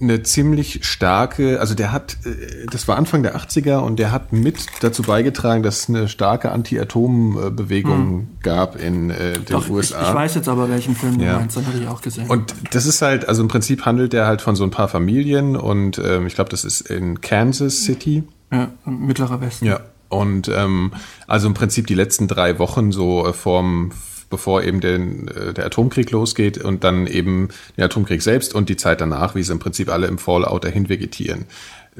[0.00, 4.32] eine ziemlich starke, also der hat, äh, das war Anfang der 80er und der hat
[4.32, 8.28] mit dazu beigetragen, dass es eine starke Anti-Atom-Bewegung hm.
[8.42, 10.02] gab in äh, den Doch, USA.
[10.02, 11.38] Ich, ich, weiß jetzt aber, welchen Film du ja.
[11.38, 12.28] meinst, den habe ich auch gesehen.
[12.28, 15.56] Und das ist halt, also im Prinzip handelt der halt von so ein paar Familien
[15.56, 18.24] und ähm, ich glaube, das ist in Kansas City.
[18.52, 19.66] Ja, mittlerer Westen.
[19.66, 19.80] Ja.
[20.08, 20.92] Und ähm,
[21.26, 23.90] also im Prinzip die letzten drei Wochen so äh, vorm
[24.34, 28.76] bevor eben den, äh, der Atomkrieg losgeht und dann eben der Atomkrieg selbst und die
[28.76, 31.44] Zeit danach, wie sie im Prinzip alle im Fallout dahin vegetieren.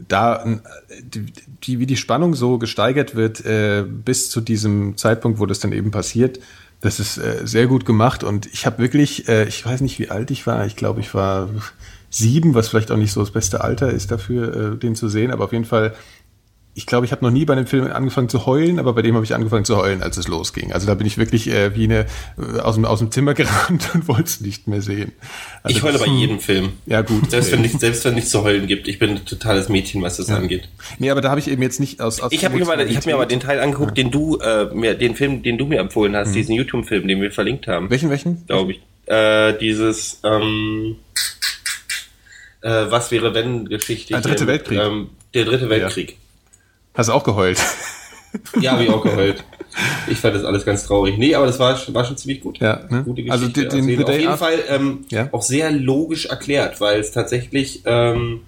[0.08, 0.44] Da,
[1.00, 5.70] die, wie die Spannung so gesteigert wird, äh, bis zu diesem Zeitpunkt, wo das dann
[5.70, 6.40] eben passiert,
[6.80, 10.10] das ist äh, sehr gut gemacht und ich habe wirklich, äh, ich weiß nicht, wie
[10.10, 11.48] alt ich war, ich glaube, ich war
[12.10, 15.30] sieben, was vielleicht auch nicht so das beste Alter ist dafür, äh, den zu sehen,
[15.30, 15.94] aber auf jeden Fall
[16.76, 19.14] ich glaube, ich habe noch nie bei einem Film angefangen zu heulen, aber bei dem
[19.14, 20.72] habe ich angefangen zu heulen, als es losging.
[20.72, 22.06] Also da bin ich wirklich äh, wie eine
[22.36, 25.12] äh, aus, dem, aus dem Zimmer gerannt und wollte es nicht mehr sehen.
[25.62, 26.72] Also ich heule bei jedem Film.
[26.86, 27.30] Ja, gut.
[27.30, 28.88] Selbst wenn nicht, selbst wenn nichts zu heulen gibt.
[28.88, 30.36] Ich bin ein totales Mädchen, was das ja.
[30.36, 30.68] angeht.
[30.98, 32.20] Nee, aber da habe ich eben jetzt nicht aus.
[32.20, 34.02] aus ich habe mir, mal, ich hab mir aber den Teil angeguckt, ja.
[34.02, 36.34] den du äh, mir, den Film, den du mir empfohlen hast, mhm.
[36.34, 37.88] diesen YouTube-Film, den wir verlinkt haben.
[37.88, 38.44] Welchen, welchen?
[38.46, 38.80] Glaube ich.
[39.06, 40.96] Äh, dieses ähm,
[42.62, 44.14] äh, Was wäre wenn Geschichte.
[44.14, 44.80] Der dritte Weltkrieg.
[44.80, 46.10] Ähm, der dritte Weltkrieg.
[46.10, 46.16] Ja.
[46.94, 47.60] Hast du auch geheult?
[48.60, 49.44] Ja, habe ich auch geheult.
[50.08, 51.18] Ich fand das alles ganz traurig.
[51.18, 52.58] Nee, aber das war, war schon ziemlich gut.
[52.58, 53.02] Ja, ne?
[53.04, 53.62] Gute Geschichte.
[53.62, 55.28] Also den, den Auf jeden Fall ähm, ja?
[55.32, 58.40] auch sehr logisch erklärt, weil es tatsächlich ähm,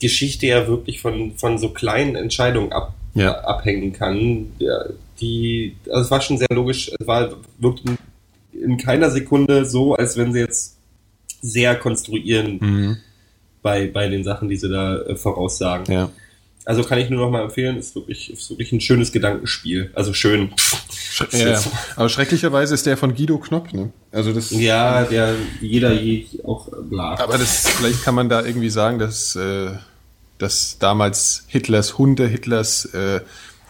[0.00, 3.40] Geschichte ja wirklich von, von so kleinen Entscheidungen ab, ja.
[3.40, 4.52] abhängen kann.
[4.58, 4.84] Ja,
[5.20, 6.90] die, also es war schon sehr logisch.
[6.98, 7.96] Es war wirklich
[8.52, 10.76] in keiner Sekunde so, als wenn sie jetzt
[11.40, 12.96] sehr konstruieren mhm.
[13.62, 15.92] bei, bei den Sachen, die sie da äh, voraussagen.
[15.92, 16.10] Ja.
[16.64, 19.90] Also kann ich nur noch mal empfehlen, ist wirklich, ist wirklich ein schönes Gedankenspiel.
[19.94, 20.52] Also schön.
[21.32, 21.60] Ja,
[21.96, 23.90] aber schrecklicherweise ist der von Guido Knopp, ne?
[24.12, 24.50] Also das.
[24.50, 27.18] Ja, der jeder je auch bla.
[27.18, 29.70] Aber das, vielleicht kann man da irgendwie sagen, dass, äh,
[30.38, 33.20] dass damals Hitlers Hunde, Hitlers äh,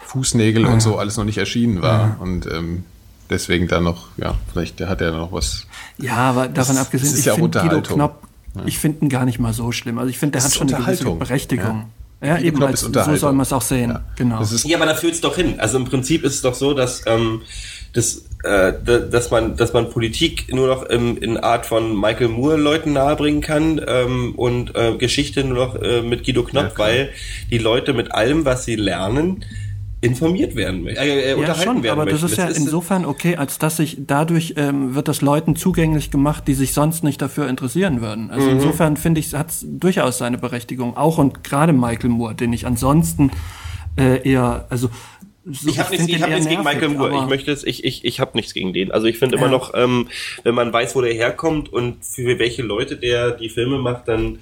[0.05, 2.01] Fußnägel und so alles noch nicht erschienen war.
[2.01, 2.17] Ja.
[2.21, 2.85] Und ähm,
[3.31, 5.67] deswegen da noch, ja, vielleicht hat er noch was.
[5.97, 8.23] Ja, aber davon das, abgesehen, das ist ich ja finde Guido Knopp,
[8.55, 8.63] ja.
[8.67, 9.99] ich finde ihn gar nicht mal so schlimm.
[9.99, 11.79] Also ich finde, der hat schon eine gewisse Berechtigung.
[11.79, 11.87] Ja.
[12.23, 13.91] Ja, eben, Knopf ist so soll man es auch sehen.
[13.91, 14.05] Ja.
[14.17, 14.43] Genau.
[14.65, 15.59] ja, aber da führt es doch hin.
[15.59, 17.43] Also im Prinzip ist es doch so, dass, ähm,
[17.95, 18.73] dass, äh,
[19.11, 23.41] dass, man, dass man Politik nur noch im, in Art von Michael Moore Leuten nahebringen
[23.41, 27.11] kann ähm, und äh, Geschichte nur noch äh, mit Guido Knopf, ja, weil
[27.51, 29.45] die Leute mit allem, was sie lernen,
[30.03, 32.21] informiert werden möchten, äh, äh, ja, schon, werden aber möchten.
[32.21, 36.11] das ist ja das insofern okay, als dass sich dadurch ähm, wird das Leuten zugänglich
[36.11, 38.31] gemacht, die sich sonst nicht dafür interessieren würden.
[38.31, 38.57] Also mhm.
[38.57, 40.97] insofern finde ich, hat es durchaus seine Berechtigung.
[40.97, 43.31] Auch und gerade Michael Moore, den ich ansonsten
[43.97, 44.91] äh, eher, also
[45.45, 47.23] so, ich habe nichts, ich hab nichts gegen Michael Moore.
[47.23, 48.91] Ich möchte es, ich, ich, ich habe nichts gegen den.
[48.91, 49.43] Also ich finde ja.
[49.43, 50.09] immer noch, ähm,
[50.43, 54.41] wenn man weiß, wo der herkommt und für welche Leute der die Filme macht, dann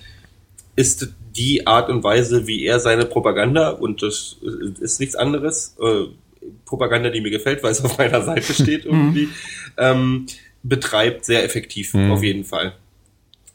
[0.76, 4.36] ist die Art und Weise, wie er seine Propaganda, und das
[4.81, 6.07] ist nichts anderes, äh,
[6.65, 9.28] Propaganda, die mir gefällt, weil es auf meiner Seite steht irgendwie,
[9.77, 10.27] ähm,
[10.62, 12.11] betreibt, sehr effektiv, mhm.
[12.11, 12.74] auf jeden Fall.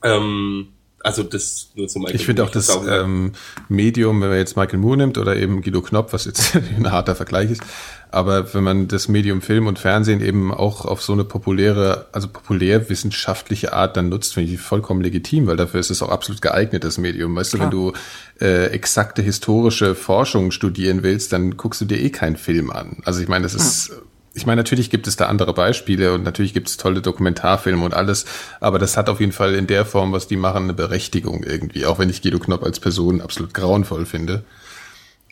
[0.04, 0.68] Ähm,
[1.06, 3.34] also das nur zum Michael Ich finde auch das ähm,
[3.70, 7.16] Medium, wenn man jetzt Michael Moore nimmt oder eben Guido Knopf, was jetzt ein harter
[7.16, 7.62] Vergleich ist,
[8.10, 12.28] aber wenn man das Medium Film und Fernsehen eben auch auf so eine populäre, also
[12.28, 16.84] populärwissenschaftliche Art dann nutzt, finde ich vollkommen legitim, weil dafür ist es auch absolut geeignet,
[16.84, 17.36] das Medium.
[17.36, 17.70] Weißt Klar.
[17.70, 17.94] du, wenn
[18.40, 22.98] du äh, exakte historische Forschung studieren willst, dann guckst du dir eh keinen Film an.
[23.06, 23.90] Also ich meine, das ist...
[23.90, 23.96] Ja
[24.36, 27.94] ich meine, natürlich gibt es da andere Beispiele und natürlich gibt es tolle Dokumentarfilme und
[27.94, 28.26] alles,
[28.60, 31.86] aber das hat auf jeden Fall in der Form, was die machen, eine Berechtigung irgendwie,
[31.86, 34.44] auch wenn ich Guido Knopp als Person absolut grauenvoll finde.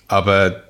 [0.07, 0.63] Aber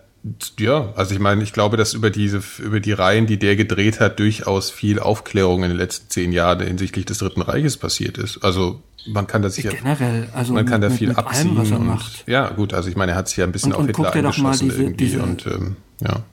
[0.58, 4.00] ja, also ich meine, ich glaube, dass über diese, über die Reihen, die der gedreht
[4.00, 8.44] hat, durchaus viel Aufklärung in den letzten zehn Jahren hinsichtlich des Dritten Reiches passiert ist.
[8.44, 11.74] Also man kann das ja generell, also man kann mit, da viel mit abziehen allem,
[11.74, 12.24] und macht.
[12.26, 14.70] ja gut, also ich meine, er hat sich ja ein bisschen und, auf Hitler eingeschossen
[14.70, 16.24] diese, irgendwie diese, und ähm, ja.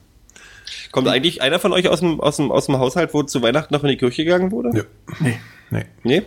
[0.91, 3.73] Kommt eigentlich einer von euch aus dem, aus dem, aus dem Haushalt, wo zu Weihnachten
[3.73, 4.71] noch in die Kirche gegangen wurde?
[4.77, 4.83] Ja.
[5.19, 5.39] Nee.
[5.69, 5.85] Nee.
[6.03, 6.23] Nee?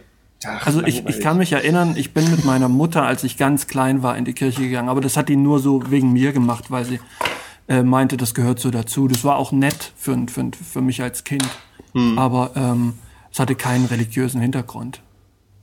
[0.46, 3.66] Ach, also ich, ich kann mich erinnern, ich bin mit meiner Mutter, als ich ganz
[3.66, 4.88] klein war, in die Kirche gegangen.
[4.88, 7.00] Aber das hat die nur so wegen mir gemacht, weil sie
[7.68, 9.08] äh, meinte, das gehört so dazu.
[9.08, 11.48] Das war auch nett für, für, für mich als Kind.
[11.92, 12.18] Hm.
[12.18, 12.94] Aber ähm,
[13.32, 15.00] es hatte keinen religiösen Hintergrund.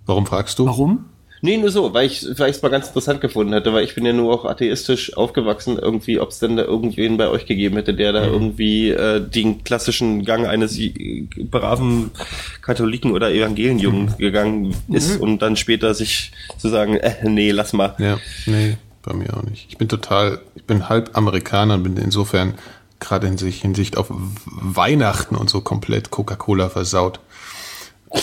[0.05, 0.65] Warum fragst du?
[0.65, 1.05] Warum?
[1.43, 4.13] Nee, nur so, weil ich es mal ganz interessant gefunden hätte, weil ich bin ja
[4.13, 8.13] nur auch atheistisch aufgewachsen, irgendwie, ob es denn da irgendwen bei euch gegeben hätte, der
[8.13, 8.33] da mhm.
[8.33, 10.79] irgendwie äh, den klassischen Gang eines
[11.49, 12.11] braven
[12.61, 14.17] Katholiken oder Evangelienjungen mhm.
[14.17, 15.21] gegangen ist mhm.
[15.21, 17.95] und dann später sich zu sagen, äh, nee, lass mal.
[17.97, 19.65] Ja, nee, bei mir auch nicht.
[19.69, 22.53] Ich bin total, ich bin halb Amerikaner und bin insofern
[22.99, 24.07] gerade in sich Hinsicht auf
[24.45, 27.19] Weihnachten und so komplett Coca-Cola versaut.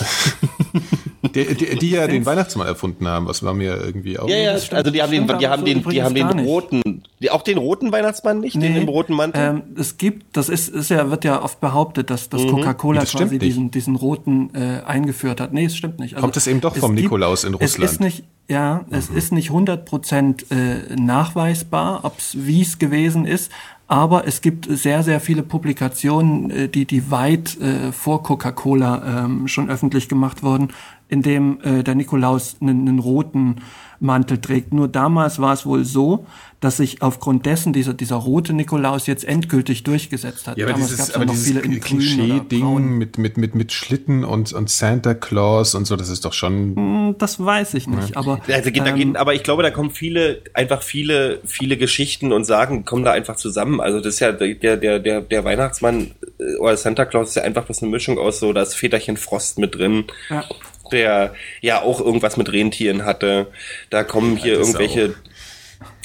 [1.35, 4.29] Die, die, die ja den Weihnachtsmann erfunden haben, was war mir irgendwie auch.
[4.29, 4.79] Ja, ja, stimmt.
[4.79, 7.59] also die haben den, die haben so den, die haben den roten, die, auch den
[7.59, 9.43] roten Weihnachtsmann nicht, den im roten Mantel.
[9.43, 12.31] Ähm, es gibt, das ist, ist ja, wird ja oft behauptet, dass, Mhm.
[12.31, 13.43] dass Coca-Cola Das stimmt quasi nicht.
[13.47, 15.53] diesen, diesen roten äh, eingeführt hat.
[15.53, 16.15] Nee, es stimmt nicht.
[16.15, 17.91] Also, Kommt es eben doch vom Nikolaus in Es Russland?
[17.93, 23.51] ist nicht, ja, es ist nicht 100% äh, nachweisbar, ob's, wie es gewesen ist.
[23.91, 29.49] Aber es gibt sehr, sehr viele Publikationen, äh, die, die weit äh, vor Coca-Cola ähm,
[29.49, 30.69] schon öffentlich gemacht wurden,
[31.09, 33.57] in dem äh, der Nikolaus einen, einen roten
[34.01, 34.73] Mantel trägt.
[34.73, 36.27] Nur damals war es wohl so,
[36.61, 40.57] dass sich aufgrund dessen dieser, dieser rote Nikolaus jetzt endgültig durchgesetzt hat.
[40.57, 41.63] Ja, aber damals dieses, aber noch dieses.
[41.63, 46.33] Klischee-Ding mit, mit, mit, mit Schlitten und, und Santa Claus und so, das ist doch
[46.33, 46.77] schon.
[46.77, 49.71] Hm, Das weiß ich nicht, aber Also, geht, da ähm, geht, aber ich glaube, da
[49.71, 53.81] kommen viele, einfach viele, viele Geschichten und Sagen kommen da einfach zusammen.
[53.81, 57.43] Also das ist ja der, der, der, der Weihnachtsmann äh, oder Santa Claus ist ja
[57.43, 60.05] einfach bloß eine Mischung aus so, da ist Väterchen Frost mit drin.
[60.29, 60.45] Ja.
[60.93, 63.49] Der ja auch irgendwas mit Rentieren hatte.
[63.91, 65.15] Da kommen hier das irgendwelche.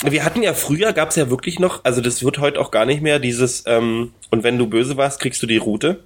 [0.03, 2.85] Wir hatten ja früher, gab es ja wirklich noch, also das wird heute auch gar
[2.85, 6.03] nicht mehr, dieses, ähm, und wenn du böse warst, kriegst du die Route.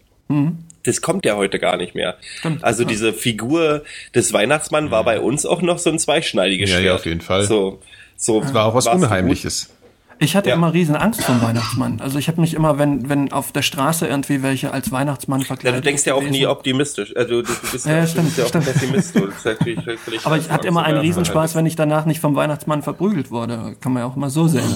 [0.83, 2.13] Das kommt ja heute gar nicht mehr.
[2.13, 2.37] Mhm.
[2.39, 2.89] Stimmt, also ja.
[2.89, 3.83] diese Figur
[4.13, 6.95] des Weihnachtsmann war bei uns auch noch so ein zweischneidiges Ja, ja, Schwert.
[6.95, 7.43] auf jeden Fall.
[7.45, 7.79] So,
[8.15, 9.73] so Das war auch was Unheimliches.
[10.19, 10.55] Ich hatte Ja.
[10.55, 12.01] immer riesen Angst vom Weihnachtsmann.
[12.01, 15.47] Also ich habe mich immer, wenn, wenn auf der Straße irgendwie welche als Weihnachtsmann gut.
[15.49, 17.15] Ja, verkleidet du denkst ja auch nie optimistisch.
[17.15, 18.65] Also du, du bist Ja, ja, du stimmt, bist ja auch.
[18.65, 19.15] Pessimist.
[19.15, 19.27] Du.
[19.27, 22.19] Das ist natürlich völlig Aber ich hatte immer einen Ja, Riesenspaß, wenn ich danach nicht
[22.19, 23.75] vom Weihnachtsmann verprügelt wurde.
[23.79, 24.75] Kann man ja auch mal so sehen.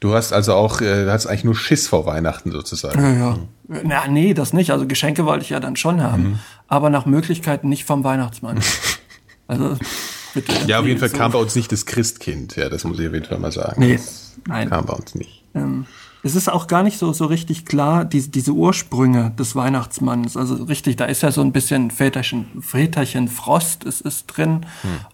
[0.00, 3.00] Du hast also auch, äh, du hast eigentlich nur Schiss vor Weihnachten sozusagen.
[3.00, 3.38] Ja, ja.
[3.84, 4.70] Na, nee, das nicht.
[4.72, 6.22] Also Geschenke wollte ich ja dann schon haben.
[6.22, 6.38] Mhm.
[6.66, 8.60] Aber nach Möglichkeit nicht vom Weihnachtsmann.
[9.48, 9.76] Also.
[10.66, 12.56] Ja, auf jeden Fall kam bei uns nicht das Christkind.
[12.56, 13.80] Ja, das muss ich auf jeden Fall mal sagen.
[13.80, 13.98] Nee,
[14.46, 14.68] nein.
[14.70, 15.44] Kam bei uns nicht.
[15.54, 15.86] Ähm,
[16.24, 20.36] es ist auch gar nicht so, so richtig klar, diese, diese Ursprünge des Weihnachtsmanns.
[20.36, 24.64] Also richtig, da ist ja so ein bisschen Väterchen, Väterchen Frost ist, ist drin.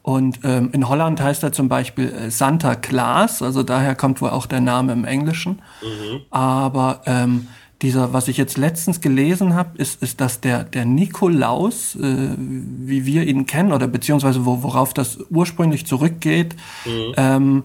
[0.03, 4.31] Und ähm, in Holland heißt er zum Beispiel äh, Santa Claus, also daher kommt wohl
[4.31, 5.63] auch der Name im Englischen.
[6.31, 7.49] Aber ähm,
[7.83, 13.07] dieser, was ich jetzt letztens gelesen habe, ist, ist, dass der, der Nikolaus, äh, wie
[13.07, 16.57] wir ihn kennen, oder beziehungsweise wo, worauf das ursprünglich zurückgeht,
[17.17, 17.65] ähm,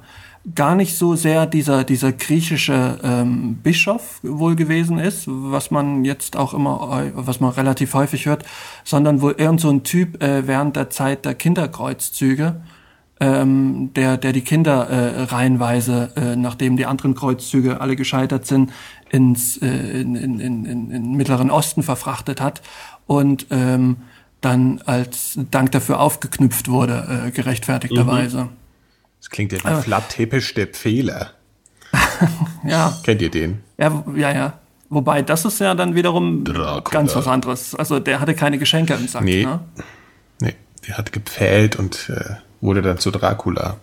[0.56, 6.35] gar nicht so sehr dieser, dieser griechische ähm, Bischof wohl gewesen ist, was man jetzt
[6.35, 8.44] auch immer, äh, was man relativ häufig hört,
[8.84, 12.61] sondern wohl irgend so ein Typ äh, während der Zeit der Kinderkreuzzüge,
[13.19, 18.72] ähm, der, der die Kinder äh, reihenweise, äh, nachdem die anderen Kreuzzüge alle gescheitert sind,
[19.10, 22.61] ins äh, in, in, in, in, in Mittleren Osten verfrachtet hat
[23.06, 23.98] und ähm,
[24.41, 28.49] dann als Dank dafür aufgeknüpft wurde, äh, gerechtfertigterweise.
[29.19, 31.31] Das klingt ja wie Flattepisch der Pfähler.
[32.65, 33.61] Ja, Kennt ihr den?
[33.77, 34.53] ja, ja, ja.
[34.90, 36.80] Wobei, das ist ja dann wiederum Dracula.
[36.91, 37.76] ganz was anderes.
[37.76, 39.23] Also der hatte keine Geschenke im Sack.
[39.23, 39.44] Nee.
[39.44, 39.60] Ne?
[40.40, 40.56] Nee,
[40.88, 43.77] der hat gepfählt und äh, wurde dann zu Dracula.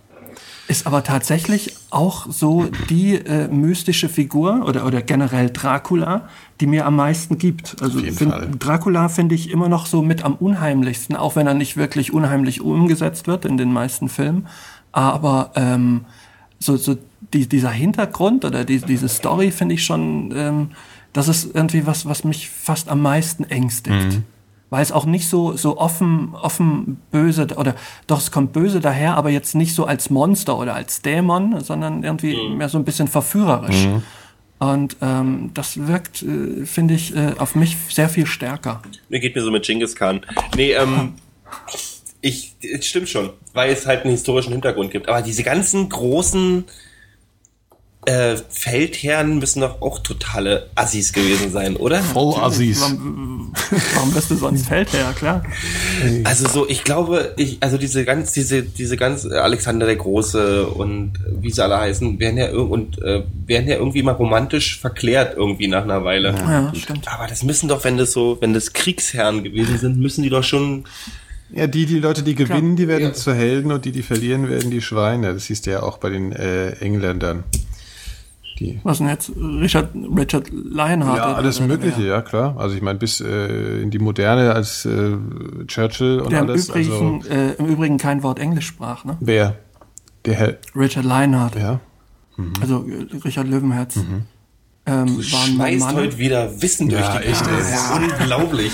[0.69, 6.29] Ist aber tatsächlich auch so die äh, mystische Figur oder, oder generell Dracula,
[6.61, 7.77] die mir am meisten gibt.
[7.83, 8.49] Also find, Fall.
[8.57, 12.61] Dracula finde ich immer noch so mit am unheimlichsten, auch wenn er nicht wirklich unheimlich
[12.61, 14.47] umgesetzt wird in den meisten Filmen.
[14.93, 16.05] Aber ähm,
[16.61, 16.97] so, so
[17.35, 20.71] die, dieser Hintergrund oder die, diese Story finde ich schon, ähm,
[21.13, 24.13] das ist irgendwie was, was mich fast am meisten ängstigt.
[24.13, 24.25] Mhm.
[24.71, 27.75] Weil es auch nicht so, so offen, offen böse, oder
[28.07, 32.05] doch, es kommt böse daher, aber jetzt nicht so als Monster oder als Dämon, sondern
[32.05, 33.89] irgendwie mehr so ein bisschen verführerisch.
[34.61, 38.83] Und ähm, das wirkt, äh, finde ich, äh, auf mich sehr viel stärker.
[39.09, 40.21] Mir geht mir so mit Genghis Khan.
[40.55, 41.15] Nee, ähm,
[42.21, 45.09] ich, es stimmt schon, weil es halt einen historischen Hintergrund gibt.
[45.09, 46.65] Aber diese ganzen großen
[48.07, 52.01] äh, Feldherren müssen doch auch totale Assis gewesen sein, oder?
[52.01, 52.81] Voll Assis.
[52.81, 53.53] Warum,
[53.95, 55.45] warum bist du sonst Feldherr, klar?
[56.25, 60.67] Also so, ich glaube, ich, also diese ganz, diese, diese ganz äh, Alexander der Große
[60.67, 64.81] und äh, wie sie alle heißen, werden ja und äh, werden ja irgendwie mal romantisch
[64.81, 66.31] verklärt irgendwie nach einer Weile.
[66.31, 67.07] Ja, stimmt.
[67.13, 70.45] Aber das müssen doch, wenn das so, wenn das Kriegsherren gewesen sind, müssen die doch
[70.45, 70.85] schon.
[71.53, 74.71] Ja, die, die Leute, die gewinnen, die werden zu Helden und die, die verlieren, werden
[74.71, 75.35] die Schweine.
[75.35, 77.45] Das siehst du ja auch bei den äh, Engländern.
[78.61, 79.33] Die, Was denn jetzt?
[79.37, 81.17] Richard, Richard Lionheart?
[81.17, 82.07] ja, oder- alles Mögliche, wer?
[82.07, 82.57] ja klar.
[82.59, 85.17] Also ich meine, bis äh, in die Moderne als äh,
[85.67, 86.69] Churchill und Der im alles.
[86.69, 89.17] Übrigen, also äh, im Übrigen kein Wort Englisch sprach, ne?
[89.21, 89.57] wer?
[90.27, 91.57] Der Herr, Richard Lionheart.
[91.57, 91.81] ja.
[92.61, 93.97] Also äh, Richard Löwenherz.
[93.97, 94.27] Ähm,
[94.87, 95.95] Du war ein schmeißt Mann.
[95.95, 97.61] heute wieder Wissen durch Ja, die echt, ey.
[97.61, 98.73] Ist unglaublich.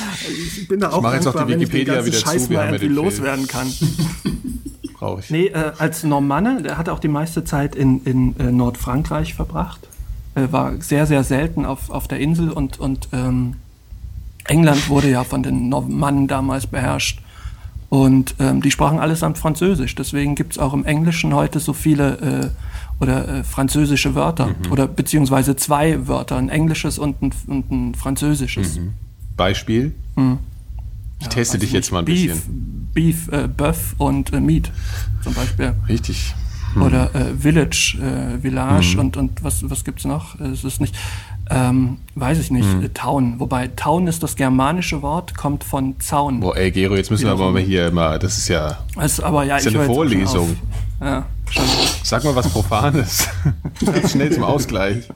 [0.57, 2.19] Ich bin da auch mach jetzt auch dankbar, die wenn ich den Wikipedia ganzen wieder
[2.19, 3.67] zu, Scheiß mal ja irgendwie loswerden kann.
[4.99, 5.31] Brauche ich.
[5.31, 9.87] Nee, äh, als Normanne, der hat auch die meiste Zeit in, in äh, Nordfrankreich verbracht.
[10.35, 13.57] Äh, war sehr, sehr selten auf, auf der Insel und, und ähm,
[14.47, 17.21] England wurde ja von den Normannen damals beherrscht.
[17.89, 19.95] Und ähm, die sprachen allesamt Französisch.
[19.95, 22.53] Deswegen gibt's auch im Englischen heute so viele
[23.01, 24.47] äh, oder äh, französische Wörter.
[24.47, 24.73] Mhm.
[24.73, 28.79] Oder beziehungsweise zwei Wörter, ein englisches und ein, und ein französisches.
[29.37, 29.95] Beispiel?
[31.29, 32.91] Ich teste Weiß dich ich jetzt mal ein Beef, bisschen.
[32.95, 34.71] Beef, äh, Bœuf und äh, Meat
[35.23, 35.75] zum Beispiel.
[35.89, 36.35] Richtig.
[36.81, 38.99] Oder äh, Village, äh, Village Mhm.
[39.01, 40.39] und, und was, was gibt's noch?
[40.41, 40.95] Es ist nicht,
[41.49, 42.85] ähm, weiß ich nicht, Mhm.
[42.85, 43.35] äh, Town.
[43.41, 46.41] Wobei Town ist das germanische Wort, kommt von Zaun.
[46.41, 49.45] Boah, ey, Gero, jetzt müssen wir aber mal hier mal, das ist ja, ist aber
[49.45, 50.55] ja, ist ja ich eine Vorlesung.
[51.01, 51.65] Ja, schon.
[52.03, 53.27] Sag mal was Profanes.
[54.11, 55.09] Schnell zum Ausgleich.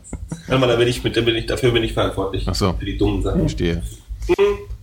[0.46, 2.46] Warte mal, da bin ich mit, da bin ich, dafür bin ich verantwortlich.
[2.48, 2.72] Ach so.
[2.78, 3.40] Für die dummen Sachen.
[3.40, 3.82] Verstehe.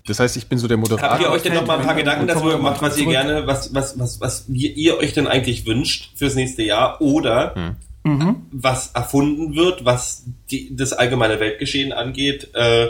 [0.07, 1.09] Das heißt, ich bin so der Moderator.
[1.09, 3.45] Habt ihr euch denn noch mal ein paar Fällt- Gedanken mal gemacht, was ihr gerne,
[3.45, 8.35] was, was, was, was ihr, ihr euch denn eigentlich wünscht fürs nächste Jahr oder Mhm.
[8.51, 12.87] was erfunden wird, was die, das allgemeine Weltgeschehen angeht äh,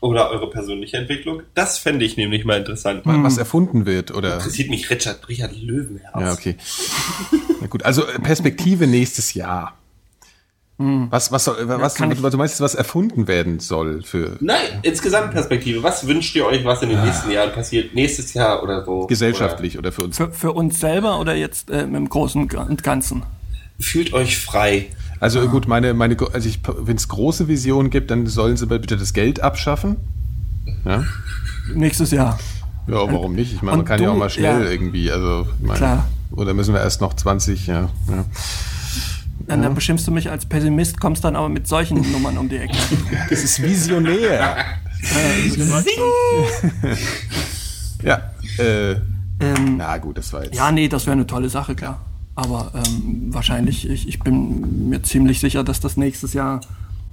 [0.00, 1.42] oder eure persönliche Entwicklung?
[1.54, 3.02] Das fände ich nämlich mal interessant.
[3.04, 4.34] was erfunden wird, oder?
[4.36, 6.12] Interessiert mich Richard, Richard Löwenherz.
[6.18, 6.56] Ja, okay.
[7.60, 9.76] Na gut, also äh, Perspektive nächstes Jahr.
[10.76, 14.80] Was, was soll, was, kann was, ich- du meinst, was erfunden werden soll für Nein,
[14.82, 15.82] insgesamt Perspektive.
[15.84, 17.94] Was wünscht ihr euch, was in den nächsten Jahren passiert?
[17.94, 19.06] Nächstes Jahr oder so?
[19.06, 20.16] gesellschaftlich oder für uns?
[20.16, 23.18] Für, für uns selber oder jetzt äh, im Großen und Ganzen?
[23.18, 23.26] Oder
[23.78, 24.86] fühlt euch frei.
[25.20, 28.66] Also äh, gut, meine, meine, also ich, wenn es große Visionen gibt, dann sollen sie
[28.66, 29.96] bitte das Geld abschaffen.
[30.84, 31.04] Ja,
[31.72, 32.38] Nächstes Jahr.
[32.88, 33.52] ja warum nicht?
[33.54, 34.70] Ich meine, man kann ja du- auch mal schnell ja.
[34.70, 36.08] irgendwie, also ich meine, Klar.
[36.32, 37.90] oder müssen wir erst noch 20, ja.
[38.10, 38.24] ja.
[39.46, 42.56] Dann, dann beschimpfst du mich als Pessimist, kommst dann aber mit solchen Nummern um die
[42.56, 42.76] Ecke.
[43.28, 44.56] Das ist visionär.
[48.02, 48.22] ja,
[48.58, 48.92] äh,
[49.40, 50.56] ähm, na gut, das war jetzt.
[50.56, 52.00] ja, nee, das wäre eine tolle Sache, klar.
[52.36, 56.60] Aber ähm, wahrscheinlich, ich, ich bin mir ziemlich sicher, dass das nächstes Jahr,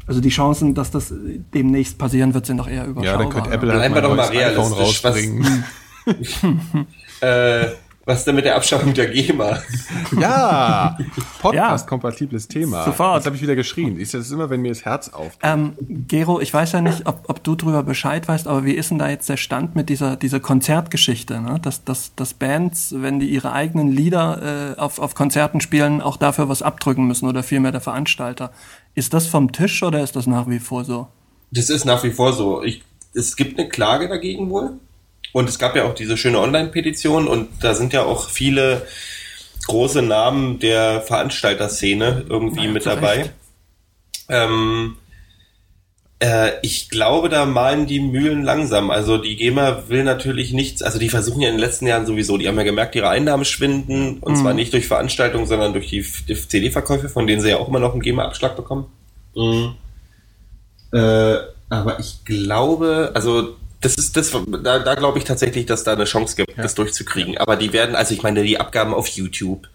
[0.08, 1.14] also die Chancen, dass das
[1.54, 3.04] demnächst passieren wird, sind doch eher überschaubar.
[3.04, 5.64] Ja, dann könnte Apple halt wir mal doch ein mal neues iPhone rausbringen.
[7.22, 7.68] Äh,
[8.06, 9.62] was denn mit der Abschaffung der GEMA?
[10.20, 10.98] Ja,
[11.40, 12.84] Podcast-kompatibles Thema.
[12.86, 13.18] Sofort.
[13.18, 14.00] Jetzt habe ich wieder geschrien.
[14.00, 15.38] Ich das ist immer, wenn mir das Herz auf.
[15.44, 15.74] Ähm,
[16.08, 18.98] Gero, ich weiß ja nicht, ob, ob du drüber Bescheid weißt, aber wie ist denn
[18.98, 21.42] da jetzt der Stand mit dieser, dieser Konzertgeschichte?
[21.42, 21.60] Ne?
[21.62, 26.18] Dass, dass, dass Bands, wenn die ihre eigenen Lieder äh, auf, auf Konzerten spielen, auch
[26.18, 28.52] dafür was abdrücken müssen oder vielmehr der Veranstalter.
[28.96, 31.08] Ist das vom Tisch oder ist das nach wie vor so?
[31.52, 32.64] Das ist nach wie vor so.
[32.64, 32.84] Ich,
[33.14, 34.80] es gibt eine Klage dagegen wohl.
[35.34, 38.86] Und es gab ja auch diese schöne Online-Petition und da sind ja auch viele
[39.68, 43.32] große Namen der Veranstalterszene irgendwie Ja, mit dabei.
[44.28, 44.98] Ähm,
[46.20, 48.92] äh, ich glaube, da malen die Mühlen langsam.
[48.92, 52.38] Also die GEMA will natürlich nichts, also die versuchen ja in den letzten Jahren sowieso,
[52.38, 56.06] die haben ja gemerkt, ihre Einnahmen schwinden und zwar nicht durch Veranstaltungen, sondern durch die,
[56.28, 58.86] die CD-Verkäufe, von denen sie ja auch immer noch einen GEMA-Abschlag bekommen.
[59.36, 59.76] Mhm.
[60.94, 61.38] Äh,
[61.70, 64.32] aber ich glaube, also das ist das,
[64.64, 67.38] da, da glaube ich tatsächlich, dass da eine Chance gibt, das durchzukriegen.
[67.38, 69.68] Aber die werden, also ich meine, die Abgaben auf YouTube.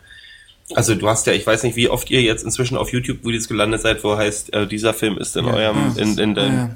[0.75, 3.83] Also du hast ja, ich weiß nicht, wie oft ihr jetzt inzwischen auf YouTube-Videos gelandet
[3.83, 6.71] seid, wo heißt, äh, dieser Film ist in eurem, in, in der, Ja.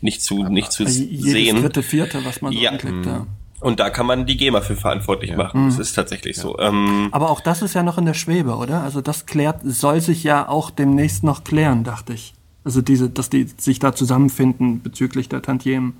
[0.00, 1.60] nicht, zu, nicht zu Also sehen.
[1.62, 2.70] dritte, vierte, was man so Ja.
[2.70, 3.06] anklickt.
[3.06, 3.26] Ja.
[3.60, 5.68] Und da kann man die GEMA für verantwortlich machen.
[5.68, 6.58] Das ist tatsächlich so.
[6.58, 8.82] Ähm, Aber auch das ist ja noch in der Schwebe, oder?
[8.82, 12.34] Also das klärt, soll sich ja auch demnächst noch klären, dachte ich.
[12.64, 15.94] Also diese, dass die sich da zusammenfinden bezüglich der Tantiemen.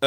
[0.00, 0.06] Äh,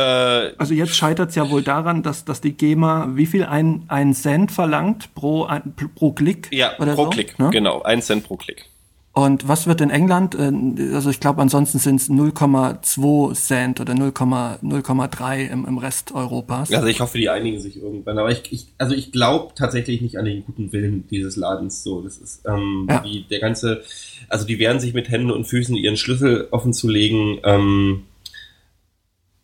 [0.58, 4.14] Also jetzt scheitert es ja wohl daran, dass, dass die GEMA wie viel ein, ein
[4.14, 6.48] Cent verlangt pro, ein, pro Klick?
[6.52, 7.50] ja, oder pro so, Klick, ne?
[7.52, 8.66] genau, ein Cent pro Klick.
[9.12, 10.36] Und was wird in England?
[10.36, 16.14] äh, Also ich glaube, ansonsten sind es 0,2 Cent oder 0,0 0,3 im, im Rest
[16.14, 16.72] Europas.
[16.72, 18.18] Also ich hoffe, die einigen sich irgendwann.
[18.20, 21.84] Aber ich, ich also ich glaube tatsächlich nicht an den guten Willen dieses Ladens.
[21.84, 23.00] So, das ist ähm, Ja.
[23.00, 23.82] die, der ganze,
[24.30, 27.40] also die wehren sich mit Händen und Füßen ihren Schlüssel offen zu legen.
[27.44, 28.04] Ähm,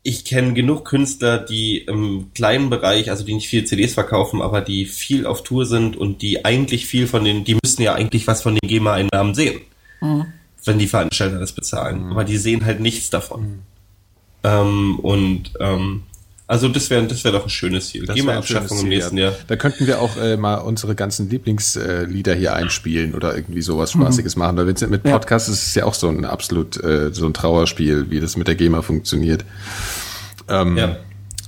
[0.07, 4.61] ich kenne genug Künstler, die im kleinen Bereich, also die nicht viel CDs verkaufen, aber
[4.61, 8.27] die viel auf Tour sind und die eigentlich viel von den, die müssen ja eigentlich
[8.27, 9.61] was von den GEMA-Einnahmen sehen,
[10.63, 12.11] wenn die Veranstalter das bezahlen.
[12.11, 13.63] Aber die sehen halt nichts davon.
[14.43, 16.03] Ähm, und ähm,
[16.47, 18.05] also das wäre das wäre doch ein schönes Ziel.
[18.05, 19.25] Das wäre ein schönes GEMA-Abschaffung im nächsten ja.
[19.25, 19.35] Jahr.
[19.47, 24.35] Da könnten wir auch äh, mal unsere ganzen Lieblingslieder hier einspielen oder irgendwie sowas Spaßiges
[24.35, 24.57] machen.
[24.57, 25.11] Weil mit Ja.
[25.11, 28.47] Podcasts ist es ja auch so ein absolut äh, so ein Trauerspiel, wie das mit
[28.47, 29.43] der GEMA funktioniert.
[30.47, 30.97] Ähm, Ja.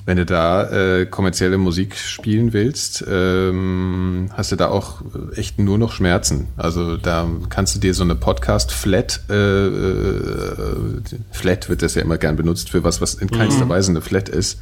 [0.07, 5.01] Wenn du da äh, kommerzielle Musik spielen willst, ähm, hast du da auch
[5.35, 6.47] echt nur noch Schmerzen.
[6.55, 11.01] Also da kannst du dir so eine Podcast-Flat, äh, äh,
[11.33, 14.29] Flat wird das ja immer gern benutzt für was, was in keinster Weise eine Flat
[14.29, 14.59] ist.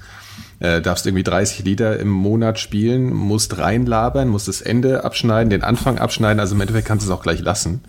[0.59, 5.63] Äh, darfst irgendwie 30 Lieder im Monat spielen, musst reinlabern, musst das Ende abschneiden, den
[5.63, 7.81] Anfang abschneiden, also im Endeffekt kannst du es auch gleich lassen.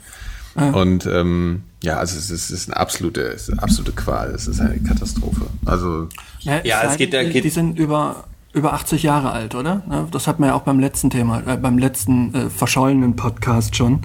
[0.72, 4.30] Und ähm, ja, also es ist, es ist eine absolute, es ist eine absolute Qual,
[4.30, 5.42] es ist eine Katastrophe.
[5.66, 6.08] Also
[6.40, 8.24] Ja, es sei geht ja- denn, geht- die sind über
[8.54, 9.82] über 80 Jahre alt, oder?
[10.10, 14.00] Das hat man ja auch beim letzten Thema, äh, beim letzten äh, verschollenen Podcast schon.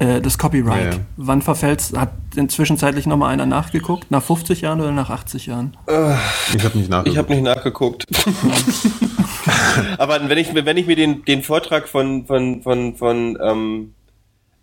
[0.00, 0.84] Äh, das Copyright.
[0.84, 1.00] Ja, ja.
[1.18, 1.92] Wann verfällt's?
[1.94, 4.10] Hat inzwischen zeitlich nochmal einer nachgeguckt?
[4.10, 5.76] Nach 50 Jahren oder nach 80 Jahren?
[5.86, 6.14] Äh,
[6.56, 7.08] ich habe nicht nachgeguckt.
[7.08, 8.06] Ich habe nicht nachgeguckt.
[9.98, 13.94] Aber wenn ich, wenn ich mir den, den Vortrag von, von, von, von ähm,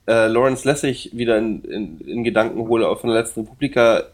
[0.08, 4.06] äh, Lawrence Lessig wieder in, in, in Gedanken hole, auch von der letzten Republika,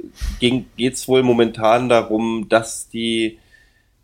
[0.42, 3.40] geht es wohl momentan darum, dass die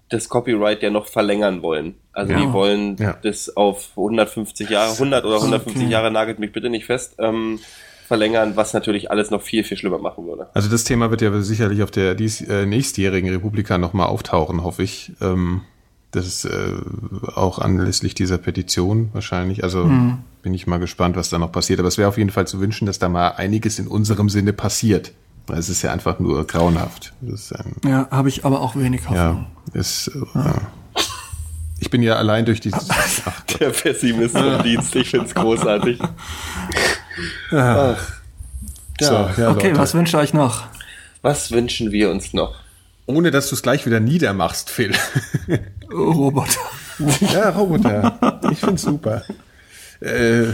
[0.07, 1.95] das Copyright ja noch verlängern wollen.
[2.19, 2.39] Also ja.
[2.41, 3.17] die wollen ja.
[3.23, 5.91] das auf 150 Jahre, 100 oder 150 okay.
[5.91, 7.59] Jahre, nagelt mich bitte nicht fest, ähm,
[8.07, 10.47] verlängern, was natürlich alles noch viel, viel schlimmer machen würde.
[10.53, 14.83] Also das Thema wird ja sicherlich auf der dies, äh, nächstjährigen Republika nochmal auftauchen, hoffe
[14.83, 15.13] ich.
[15.21, 15.61] Ähm,
[16.11, 16.73] das ist äh,
[17.35, 19.63] auch anlässlich dieser Petition wahrscheinlich.
[19.63, 20.17] Also hm.
[20.41, 21.79] bin ich mal gespannt, was da noch passiert.
[21.79, 24.51] Aber es wäre auf jeden Fall zu wünschen, dass da mal einiges in unserem Sinne
[24.51, 25.13] passiert.
[25.47, 27.13] Weil es ist ja einfach nur grauenhaft.
[27.85, 29.45] ja, habe ich aber auch wenig Hoffnung.
[29.73, 30.61] Ja, ist, ja.
[31.79, 32.87] Ich bin ja allein durch dieses.
[32.89, 35.99] Ach, Der Pessimist im Dienst, ich finde es großartig.
[37.51, 37.51] Ach.
[37.51, 37.97] Ja.
[39.01, 39.77] So, ja, okay, Leute.
[39.77, 40.67] was wünscht ihr euch noch?
[41.21, 42.55] Was wünschen wir uns noch?
[43.05, 44.93] Ohne dass du es gleich wieder niedermachst, Phil.
[45.91, 46.59] Roboter.
[47.33, 48.41] Ja, Roboter.
[48.51, 49.23] Ich find's super.
[50.01, 50.47] Äh,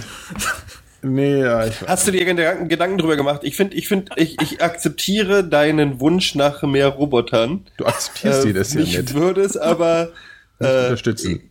[1.01, 3.39] nee, ja, ich Hast du dir Gedanken, Gedanken drüber gemacht?
[3.41, 7.65] Ich finde, ich finde, ich, ich akzeptiere deinen Wunsch nach mehr Robotern.
[7.77, 8.93] Du akzeptierst äh, das ja nicht.
[8.93, 10.09] Ich würde es aber
[10.59, 11.49] äh, unterstützen.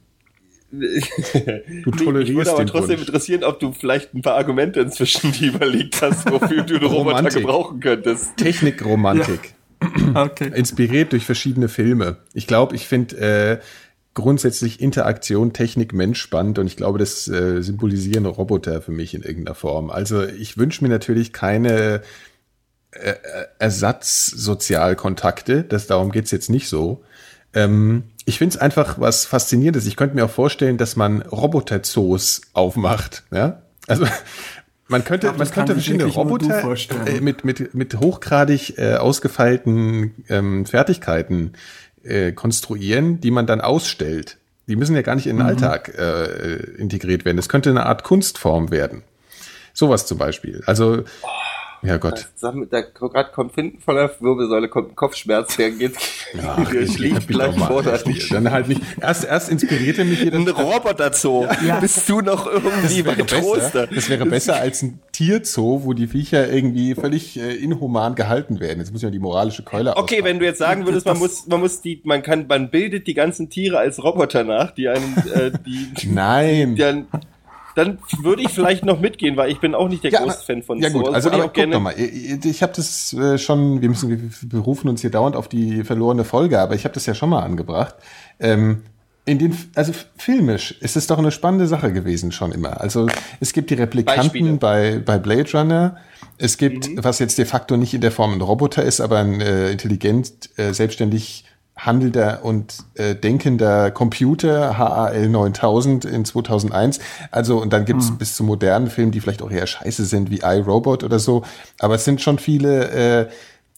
[0.70, 0.80] du
[1.90, 3.08] tolerierst Ich würde aber trotzdem Wunsch.
[3.08, 7.28] interessieren, ob du vielleicht ein paar Argumente inzwischen die überlegt hast, wofür du einen Roboter
[7.28, 8.36] gebrauchen könntest.
[8.36, 9.40] Technikromantik.
[9.42, 9.50] Ja.
[10.14, 10.50] Okay.
[10.54, 12.16] Inspiriert durch verschiedene Filme.
[12.32, 13.58] Ich glaube, ich finde äh,
[14.14, 19.22] grundsätzlich Interaktion, Technik, Mensch spannend und ich glaube, das äh, symbolisieren Roboter für mich in
[19.22, 19.90] irgendeiner Form.
[19.90, 22.00] Also ich wünsche mir natürlich keine
[22.92, 23.14] äh, äh
[23.58, 27.02] Ersatzsozialkontakte, das darum geht's jetzt nicht so.
[27.52, 29.86] Ähm, ich finde es einfach was Faszinierendes.
[29.86, 33.24] Ich könnte mir auch vorstellen, dass man Roboterzoos aufmacht.
[33.30, 33.62] Ja?
[33.86, 34.06] Also
[34.88, 36.74] man könnte, man könnte verschiedene Roboter
[37.06, 41.52] äh, mit, mit, mit hochgradig äh, ausgefeilten ähm, Fertigkeiten
[42.02, 44.38] äh, konstruieren, die man dann ausstellt.
[44.66, 45.50] Die müssen ja gar nicht in den mhm.
[45.50, 47.36] Alltag äh, integriert werden.
[47.36, 49.02] Das könnte eine Art Kunstform werden.
[49.74, 50.62] Sowas zum Beispiel.
[50.66, 51.28] Also oh
[51.84, 52.28] ja Gott.
[52.40, 55.94] Da, da gerade kommt hinten von der Wirbelsäule kommt ein Kopfschmerz, der geht,
[56.34, 57.82] ja, der schlägt gleich vor.
[57.82, 58.82] Dann halt nicht.
[59.00, 60.38] Erst, erst inspirierte mich jeder.
[60.38, 61.46] Ein Roboter-Zoo.
[61.66, 61.80] Ja.
[61.80, 63.86] Bist du noch irgendwie bei Troster?
[63.86, 68.80] Das wäre besser als ein Tierzoo, wo die Viecher irgendwie völlig äh, inhuman gehalten werden.
[68.80, 70.24] Jetzt muss ja die moralische Keule Okay, ausfahren.
[70.24, 73.14] wenn du jetzt sagen würdest, man muss, man muss die, man kann, man bildet die
[73.14, 76.74] ganzen Tiere als Roboter nach, die einen, äh, die, Nein.
[76.74, 77.04] Die, die,
[77.74, 80.62] dann würde ich vielleicht noch mitgehen, weil ich bin auch nicht der ja, größte Fan
[80.62, 84.10] von Ja gut, also aber guck doch mal, ich habe das äh, schon, wir müssen,
[84.10, 87.30] wir berufen uns hier dauernd auf die verlorene Folge, aber ich habe das ja schon
[87.30, 87.96] mal angebracht.
[88.38, 88.82] Ähm,
[89.26, 92.80] in den, also filmisch ist es doch eine spannende Sache gewesen schon immer.
[92.80, 93.08] Also
[93.40, 95.96] es gibt die Replikanten bei, bei Blade Runner.
[96.36, 97.02] Es gibt, mhm.
[97.02, 100.50] was jetzt de facto nicht in der Form ein Roboter ist, aber ein äh, intelligent,
[100.56, 101.44] äh, selbstständig
[101.76, 107.00] handelnder und äh, denkender Computer, HAL 9000 in 2001.
[107.30, 108.18] Also, und dann gibt's hm.
[108.18, 111.42] bis zu modernen Filmen, die vielleicht auch eher scheiße sind, wie iRobot oder so.
[111.78, 113.28] Aber es sind schon viele, äh,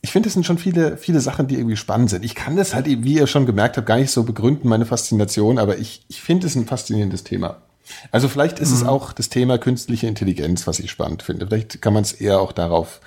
[0.02, 2.24] ich finde, es sind schon viele, viele Sachen, die irgendwie spannend sind.
[2.24, 5.58] Ich kann das halt, wie ihr schon gemerkt habt, gar nicht so begründen, meine Faszination,
[5.58, 7.62] aber ich, ich finde es ein faszinierendes Thema.
[8.10, 8.74] Also vielleicht ist mhm.
[8.74, 8.88] es hm.
[8.88, 11.46] auch das Thema künstliche Intelligenz, was ich spannend finde.
[11.46, 13.00] Vielleicht kann man es eher auch darauf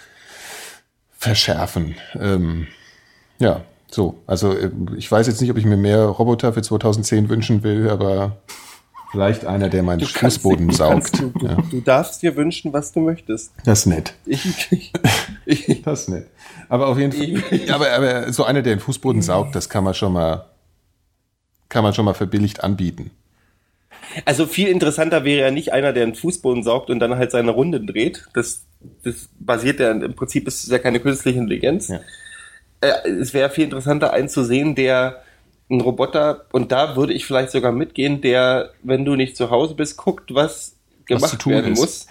[1.18, 1.96] verschärfen.
[2.20, 2.68] Ähm,
[3.40, 3.62] ja,
[3.92, 7.64] so, also äh, ich weiß jetzt nicht, ob ich mir mehr Roboter für 2010 wünschen
[7.64, 8.38] will, aber
[9.12, 11.20] vielleicht einer, der meinen Fußboden saugt.
[11.20, 11.58] Du, ja.
[11.70, 13.52] du, darfst dir wünschen, was du möchtest.
[13.66, 14.14] Das ist nett.
[14.26, 14.94] Ich,
[15.46, 16.28] ich, das ist nett.
[16.68, 19.96] Aber auf jeden Fall, aber, aber so einer, der den Fußboden saugt, das kann man
[19.96, 20.46] schon mal,
[21.68, 23.10] kann man schon mal verbilligt anbieten.
[24.26, 27.52] Also viel interessanter wäre ja nicht einer, der einen Fußboden saugt und dann halt seine
[27.52, 28.28] Runden dreht.
[28.34, 28.66] Das,
[29.04, 31.88] das basiert ja im Prinzip ist ja keine künstliche Intelligenz.
[31.88, 32.00] Ja
[32.82, 35.22] äh, es wäre viel interessanter, einen zu sehen, der
[35.70, 39.76] ein Roboter, und da würde ich vielleicht sogar mitgehen, der, wenn du nicht zu Hause
[39.76, 40.76] bist, guckt, was
[41.06, 41.80] gemacht was werden ist.
[41.80, 42.08] muss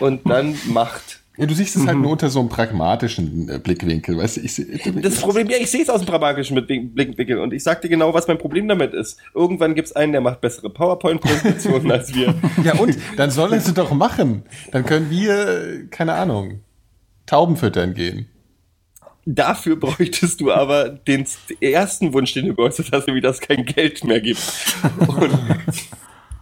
[0.00, 1.20] und dann macht.
[1.38, 2.02] Ja, du siehst es halt mhm.
[2.02, 4.40] nur unter so einem pragmatischen äh, Blickwinkel, weißt du?
[4.42, 4.62] Ich,
[5.00, 8.12] das Problem, ja, ich sehe es aus einem pragmatischen Blickwinkel und ich sag dir genau,
[8.12, 9.18] was mein Problem damit ist.
[9.34, 12.34] Irgendwann gibt's einen, der macht bessere PowerPoint-Präsentationen als wir.
[12.64, 12.98] Ja und?
[13.16, 14.42] Dann soll er sie doch machen.
[14.72, 16.60] Dann können wir, keine Ahnung,
[17.24, 18.28] Tauben füttern gehen.
[19.24, 21.26] Dafür bräuchtest du aber den
[21.60, 24.40] ersten Wunsch, den du geäußert hast, wie das kein Geld mehr gibt.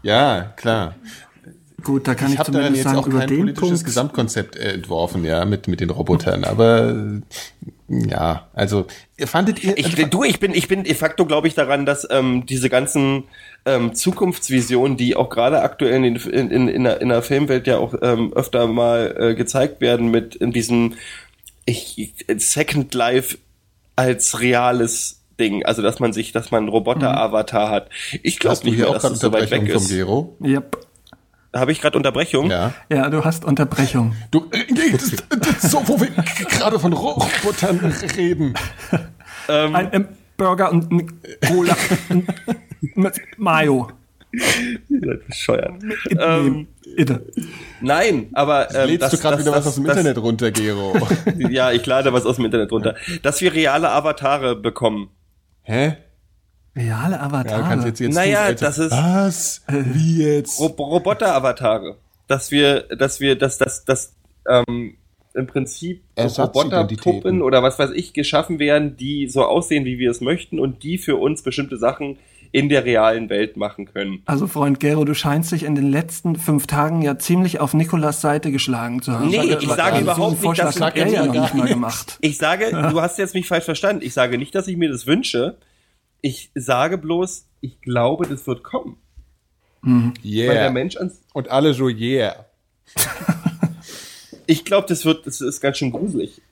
[0.03, 0.95] ja, klar.
[1.83, 3.85] Gut, da kann ich, ich habe dann jetzt sagen, auch kein politisches Punkt.
[3.85, 6.45] Gesamtkonzept äh, entworfen, ja, mit mit den Robotern.
[6.45, 7.21] Aber
[7.91, 8.87] Ja, also
[9.19, 9.77] fandet ihr.
[9.77, 13.25] Ich, du, ich bin, ich bin de facto, glaube ich, daran, dass ähm, diese ganzen
[13.65, 17.79] ähm, Zukunftsvisionen, die auch gerade aktuell in, in, in, in, der, in der Filmwelt ja
[17.79, 20.95] auch ähm, öfter mal äh, gezeigt werden, mit in diesem
[21.71, 23.39] ich, Second Life
[23.97, 27.91] als reales Ding, also dass man sich, dass man einen Roboter-Avatar hat.
[28.23, 29.89] Ich glaube nicht mehr, dass es so weit weg ist.
[29.89, 30.37] Gero?
[30.45, 30.87] Yep.
[31.55, 32.49] Habe ich gerade Unterbrechung?
[32.51, 32.75] Ja.
[32.91, 34.15] Ja, du hast Unterbrechung.
[34.31, 36.09] Du, äh, das, das, so, wo wir
[36.49, 37.81] gerade von Robotern
[38.17, 38.55] reden.
[39.49, 41.77] Ein, ein Burger und ein Cola
[42.95, 43.91] mit Mayo.
[44.33, 45.83] Ihr seid bescheuert.
[46.19, 47.27] Ähm, Bitte.
[47.81, 50.95] Nein, aber ähm, Lädst du gerade wieder was aus dem das- Internet runter, Gero?
[51.39, 52.95] Ja, ich lade was aus dem Internet runter.
[53.23, 55.11] Dass wir reale Avatare bekommen.
[55.63, 55.97] Hä?
[56.77, 57.63] Reale Ja, Avatare.
[57.63, 59.63] kannst jetzt jetzt Naja, tun, das ist- Was?
[59.69, 60.61] Wie jetzt?
[60.61, 61.97] Ro Roboter-Avatare.
[62.29, 64.15] Dass wir, dass wir, dass das, das
[64.49, 64.97] ähm,
[65.35, 66.43] im Prinzip so.
[66.43, 70.83] Roboterpuppen oder was weiß ich geschaffen werden, die so aussehen, wie wir es möchten und
[70.83, 72.19] die für uns bestimmte Sachen
[72.53, 74.23] in der realen Welt machen können.
[74.27, 78.21] Also Freund Gero, du scheinst dich in den letzten fünf Tagen ja ziemlich auf Nikolas
[78.21, 79.29] Seite geschlagen zu haben.
[79.29, 82.19] Nee, ich sage diesen überhaupt nicht, dass hat ich- er ja noch nicht mal gemacht.
[82.21, 84.03] Ich sage, du hast jetzt mich falsch verstanden.
[84.05, 85.59] Ich sage nicht, dass ich mir das wünsche.
[86.23, 88.97] Ich sage bloß, ich glaube, das wird kommen.
[89.83, 90.71] Weil der Yeah.
[90.71, 92.45] Mensch ans Und alle so yeah.
[94.47, 96.43] Ich glaube, das wird, das ist ganz schön gruselig.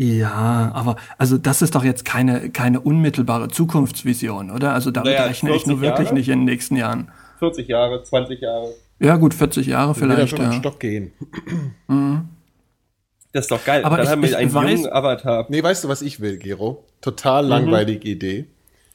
[0.00, 4.72] Ja, aber also das ist doch jetzt keine, keine unmittelbare Zukunftsvision, oder?
[4.72, 6.14] Also damit Naja, rechne ich nur 40 wirklich Jahre?
[6.14, 7.10] nicht in den nächsten Jahren.
[7.40, 8.68] 40 Jahre, 20 Jahre.
[9.00, 10.52] Ja gut, 40 Jahre er vielleicht, den ja.
[10.52, 11.10] Stock gehen.
[13.32, 13.84] Das ist doch geil.
[13.84, 15.46] Aber Dann ich- haben wir ich einen weiß- jungen Avatar.
[15.48, 16.84] Nee, weißt du, was ich will, Gero?
[17.00, 18.46] Total langweilige Idee.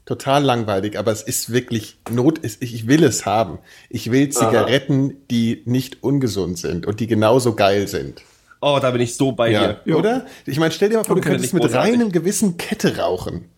[0.06, 3.60] Total langweilig, aber es ist wirklich Not, ist, ich ich will es haben.
[3.90, 8.22] Ich will Zigaretten, die nicht ungesund sind und die genauso geil sind.
[8.64, 9.80] Oh, da bin ich so bei Ja, dir.
[9.86, 9.96] Ja.
[9.96, 10.26] oder?
[10.46, 11.94] Ich meine, stell dir mal vor, du könntest mit großartig.
[11.94, 13.50] reinem Gewissen Kette rauchen.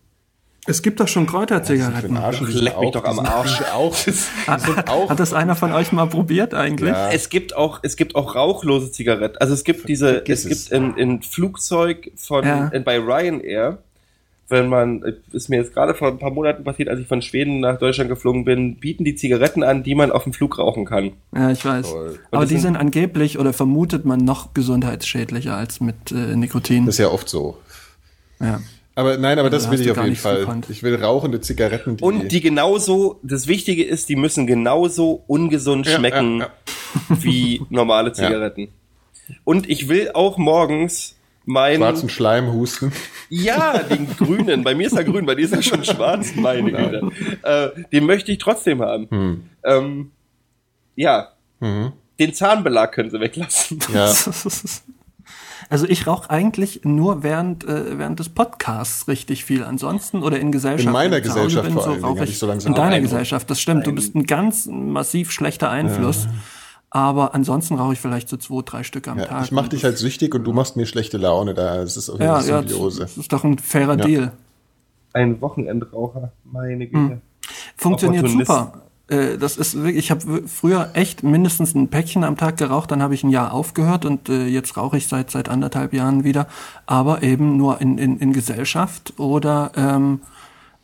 [0.68, 2.16] Es gibt doch schon Kräuterzigaretten.
[2.16, 3.60] Arsch, leck mich doch am Arsch.
[3.72, 3.94] Auch,
[5.08, 6.90] Hat das einer von euch mal probiert eigentlich?
[6.90, 7.10] Ja.
[7.12, 9.36] Es gibt auch, es gibt auch rauchlose Zigaretten.
[9.38, 10.70] Also es gibt diese, Vergiss es es.
[10.70, 12.68] gibt in, in Flugzeug von, Ja.
[12.68, 13.78] in, bei Ryanair,
[14.48, 15.02] wenn man,
[15.32, 18.08] ist mir jetzt gerade vor ein paar Monaten passiert, als ich von Schweden nach Deutschland
[18.08, 21.12] geflogen bin, bieten die Zigaretten an, die man auf dem Flug rauchen kann.
[21.34, 21.94] Ja, ich weiß.
[22.30, 26.86] Aber die sind- sind angeblich oder vermutet man noch gesundheitsschädlicher als mit äh, Nikotin.
[26.86, 27.58] Das ist ja oft so.
[28.40, 28.60] ja.
[28.98, 30.38] Aber nein, aber das Da will ich auf jeden Fall.
[30.38, 30.70] gekonnt.
[30.70, 35.84] Ich will rauchende Zigaretten, die, Und die genauso, das Wichtige ist, die müssen genauso ungesund
[35.86, 36.48] Ja, schmecken ja,
[37.20, 38.68] wie normale Zigaretten.
[39.44, 41.15] Und ich will auch morgens
[41.46, 42.92] meinen, schwarzen Schleim husten.
[43.30, 46.70] ja, den grünen, bei mir ist er grün, bei dir ist er schon schwarz, meine
[46.70, 47.10] Güte.
[47.42, 49.48] Äh, den möchte ich trotzdem haben.
[49.64, 50.10] Ähm,
[50.94, 51.28] ja,
[51.60, 53.78] den Zahnbelag können sie weglassen.
[53.92, 54.12] Ja.
[55.68, 59.64] Also ich rauche eigentlich nur während, äh, während des Podcasts richtig viel.
[59.64, 60.86] Ansonsten oder in Gesellschaft.
[60.86, 62.76] In meiner Gesellschaft bin, vor so allen Dingen rauche hab ich ich so langsam In
[62.76, 63.00] deiner.
[63.00, 63.86] Gesellschaft, das stimmt.
[63.86, 66.28] Du bist ein ganz massiv schlechter Einfluss.
[66.90, 69.44] Aber ansonsten rauche ich vielleicht so zwei, drei Stück am Ja, Tag.
[69.44, 71.76] ich mach dich halt süchtig und du machst mir schlechte Laune da.
[71.78, 73.00] Das ist auch ja, eine ja, Symbiose.
[73.00, 74.32] das ist doch ein fairer Deal.
[75.12, 77.20] Ein Wochenendraucher, meine Güte.
[77.76, 78.82] Funktioniert super.
[79.08, 83.02] Äh, Das ist wirklich, ich habe früher echt mindestens ein Päckchen am Tag geraucht, dann
[83.02, 86.46] habe ich ein Jahr aufgehört und äh, jetzt rauche ich seit seit anderthalb Jahren wieder,
[86.86, 90.20] aber eben nur in, in, in Gesellschaft oder ähm,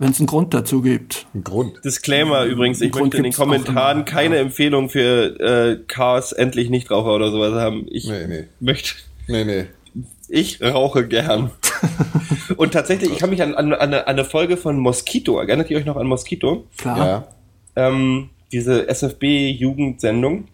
[0.02, 1.26] wenn es einen Grund dazu gibt.
[1.32, 1.84] Ein Grund.
[1.84, 6.70] Disclaimer übrigens, ich Grund möchte in den Kommentaren immer, keine Empfehlung für äh, Cars endlich
[6.70, 7.86] Nichtraucher oder sowas haben.
[7.88, 8.44] Ich Nee, nee.
[8.58, 8.94] möchte,
[9.28, 9.66] Nee, nee.
[10.28, 11.52] ich rauche gern.
[12.56, 15.84] Und tatsächlich, ich kann mich an, an, an, eine, Folge von Mosquito, erinnert ihr euch
[15.84, 16.66] noch an Mosquito?
[16.78, 16.98] Klar.
[16.98, 17.28] Ja.
[17.76, 20.48] ähm, diese SFB-Jugendsendung.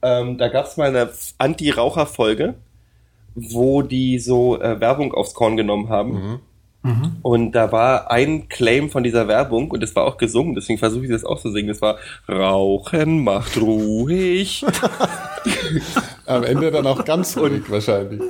[0.00, 2.54] Ähm, da gab es mal eine Anti-Raucher-Folge,
[3.34, 6.40] wo die so äh, Werbung aufs Korn genommen haben.
[7.22, 11.04] Und da war ein Claim von dieser Werbung und das war auch gesungen, deswegen versuche
[11.04, 11.68] ich das auch zu singen.
[11.68, 11.98] Das war
[12.28, 14.64] Rauchen macht ruhig.
[16.26, 18.20] Am Ende dann auch ganz ruhig wahrscheinlich.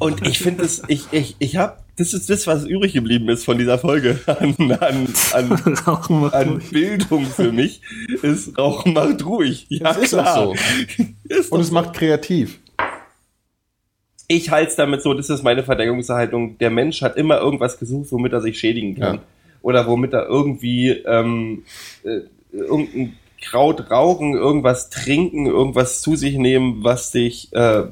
[0.00, 3.44] Und ich finde es, ich, ich, ich habe, das ist das, was übrig geblieben ist
[3.44, 5.52] von dieser Folge an, an, an,
[5.86, 6.70] Rauchen macht an ruhig.
[6.70, 7.80] Bildung für mich,
[8.22, 9.66] ist Rauchen macht ruhig.
[9.68, 10.36] Ja, Das ist klar.
[10.36, 11.04] auch so.
[11.28, 12.58] Ist Und es macht kreativ.
[14.36, 16.58] Ich halte es damit so, das ist meine Verdeckungshaltung.
[16.58, 19.16] Der Mensch hat immer irgendwas gesucht, womit er sich schädigen kann.
[19.16, 19.22] Ja.
[19.62, 21.64] Oder womit er irgendwie ähm,
[22.02, 22.20] äh,
[22.52, 27.84] irgendein Kraut rauchen, irgendwas trinken, irgendwas zu sich nehmen, was sich, äh,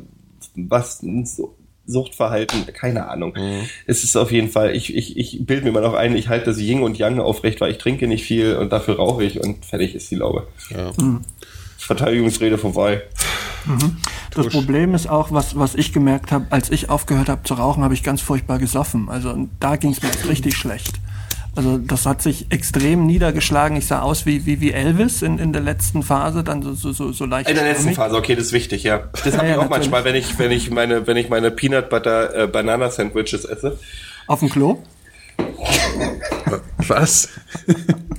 [0.54, 1.04] was
[1.86, 3.34] Suchtverhalten, keine Ahnung.
[3.86, 6.46] Es ist auf jeden Fall, ich, ich, ich bilde mir mal noch ein, ich halte
[6.46, 9.64] das Yin und Yang aufrecht, weil ich trinke nicht viel und dafür rauche ich und
[9.64, 10.46] fertig ist die Laube.
[10.70, 10.92] Ja.
[11.78, 13.02] Verteidigungsrede vorbei.
[14.34, 17.82] Das Problem ist auch, was, was ich gemerkt habe, als ich aufgehört habe zu rauchen,
[17.82, 19.08] habe ich ganz furchtbar gesoffen.
[19.08, 20.94] Also da ging es mir richtig schlecht.
[21.56, 23.76] Also das hat sich extrem niedergeschlagen.
[23.76, 26.92] Ich sah aus wie, wie, wie Elvis in, in der letzten Phase, dann so, so,
[26.92, 27.48] so, so leicht.
[27.50, 27.96] In der letzten schwammig.
[27.96, 29.08] Phase, okay, das ist wichtig, ja.
[29.24, 31.50] Das habe Ja, ich ja, auch manchmal, wenn ich, wenn ich meine, wenn ich meine
[31.50, 33.78] Peanut Butter äh, Banana Sandwiches esse.
[34.28, 34.78] Auf dem Klo?
[36.78, 37.28] Was?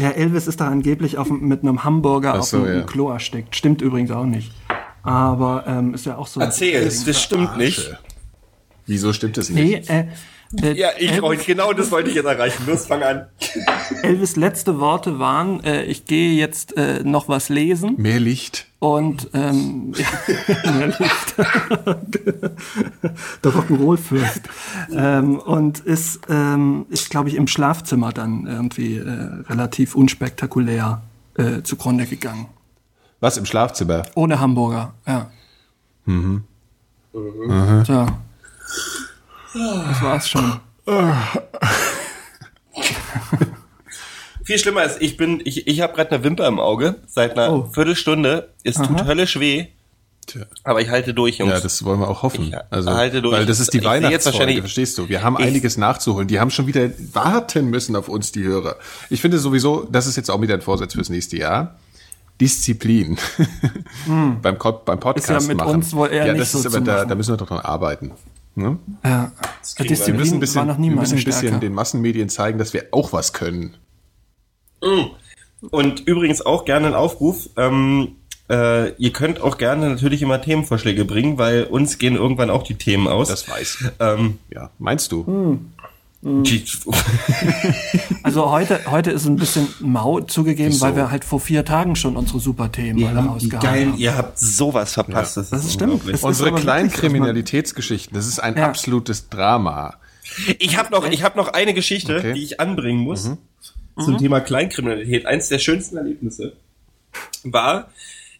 [0.00, 2.82] Ja, Elvis ist da angeblich auf, mit einem Hamburger Ach auf so, dem ja.
[2.82, 3.54] Klo erstickt.
[3.54, 4.52] Stimmt übrigens auch nicht.
[5.02, 6.40] Aber ähm, ist ja auch so.
[6.40, 7.94] Erzähl, das, das stimmt nicht.
[8.86, 9.88] Wieso stimmt das nicht?
[9.88, 10.06] Nee, äh,
[10.62, 12.64] äh, Ja, ich Elvis, wollte, genau das wollte ich jetzt erreichen.
[12.66, 13.26] Los, fang an.
[14.02, 18.66] Elvis letzte Worte waren, äh, ich gehe jetzt äh, noch was lesen Mehr Licht.
[18.78, 21.34] und ähm, ja, mehr Licht.
[23.44, 24.42] der Rock'n'Roll-Fürst.
[24.92, 29.10] Ähm, und ist, ähm, ist glaube ich, im Schlafzimmer dann irgendwie äh,
[29.48, 31.02] relativ unspektakulär
[31.36, 32.46] äh, zugrunde gegangen.
[33.20, 34.02] Was im Schlafzimmer?
[34.14, 35.30] Ohne Hamburger, ja.
[36.06, 36.44] Mhm.
[37.12, 38.06] So.
[39.54, 40.60] Das war's schon.
[44.44, 47.52] Viel schlimmer ist, ich bin, ich, ich habe gerade eine Wimper im Auge seit einer
[47.52, 47.68] Oh.
[47.72, 48.52] Viertelstunde.
[48.64, 49.66] Es tut höllisch weh,
[50.26, 50.42] Tja.
[50.64, 51.52] aber ich halte durch, Jungs.
[51.52, 52.44] Ja, das wollen wir auch hoffen.
[52.48, 53.34] Ich Also, halte durch.
[53.36, 55.08] weil das ist die Weihnachtsfolge, verstehst du?
[55.08, 56.26] Wir haben einiges nachzuholen.
[56.26, 58.76] Die haben schon wieder warten müssen auf uns, die Hörer.
[59.10, 61.76] Ich finde sowieso, das ist jetzt auch wieder ein Vorsatz fürs nächste Jahr.
[62.40, 63.18] Disziplin
[64.42, 65.36] beim, Co- beim Podcast Hm.
[65.36, 65.74] Ist ja mit machen.
[65.74, 67.60] uns wohl eher ja, nicht das so ist aber da, da müssen wir doch dran
[67.60, 68.12] arbeiten.
[68.54, 68.78] Ne?
[69.04, 69.32] Ja.
[69.76, 69.78] kriegen wir.
[69.78, 72.58] Wir Disziplin müssen ein bisschen, war noch nie wir müssen ein bisschen den Massenmedien zeigen,
[72.58, 73.76] dass wir auch was können.
[75.70, 77.50] Und übrigens auch gerne ein Aufruf.
[77.56, 78.16] Ähm,
[78.48, 82.74] äh, ihr könnt auch gerne natürlich immer Themenvorschläge bringen, weil uns gehen irgendwann auch die
[82.74, 83.28] Themen aus.
[83.28, 83.90] Das weiß ich.
[84.00, 85.26] ähm, Ja, meinst du?
[85.26, 85.72] Hm.
[86.22, 86.64] Die,
[88.22, 90.84] Also heute, heute ist ein bisschen mau zugegeben, Wieso?
[90.86, 93.98] weil wir halt vor vier Tagen schon unsere super Themen alle rausgehauen geilen, haben.
[93.98, 95.36] ihr habt sowas verpasst.
[95.38, 96.06] Das, Das ist stimmt.
[96.08, 98.66] ist Unsere Kleinkriminalitätsgeschichten, das ist ein Ja.
[98.66, 99.94] absolutes Drama.
[100.58, 102.34] Ich habe noch, ich habe noch eine Geschichte, Okay.
[102.34, 103.38] die ich anbringen muss Mhm.
[104.04, 105.26] zum Thema Kleinkriminalität.
[105.26, 106.52] Eins der schönsten Erlebnisse
[107.42, 107.90] war,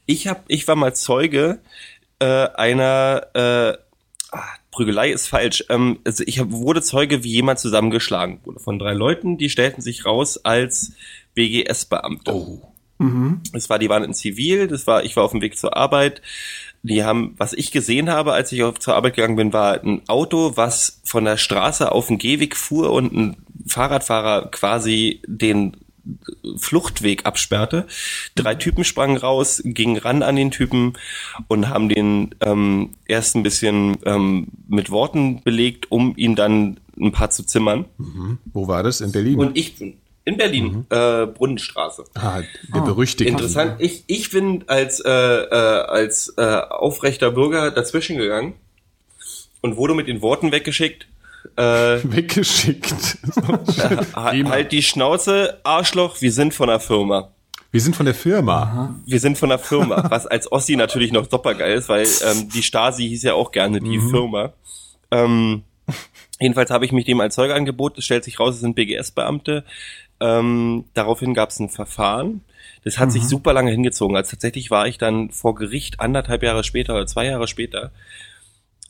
[0.06, 1.58] ich habe, ich war mal Zeuge
[2.18, 3.72] äh, einer äh,
[4.32, 5.64] ah, Prügelei ist falsch.
[5.68, 9.38] Ähm, also ich hab, wurde Zeuge, wie jemand zusammengeschlagen wurde von drei Leuten.
[9.38, 10.92] Die stellten sich raus als
[11.34, 12.34] BGS-Beamte.
[12.34, 12.62] Oh.
[13.54, 16.20] Es war, die waren in Zivil, das war, ich war auf dem Weg zur Arbeit.
[16.82, 20.02] Die haben, was ich gesehen habe, als ich auf, zur Arbeit gegangen bin, war ein
[20.08, 23.36] Auto, was von der Straße auf den Gehweg fuhr und ein
[23.66, 25.76] Fahrradfahrer quasi den
[26.56, 27.86] Fluchtweg absperrte.
[28.34, 30.94] Drei Typen sprangen raus, gingen ran an den Typen
[31.48, 37.12] und haben den ähm, erst ein bisschen ähm, mit Worten belegt, um ihn dann ein
[37.12, 37.84] paar zu zimmern.
[38.52, 39.00] Wo war das?
[39.00, 39.38] In Berlin?
[39.38, 42.04] Und ich bin in Berlin, äh, Brunnenstraße.
[42.14, 42.42] ah,
[42.74, 43.30] der berüchtigte.
[43.30, 43.76] Interessant.
[43.78, 48.54] Ich, ich bin als, äh, äh, als äh, aufrechter Bürger dazwischen gegangen
[49.60, 51.06] und wurde mit den Worten weggeschickt.
[51.56, 51.62] Äh,
[52.04, 52.92] Weggeschickt.
[54.14, 57.30] ha- halt die Schnauze, Arschloch, wir sind von der Firma.
[57.72, 58.96] Wir sind von der Firma.
[59.06, 62.62] Wir sind von der Firma, was als Ossi natürlich noch supergeil ist, weil ähm, die
[62.62, 64.52] Stasi hieß ja auch gerne die Firma.
[65.12, 65.62] Ähm,
[66.40, 67.96] jedenfalls habe ich mich dem als Zeuge angeboten.
[67.98, 69.64] Es stellt sich raus, es sind BGS-Beamte.
[70.20, 72.42] Ähm, daraufhin gab es ein Verfahren.
[72.82, 74.16] Das hat sich super lange hingezogen.
[74.16, 77.92] Also tatsächlich war ich dann vor Gericht anderthalb Jahre später oder zwei Jahre später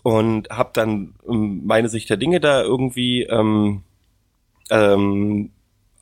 [0.03, 3.83] und habe dann ähm, meine Sicht der Dinge da irgendwie ähm,
[4.71, 5.51] ähm,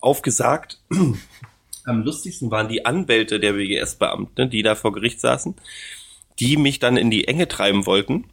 [0.00, 0.80] aufgesagt.
[1.84, 5.54] Am lustigsten waren die Anwälte der BGS-Beamten, die da vor Gericht saßen,
[6.38, 8.26] die mich dann in die Enge treiben wollten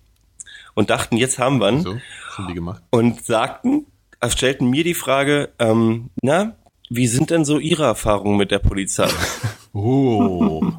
[0.74, 1.82] und dachten, jetzt haben wir ihn.
[1.82, 1.98] So,
[2.36, 2.84] haben die gemacht?
[2.90, 3.88] Und sagten,
[4.20, 6.58] äh, stellten mir die Frage, ähm, na,
[6.90, 9.10] wie sind denn so Ihre Erfahrungen mit der Polizei?
[9.78, 10.72] Oh.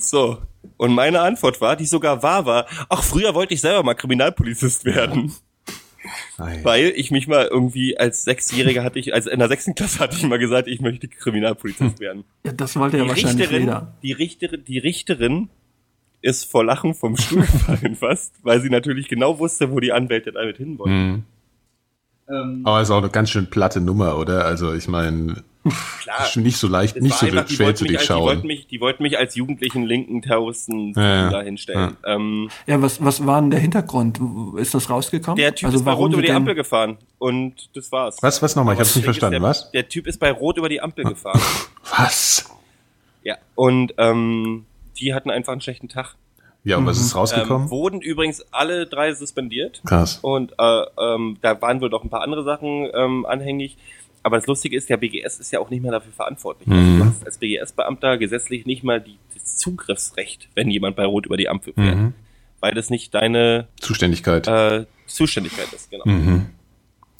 [0.00, 0.38] So.
[0.76, 4.84] Und meine Antwort war, die sogar wahr war, ach, früher wollte ich selber mal Kriminalpolizist
[4.84, 5.32] werden.
[6.38, 6.60] Nein.
[6.62, 10.16] Weil ich mich mal irgendwie als Sechsjähriger hatte ich, also in der sechsten Klasse hatte
[10.16, 12.24] ich mal gesagt, ich möchte Kriminalpolizist werden.
[12.44, 13.94] Ja, das wollte ja Die wahrscheinlich Richterin, jeder.
[14.02, 15.48] die Richterin, die Richterin
[16.22, 20.32] ist vor Lachen vom Stuhl gefallen fast, weil sie natürlich genau wusste, wo die Anwälte
[20.32, 21.24] damit hin wollten.
[22.28, 22.62] Mhm.
[22.64, 24.44] Aber ist auch eine ganz schön platte Nummer, oder?
[24.44, 25.44] Also ich meine,
[26.02, 26.26] Klar.
[26.26, 28.80] ist nicht so leicht, nicht so einfach, schwer zu mich als- Die wollten, mich, die
[28.80, 31.30] wollten mich als jugendlichen linken Terroristen Ja, ja.
[31.30, 31.96] da hinstellen.
[32.04, 34.20] Ähm, Ja, was, was war denn der Hintergrund?
[34.58, 35.36] Ist das rausgekommen?
[35.36, 38.16] der Typ also ist bei Rot über die Ampel gefahren und das war's.
[38.22, 38.74] Was, was nochmal?
[38.74, 39.40] Ich hab's nicht verstanden.
[39.40, 39.70] Der, Was?
[39.72, 41.40] der Typ ist bei Rot über die Ampel gefahren.
[41.96, 42.44] Was?
[43.22, 43.36] ja.
[43.54, 44.66] Und ähm,
[44.98, 46.14] die hatten einfach einen schlechten Tag.
[46.64, 47.70] Ja, und was ist Ähm, rausgekommen?
[47.70, 49.82] wurden übrigens alle drei suspendiert.
[49.86, 50.18] Krass.
[50.20, 53.76] Und äh, ähm, da waren wohl doch ein paar andere Sachen ähm, anhängig.
[54.26, 56.66] Aber das Lustige ist, der BGS ist ja auch nicht mehr dafür verantwortlich.
[56.68, 56.98] Also Mhm.
[56.98, 61.36] du hast als BGS-Beamter gesetzlich nicht mal die, das Zugriffsrecht, wenn jemand bei Rot über
[61.36, 61.96] die Ampel fährt.
[61.96, 62.12] Mhm.
[62.58, 66.02] Weil das nicht deine Zuständigkeit, äh, Zuständigkeit ist, genau.
[66.06, 66.46] Mhm.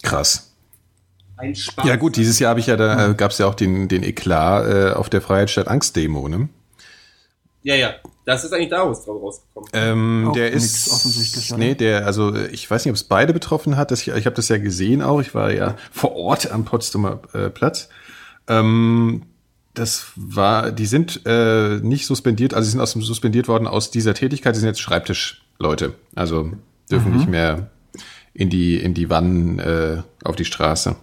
[0.02, 0.52] Krass.
[1.36, 1.86] Ein Spaß.
[1.86, 4.02] Ja gut, dieses Jahr habe ich ja, da äh, gab es ja auch den, den
[4.02, 6.48] Eklat äh, auf der Freiheitsstadt Angst-Demo, ne?
[7.66, 7.94] Ja, ja.
[8.24, 9.70] Das ist eigentlich daraus drauf rausgekommen.
[9.72, 11.50] Ähm, der ist offensichtlich.
[11.50, 11.58] Oder?
[11.58, 13.90] Nee, der, also ich weiß nicht, ob es beide betroffen hat.
[13.90, 15.20] Das, ich ich habe das ja gesehen auch.
[15.20, 17.88] Ich war ja vor Ort am Potsdamer äh, Platz.
[18.46, 19.22] Ähm,
[19.74, 23.90] das war, die sind äh, nicht suspendiert, also sie sind aus dem suspendiert worden aus
[23.90, 24.54] dieser Tätigkeit.
[24.54, 26.52] Die sind jetzt Schreibtischleute, also
[26.88, 27.16] dürfen mhm.
[27.16, 27.70] nicht mehr
[28.32, 30.94] in die in die Wannen äh, auf die Straße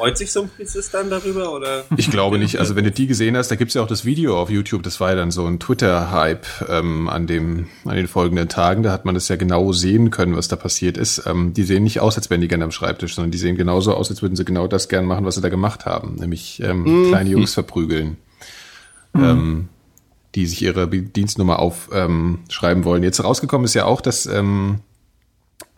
[0.00, 1.52] freut sich so ein Polizist dann darüber?
[1.52, 1.84] Oder?
[1.96, 2.58] Ich glaube nicht.
[2.58, 4.98] Also wenn du die gesehen hast, da gibt's ja auch das Video auf YouTube, das
[4.98, 8.82] war ja dann so ein Twitter-Hype ähm, an, dem, an den folgenden Tagen.
[8.82, 11.26] Da hat man das ja genau sehen können, was da passiert ist.
[11.26, 13.94] Ähm, die sehen nicht aus, als wären die gerne am Schreibtisch, sondern die sehen genauso
[13.94, 16.14] aus, als würden sie genau das gern machen, was sie da gemacht haben.
[16.14, 17.08] Nämlich ähm, mhm.
[17.08, 18.16] kleine Jungs verprügeln.
[19.12, 19.24] Mhm.
[19.24, 19.68] Ähm,
[20.34, 23.02] die sich ihre Dienstnummer aufschreiben ähm, wollen.
[23.02, 24.78] Jetzt rausgekommen ist ja auch, dass ähm,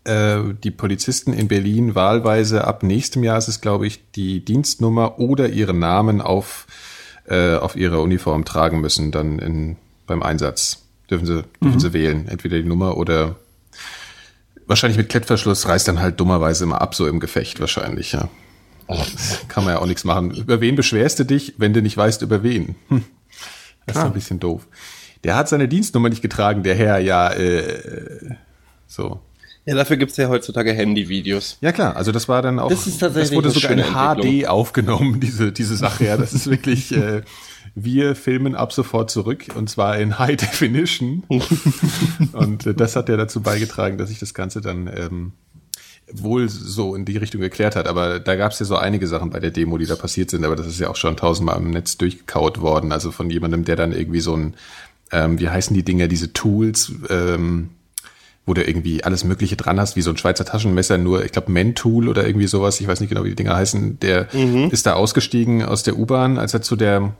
[0.05, 5.19] äh, die Polizisten in Berlin wahlweise ab nächstem Jahr ist es, glaube ich, die Dienstnummer
[5.19, 6.67] oder ihren Namen auf,
[7.27, 9.77] äh, auf ihre Uniform tragen müssen, dann in,
[10.07, 10.83] beim Einsatz.
[11.11, 11.81] Dürfen sie, dürfen mhm.
[11.81, 12.29] sie wählen.
[12.29, 13.37] Entweder die Nummer oder
[14.67, 18.29] wahrscheinlich mit Klettverschluss reißt dann halt dummerweise immer ab, so im Gefecht wahrscheinlich, ja.
[19.49, 20.33] Kann man ja auch nichts machen.
[20.33, 22.75] Über wen beschwerst du dich, wenn du nicht weißt, über wen?
[22.89, 23.05] Hm.
[23.87, 24.07] Das ist ah.
[24.07, 24.67] ein bisschen doof.
[25.25, 28.37] Der hat seine Dienstnummer nicht getragen, der Herr, ja, äh,
[28.87, 29.21] so.
[29.65, 31.59] Ja, dafür gibt's ja heutzutage Handyvideos.
[31.61, 34.47] Ja klar, also das war dann auch, das, ist tatsächlich das wurde sogar in HD
[34.49, 37.23] aufgenommen, diese, diese Sache, ja, das ist wirklich, äh,
[37.75, 41.23] wir filmen ab sofort zurück und zwar in High Definition.
[42.33, 45.33] Und äh, das hat ja dazu beigetragen, dass sich das Ganze dann ähm,
[46.13, 49.41] wohl so in die Richtung geklärt hat, aber da gab's ja so einige Sachen bei
[49.41, 51.97] der Demo, die da passiert sind, aber das ist ja auch schon tausendmal im Netz
[51.97, 54.55] durchgekaut worden, also von jemandem, der dann irgendwie so ein,
[55.13, 57.71] ähm, wie heißen die Dinger, diese Tools, ähm,
[58.45, 61.53] wo du irgendwie alles Mögliche dran hast, wie so ein Schweizer Taschenmesser, nur, ich glaube,
[61.53, 64.71] Mentool oder irgendwie sowas, ich weiß nicht genau, wie die Dinger heißen, der mhm.
[64.71, 67.13] ist da ausgestiegen aus der U-Bahn, als er zu der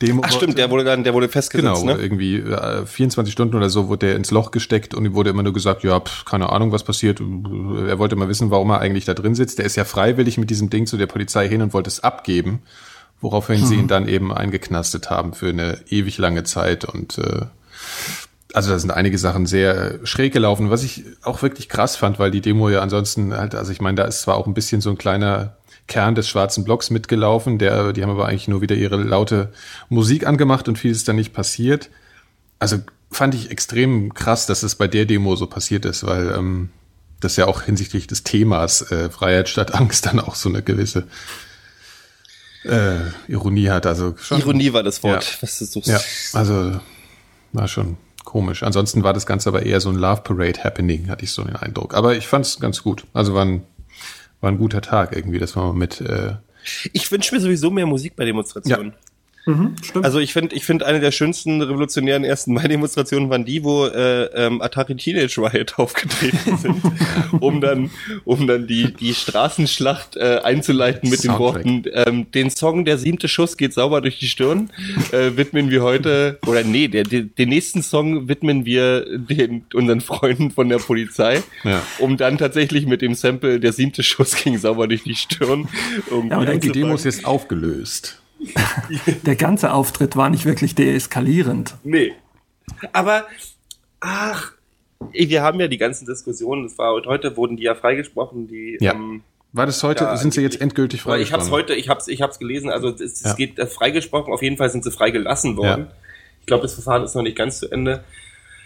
[0.00, 2.00] Demo Ach stimmt, der wurde dann, der wurde festgesetzt, genau, ne?
[2.00, 5.42] irgendwie äh, 24 Stunden oder so wurde der ins Loch gesteckt und ihm wurde immer
[5.42, 7.20] nur gesagt, ja, pf, keine Ahnung, was passiert.
[7.20, 9.58] Er wollte mal wissen, warum er eigentlich da drin sitzt.
[9.58, 12.62] Der ist ja freiwillig mit diesem Ding zu der Polizei hin und wollte es abgeben,
[13.20, 13.66] woraufhin mhm.
[13.66, 17.46] sie ihn dann eben eingeknastet haben für eine ewig lange Zeit und äh,
[18.54, 22.30] also da sind einige Sachen sehr schräg gelaufen, was ich auch wirklich krass fand, weil
[22.30, 24.90] die Demo ja ansonsten halt, also ich meine, da ist zwar auch ein bisschen so
[24.90, 25.56] ein kleiner
[25.86, 29.52] Kern des schwarzen Blocks mitgelaufen, der, die haben aber eigentlich nur wieder ihre laute
[29.88, 31.90] Musik angemacht und viel ist dann nicht passiert.
[32.58, 32.78] Also
[33.10, 36.70] fand ich extrem krass, dass es bei der Demo so passiert ist, weil ähm,
[37.20, 41.06] das ja auch hinsichtlich des Themas äh, Freiheit statt Angst dann auch so eine gewisse
[42.64, 42.98] äh,
[43.28, 43.86] Ironie hat.
[43.86, 45.88] Also schon, Ironie war das Wort, ja, was du suchst.
[45.88, 46.00] Ja,
[46.32, 46.80] also
[47.52, 48.62] war schon komisch.
[48.62, 51.56] Ansonsten war das Ganze aber eher so ein Love Parade Happening, hatte ich so den
[51.56, 51.94] Eindruck.
[51.94, 53.04] Aber ich fand es ganz gut.
[53.12, 53.62] Also war ein,
[54.40, 56.00] war ein guter Tag irgendwie, dass wir mit.
[56.00, 56.34] Äh
[56.92, 58.92] ich wünsche mir sowieso mehr Musik bei Demonstrationen.
[58.92, 59.09] Ja.
[59.46, 59.74] Mhm.
[60.02, 64.24] Also ich finde, ich finde eine der schönsten revolutionären ersten Mai-Demonstrationen waren die, wo äh,
[64.34, 66.82] ähm, Atari Teenage Riot aufgetreten sind,
[67.40, 67.90] um dann,
[68.24, 71.62] um dann die die Straßenschlacht äh, einzuleiten mit Soundtrack.
[71.62, 74.70] den Worten: ähm, Den Song "Der siebte Schuss geht sauber durch die Stirn"
[75.12, 80.00] äh, widmen wir heute oder nee, der, der, den nächsten Song widmen wir den unseren
[80.00, 81.82] Freunden von der Polizei, ja.
[81.98, 85.68] um dann tatsächlich mit dem Sample "Der siebte Schuss ging sauber durch die Stirn"
[86.10, 88.19] um ja, aber die Demo ist jetzt aufgelöst.
[89.26, 91.74] Der ganze Auftritt war nicht wirklich deeskalierend.
[91.84, 92.14] Nee.
[92.92, 93.26] Aber,
[94.00, 94.52] ach,
[95.12, 98.92] wir haben ja die ganzen Diskussionen, das war heute, wurden die ja freigesprochen, die, ja.
[98.92, 99.22] Ähm,
[99.52, 100.04] war das heute?
[100.04, 101.22] Ja, sind sie jetzt endgültig freigesprochen?
[101.22, 102.70] Ich habe es heute, ich habe es ich hab's gelesen.
[102.70, 103.34] Also es, es ja.
[103.34, 104.32] geht äh, freigesprochen.
[104.32, 105.86] Auf jeden Fall sind sie freigelassen worden.
[105.88, 105.96] Ja.
[106.40, 108.04] Ich glaube, das Verfahren ist noch nicht ganz zu Ende.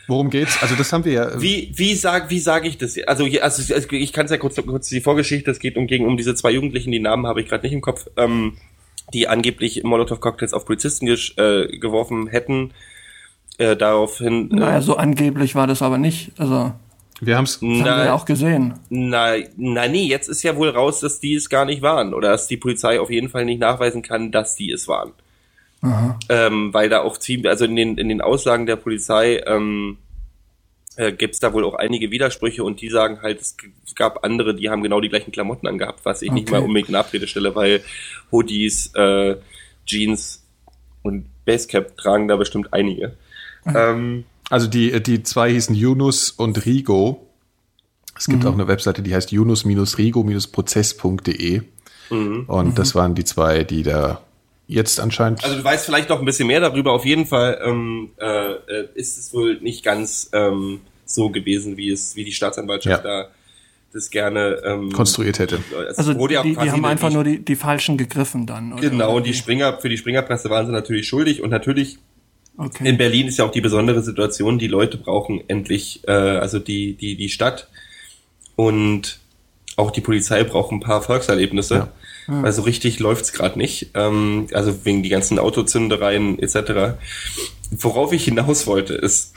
[0.06, 0.62] Worum geht's?
[0.62, 1.28] Also das haben wir ja.
[1.30, 2.98] Äh, wie wie sag wie sage ich das?
[3.06, 5.50] Also, also ich kann es ja kurz kurz die Vorgeschichte.
[5.50, 6.92] Es geht um gegen um diese zwei Jugendlichen.
[6.92, 8.06] Die Namen habe ich gerade nicht im Kopf.
[8.18, 8.58] Ähm,
[9.12, 12.72] die angeblich Molotow-Cocktails auf Polizisten äh, geworfen hätten.
[13.58, 14.50] Äh, daraufhin.
[14.50, 16.32] Äh, naja, so angeblich war das aber nicht.
[16.38, 16.72] Also.
[17.20, 18.74] Wir haben's das na, haben wir ja auch gesehen.
[18.90, 22.12] Na, na nee, jetzt ist ja wohl raus, dass die es gar nicht waren.
[22.12, 25.12] Oder dass die Polizei auf jeden Fall nicht nachweisen kann, dass die es waren.
[25.82, 26.18] Aha.
[26.28, 29.98] Ähm, weil da auch ziemlich, also in den, in den Aussagen der Polizei ähm,
[30.96, 33.56] äh, gibt es da wohl auch einige Widersprüche und die sagen halt, es
[33.94, 36.40] gab andere, die haben genau die gleichen Klamotten angehabt, was ich okay.
[36.40, 37.82] nicht mal unbedingt in Abrede stelle, weil
[38.30, 39.36] Hoodies, äh,
[39.86, 40.42] Jeans
[41.02, 43.16] und Basecap tragen da bestimmt einige.
[43.64, 43.76] Mhm.
[43.76, 47.26] Ähm, also die, die zwei hießen Yunus und Rigo.
[48.16, 48.48] Es gibt mhm.
[48.48, 51.62] auch eine Webseite, die heißt yunus-rigo-prozess.de.
[52.10, 52.44] Mhm.
[52.46, 54.20] Und das waren die zwei, die da
[54.66, 55.44] jetzt anscheinend.
[55.44, 56.92] Also du weißt vielleicht noch ein bisschen mehr darüber.
[56.92, 62.16] Auf jeden Fall ähm, äh, ist es wohl nicht ganz ähm, so gewesen, wie es,
[62.16, 63.22] wie die Staatsanwaltschaft ja.
[63.22, 63.28] da
[63.92, 65.60] das gerne ähm, konstruiert hätte.
[65.96, 68.72] Also die, die haben einfach nur die, die falschen gegriffen dann.
[68.72, 68.90] Oder?
[68.90, 71.98] Genau, und die Springer, für die Springerpresse waren sie natürlich schuldig und natürlich
[72.58, 72.88] okay.
[72.88, 76.94] in Berlin ist ja auch die besondere Situation, die Leute brauchen endlich, äh, also die,
[76.94, 77.68] die, die Stadt
[78.56, 79.20] und
[79.76, 81.74] auch die Polizei braucht ein paar Volkserlebnisse.
[81.74, 81.92] Ja.
[82.28, 82.42] Ja.
[82.42, 83.90] Also richtig läuft's gerade nicht.
[83.94, 86.96] Ähm, also wegen die ganzen Autozündereien etc.
[87.70, 89.34] Worauf ich hinaus wollte, ist,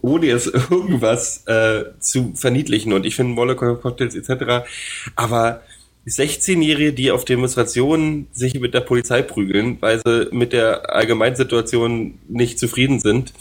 [0.00, 2.92] ohne jetzt irgendwas äh, zu verniedlichen.
[2.92, 4.68] Und ich finde Molotov-Cocktails etc.
[5.16, 5.62] Aber
[6.06, 12.58] 16-Jährige, die auf Demonstrationen sich mit der Polizei prügeln, weil sie mit der Allgemeinsituation nicht
[12.58, 13.32] zufrieden sind.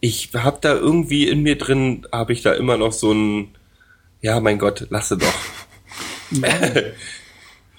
[0.00, 3.48] Ich habe da irgendwie in mir drin, habe ich da immer noch so ein,
[4.20, 5.34] ja, mein Gott, lasse doch.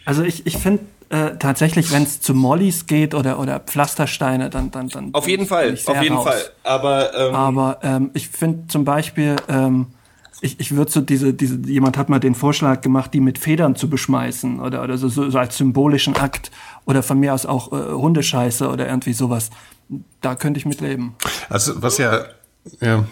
[0.05, 4.71] Also ich, ich finde äh, tatsächlich, wenn es zu Mollys geht oder, oder Pflastersteine, dann,
[4.71, 5.13] dann, dann.
[5.13, 6.25] Auf jeden Fall, auf jeden raus.
[6.25, 6.41] Fall.
[6.63, 9.87] Aber, ähm, Aber ähm, ich finde zum Beispiel, ähm,
[10.41, 13.75] ich, ich würde so diese, diese, jemand hat mal den Vorschlag gemacht, die mit Federn
[13.75, 16.51] zu beschmeißen oder, oder so, so, so als symbolischen Akt
[16.85, 19.51] oder von mir aus auch äh, Hundescheiße oder irgendwie sowas.
[20.21, 21.15] Da könnte ich mit leben.
[21.49, 22.25] Also was ja
[22.79, 23.05] ja,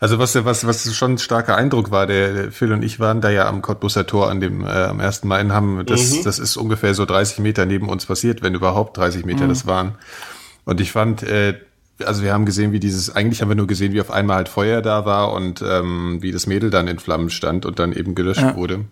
[0.00, 3.20] also was was was schon ein starker Eindruck war, der, der Phil und ich waren
[3.20, 5.24] da ja am Cottbusser Tor an dem äh, am 1.
[5.24, 6.24] Mai und haben das mhm.
[6.24, 9.48] das ist ungefähr so 30 Meter neben uns passiert, wenn überhaupt 30 Meter mhm.
[9.48, 9.94] das waren.
[10.64, 11.54] Und ich fand äh,
[12.04, 14.48] also wir haben gesehen, wie dieses, eigentlich haben wir nur gesehen, wie auf einmal halt
[14.48, 18.14] Feuer da war und ähm, wie das Mädel dann in Flammen stand und dann eben
[18.14, 18.56] gelöscht ja.
[18.56, 18.84] wurde.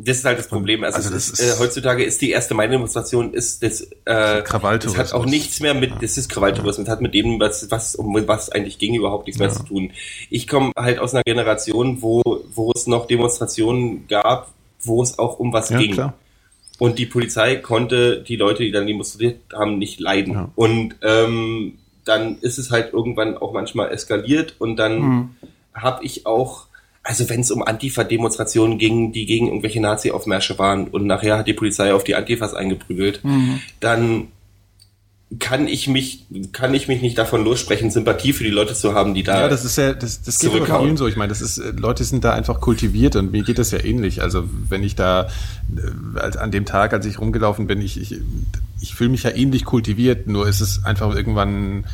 [0.00, 0.84] Das ist halt das Problem.
[0.84, 4.96] Also, also das ist, ist, äh, heutzutage ist die erste Mai-Demonstration ist das, äh, das
[4.96, 8.14] hat auch nichts mehr mit, das ist Krawalltourismus, das hat mit dem, was, was um
[8.28, 9.90] was eigentlich ging, überhaupt nichts mehr zu tun.
[10.30, 12.22] Ich komme halt aus einer Generation, wo,
[12.54, 15.94] wo es noch Demonstrationen gab, wo es auch um was ja, ging.
[15.94, 16.14] Klar.
[16.78, 20.34] Und die Polizei konnte die Leute, die dann demonstriert haben, nicht leiden.
[20.34, 20.50] Ja.
[20.54, 25.30] Und ähm, dann ist es halt irgendwann auch manchmal eskaliert und dann mhm.
[25.74, 26.67] habe ich auch
[27.08, 31.54] also wenn es um Antifa-Demonstrationen ging, die gegen irgendwelche Nazi-Aufmärsche waren und nachher hat die
[31.54, 33.60] Polizei auf die Antifas eingeprügelt, mhm.
[33.80, 34.28] dann
[35.38, 39.14] kann ich mich kann ich mich nicht davon lossprechen, Sympathie für die Leute zu haben,
[39.14, 41.06] die da Ja, das ist ja das, das geht aber vielen so.
[41.06, 43.82] Ich meine, das ist äh, Leute sind da einfach kultiviert und mir geht das ja
[43.82, 44.20] ähnlich.
[44.20, 45.28] Also wenn ich da
[45.76, 48.20] äh, als an dem Tag, als ich rumgelaufen bin, ich ich,
[48.82, 51.84] ich fühle mich ja ähnlich kultiviert, nur ist es einfach irgendwann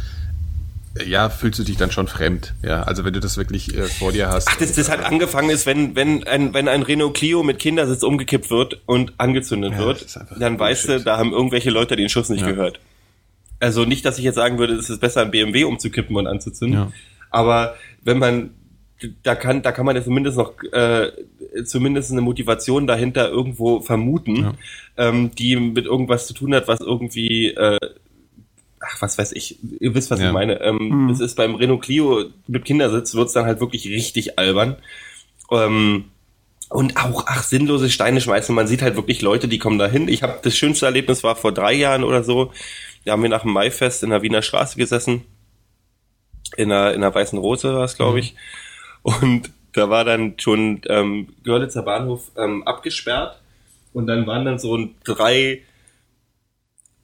[1.04, 2.54] ja, fühlst du dich dann schon fremd.
[2.62, 4.48] Ja, also wenn du das wirklich äh, vor dir hast.
[4.48, 8.02] Ach, das, das hat angefangen ist, wenn, wenn ein, wenn ein Renault Clio mit Kindersitz
[8.02, 10.06] umgekippt wird und angezündet ja, wird,
[10.38, 12.50] dann weißt du, da haben irgendwelche Leute den Schuss nicht ja.
[12.50, 12.78] gehört.
[13.58, 16.78] Also nicht, dass ich jetzt sagen würde, es ist besser, ein BMW umzukippen und anzuzünden.
[16.78, 16.92] Ja.
[17.30, 18.50] Aber wenn man,
[19.22, 21.10] da kann, da kann man ja zumindest noch, äh,
[21.64, 24.56] zumindest eine Motivation dahinter irgendwo vermuten,
[24.96, 27.78] ähm, die mit irgendwas zu tun hat, was irgendwie, äh,
[28.84, 30.28] ach, was weiß ich, ihr wisst, was ja.
[30.28, 30.60] ich meine.
[30.60, 31.10] Ähm, mhm.
[31.10, 34.76] Es ist beim Renault Clio mit Kindersitz wird's dann halt wirklich richtig albern.
[35.50, 36.06] Ähm,
[36.70, 38.54] und auch, ach, sinnlose Steine schmeißen.
[38.54, 40.08] Man sieht halt wirklich Leute, die kommen da hin.
[40.08, 42.52] Ich habe das schönste Erlebnis war vor drei Jahren oder so.
[43.04, 45.22] Da haben wir nach dem Maifest in der Wiener Straße gesessen.
[46.56, 48.18] In einer, in einer weißen Rose war es, glaube mhm.
[48.18, 48.34] ich.
[49.02, 53.40] Und da war dann schon ähm, Görlitzer Bahnhof ähm, abgesperrt.
[53.92, 55.62] Und dann waren dann so drei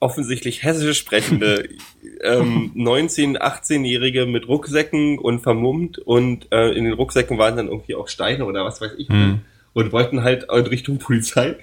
[0.01, 1.69] offensichtlich hessisch sprechende
[2.23, 7.95] ähm, 19-, 18-Jährige mit Rucksäcken und vermummt und äh, in den Rucksäcken waren dann irgendwie
[7.95, 9.41] auch Steine oder was weiß ich mhm.
[9.73, 11.55] und wollten halt in Richtung Polizei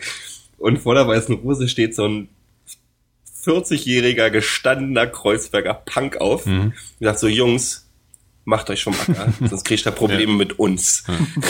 [0.56, 2.28] und vor der weißen Rose steht so ein
[3.44, 6.73] 40-jähriger gestandener Kreuzberger Punk auf mhm.
[7.01, 7.89] und sagt so Jungs,
[8.44, 10.39] macht euch schon mal, sonst kriegt ihr Probleme ja.
[10.39, 11.05] mit uns.
[11.06, 11.19] Ja.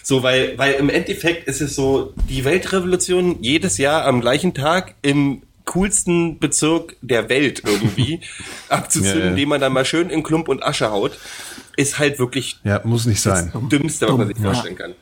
[0.00, 4.94] So, weil, weil im Endeffekt ist es so, die Weltrevolution jedes Jahr am gleichen Tag
[5.02, 8.20] im coolsten Bezirk der Welt irgendwie
[8.68, 9.34] abzuzünden, ja, ja.
[9.34, 11.18] den man dann mal schön in Klump und Asche haut,
[11.76, 13.50] ist halt wirklich ja, muss nicht sein.
[13.52, 14.94] das Dümmste, was man sich vorstellen kann.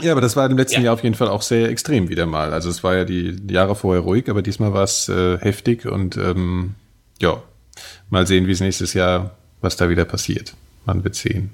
[0.00, 0.86] Ja, aber das war im letzten ja.
[0.86, 2.52] Jahr auf jeden Fall auch sehr extrem wieder mal.
[2.52, 6.16] Also es war ja die Jahre vorher ruhig, aber diesmal war es äh, heftig und
[6.16, 6.74] ähm,
[7.20, 7.40] ja,
[8.10, 10.54] mal sehen, wie es nächstes Jahr, was da wieder passiert.
[10.84, 11.52] Man wird sehen.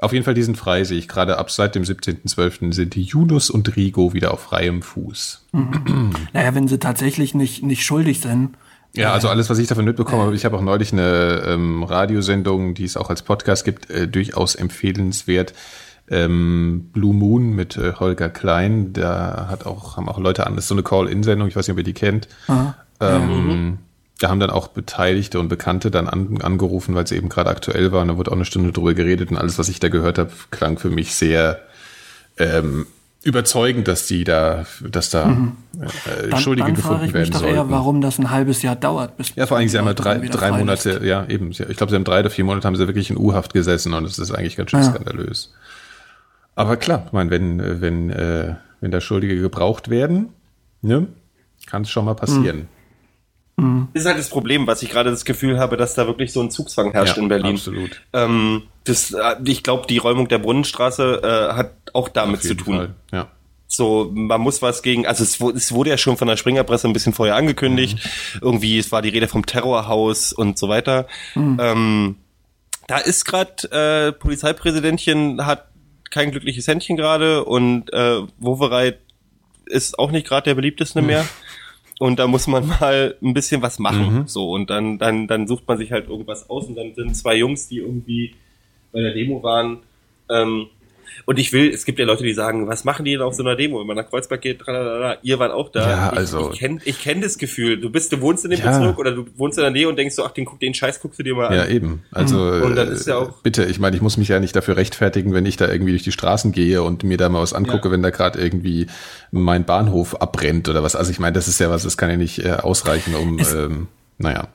[0.00, 2.72] Auf jeden Fall diesen frei sehe ich gerade ab seit dem 17.12.
[2.72, 5.46] sind die Junus und Rigo wieder auf freiem Fuß.
[5.52, 6.12] Mhm.
[6.32, 8.50] Naja, wenn sie tatsächlich nicht, nicht schuldig sind.
[8.94, 12.74] Ja, also alles, was ich davon mitbekommen habe, ich habe auch neulich eine ähm, Radiosendung,
[12.74, 15.52] die es auch als Podcast gibt, äh, durchaus empfehlenswert.
[16.10, 20.64] Ähm, Blue Moon mit äh, Holger Klein, da hat auch, haben auch Leute an, das
[20.64, 22.28] ist so eine Call-In-Sendung, ich weiß nicht, ob ihr die kennt.
[23.00, 23.78] Ähm, mhm
[24.18, 27.92] da haben dann auch Beteiligte und Bekannte dann an, angerufen, weil es eben gerade aktuell
[27.92, 30.18] war und da wurde auch eine Stunde drüber geredet und alles, was ich da gehört
[30.18, 31.60] habe, klang für mich sehr,
[32.36, 32.86] ähm,
[33.22, 35.56] überzeugend, dass die da, dass da mhm.
[35.80, 37.54] äh, dann, Schuldige dann gefunden ich werden sollen.
[37.54, 39.16] Eher, warum das ein halbes Jahr dauert.
[39.16, 41.02] Bis ja, vor allem, sie haben ja drei, drei Monate, ist.
[41.04, 41.50] ja eben.
[41.50, 44.04] Ich glaube, sie haben drei oder vier Monate haben sie wirklich in U-Haft gesessen und
[44.04, 44.86] das ist eigentlich ganz schön ja.
[44.86, 45.52] skandalös.
[46.54, 50.30] Aber klar, ich meine, wenn, wenn, äh, wenn da Schuldige gebraucht werden,
[50.80, 51.08] ne,
[51.66, 52.56] kann es schon mal passieren.
[52.56, 52.68] Mhm.
[53.58, 53.88] Mhm.
[53.92, 56.40] Das ist halt das Problem, was ich gerade das Gefühl habe, dass da wirklich so
[56.40, 57.56] ein Zugzwang herrscht ja, in Berlin.
[57.56, 58.00] Absolut.
[58.12, 62.76] Ähm, das, äh, ich glaube, die Räumung der Brunnenstraße äh, hat auch damit zu tun.
[62.76, 62.94] Fall.
[63.12, 63.28] Ja.
[63.66, 66.92] So, man muss was gegen, also es, es, wurde ja schon von der Springerpresse ein
[66.92, 67.98] bisschen vorher angekündigt.
[67.98, 68.40] Mhm.
[68.42, 71.06] Irgendwie, es war die Rede vom Terrorhaus und so weiter.
[71.34, 71.58] Mhm.
[71.60, 72.16] Ähm,
[72.86, 75.66] da ist gerade äh, Polizeipräsidentchen hat
[76.10, 79.00] kein glückliches Händchen gerade und äh, Wovereit
[79.66, 81.06] ist auch nicht gerade der beliebteste mhm.
[81.08, 81.28] mehr
[81.98, 84.20] und da muss man mal ein bisschen was machen.
[84.20, 84.26] Mhm.
[84.26, 87.36] So, und dann, dann, dann sucht man sich halt irgendwas aus und dann sind zwei
[87.36, 88.34] Jungs, die irgendwie
[88.92, 89.80] bei der Demo waren,
[90.30, 90.66] ähm,
[91.26, 93.42] und ich will, es gibt ja Leute, die sagen, was machen die denn auf so
[93.42, 95.18] einer Demo, wenn man nach Kreuzberg geht, tralala.
[95.22, 95.90] ihr wart auch da.
[95.90, 96.50] Ja, also.
[96.52, 97.80] Ich, kenne ich kenn das Gefühl.
[97.80, 98.70] Du bist, du wohnst in dem ja.
[98.70, 101.18] Bezirk oder du wohnst in der Nähe und denkst so, ach, den, den Scheiß guckst
[101.18, 101.54] du dir mal an.
[101.54, 102.02] Ja, eben.
[102.10, 104.76] Also, und dann ist ja auch, bitte, ich meine, ich muss mich ja nicht dafür
[104.76, 107.88] rechtfertigen, wenn ich da irgendwie durch die Straßen gehe und mir da mal was angucke,
[107.88, 107.92] ja.
[107.92, 108.86] wenn da gerade irgendwie
[109.30, 110.96] mein Bahnhof abbrennt oder was.
[110.96, 113.88] Also ich meine, das ist ja was, das kann ja nicht äh, ausreichen, um, ähm,
[114.18, 114.48] naja.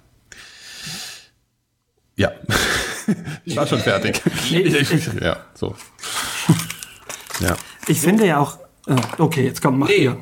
[2.15, 2.31] Ja.
[3.45, 4.21] ich war schon fertig.
[5.21, 5.75] ja, so.
[7.39, 7.55] Ja.
[7.87, 10.03] Ich finde ja auch, äh, okay, jetzt komm, mach nee.
[10.03, 10.17] ihr.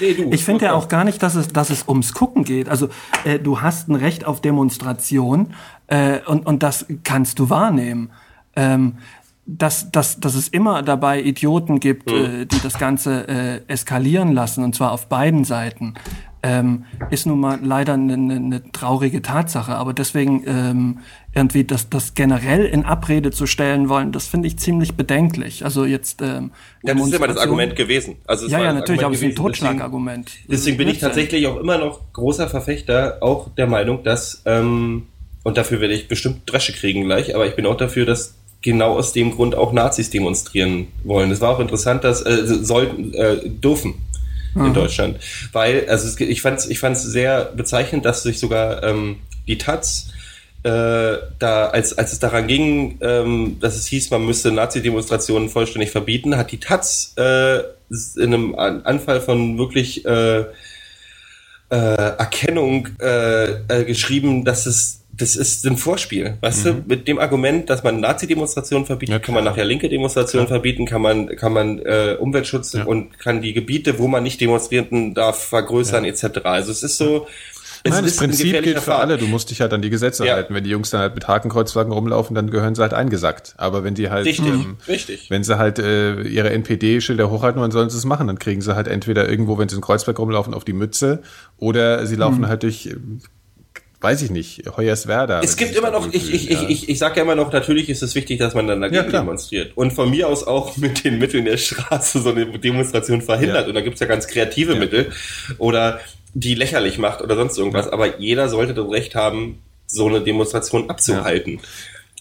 [0.00, 0.30] Nee, du.
[0.32, 2.68] Ich finde ja auch gar nicht, dass es, dass es ums Gucken geht.
[2.68, 2.88] Also
[3.24, 5.54] äh, du hast ein Recht auf Demonstration
[5.86, 8.10] äh, und, und das kannst du wahrnehmen.
[8.56, 8.98] Ähm,
[9.44, 12.42] dass, dass, dass es immer dabei Idioten gibt, mhm.
[12.42, 15.94] äh, die das Ganze äh, eskalieren lassen, und zwar auf beiden Seiten
[16.42, 19.74] ähm, ist nun mal leider eine, eine traurige Tatsache.
[19.74, 20.98] Aber deswegen ähm,
[21.34, 25.64] irgendwie das, das generell in Abrede zu stellen wollen, das finde ich ziemlich bedenklich.
[25.64, 26.50] Also jetzt ähm,
[26.82, 28.16] ja, das ist immer das Argument gewesen.
[28.26, 30.28] Also ja, ja, natürlich, aber es ist ein Totschlagargument.
[30.28, 35.06] Deswegen, deswegen bin ich tatsächlich auch immer noch großer Verfechter, auch der Meinung, dass ähm,
[35.44, 38.92] und dafür werde ich bestimmt Dresche kriegen gleich, aber ich bin auch dafür, dass genau
[38.96, 41.30] aus dem Grund auch Nazis demonstrieren wollen.
[41.30, 43.94] Es war auch interessant, dass äh, sollten äh, dürfen
[44.54, 44.74] in mhm.
[44.74, 45.18] Deutschland.
[45.52, 49.16] Weil, also es, ich fand es ich fand's sehr bezeichnend, dass sich sogar ähm,
[49.46, 50.08] die Taz
[50.62, 55.90] äh, da, als, als es daran ging, ähm, dass es hieß, man müsste Nazi-Demonstrationen vollständig
[55.90, 57.58] verbieten, hat die Taz äh,
[58.16, 60.44] in einem Anfall von wirklich äh, äh,
[61.70, 66.68] Erkennung äh, äh, geschrieben, dass es das ist ein Vorspiel, weißt mhm.
[66.68, 70.58] du, mit dem Argument, dass man Nazi-Demonstrationen verbietet, ja, kann man nachher linke Demonstrationen klar.
[70.58, 72.84] verbieten, kann man, kann man äh, Umweltschutz ja.
[72.84, 76.10] und kann die Gebiete, wo man nicht demonstrieren darf, vergrößern, ja.
[76.10, 76.40] etc.
[76.44, 77.28] Also es ist so,
[77.84, 79.18] es Nein, das Prinzip gilt für alle.
[79.18, 80.34] Du musst dich halt an die Gesetze ja.
[80.34, 80.54] halten.
[80.54, 83.54] Wenn die Jungs dann halt mit Hakenkreuzwagen rumlaufen, dann gehören sie halt eingesackt.
[83.56, 85.30] Aber wenn die halt, richtig, ähm, richtig.
[85.30, 88.28] wenn sie halt äh, ihre NPD-Schilder hochhalten, dann sollen sie es machen.
[88.28, 91.22] Dann kriegen sie halt entweder irgendwo, wenn sie in Kreuzberg rumlaufen, auf die Mütze
[91.58, 92.48] oder sie laufen hm.
[92.48, 92.94] halt durch
[94.02, 95.40] weiß ich nicht, Hoyerswerda.
[95.42, 96.62] Es gibt immer noch, ich, ich, ja.
[96.62, 99.04] ich, ich, ich sage ja immer noch, natürlich ist es wichtig, dass man dann dagegen
[99.04, 99.72] ja, demonstriert.
[99.76, 103.62] Und von mir aus auch mit den Mitteln der Straße so eine Demonstration verhindert.
[103.62, 103.68] Ja.
[103.68, 105.12] Und da gibt's ja ganz kreative Mittel.
[105.58, 106.00] Oder
[106.34, 107.88] die lächerlich macht oder sonst irgendwas.
[107.88, 111.60] Aber jeder sollte das Recht haben, so eine Demonstration abzuhalten.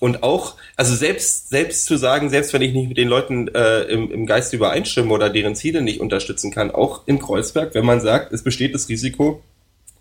[0.02, 3.84] Und auch, also selbst, selbst zu sagen, selbst wenn ich nicht mit den Leuten äh,
[3.84, 8.02] im, im Geist übereinstimme oder deren Ziele nicht unterstützen kann, auch in Kreuzberg, wenn man
[8.02, 9.44] sagt, es besteht das Risiko,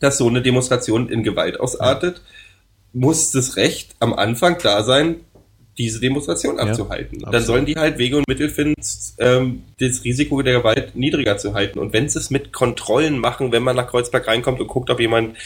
[0.00, 2.22] dass so eine Demonstration in Gewalt ausartet,
[2.92, 5.20] muss das Recht am Anfang da sein,
[5.78, 7.20] diese Demonstration abzuhalten.
[7.20, 8.82] Ja, dann sollen die halt Wege und Mittel finden,
[9.18, 11.78] ähm, das Risiko der Gewalt niedriger zu halten.
[11.78, 15.00] Und wenn sie es mit Kontrollen machen, wenn man nach Kreuzberg reinkommt und guckt, ob
[15.00, 15.36] jemand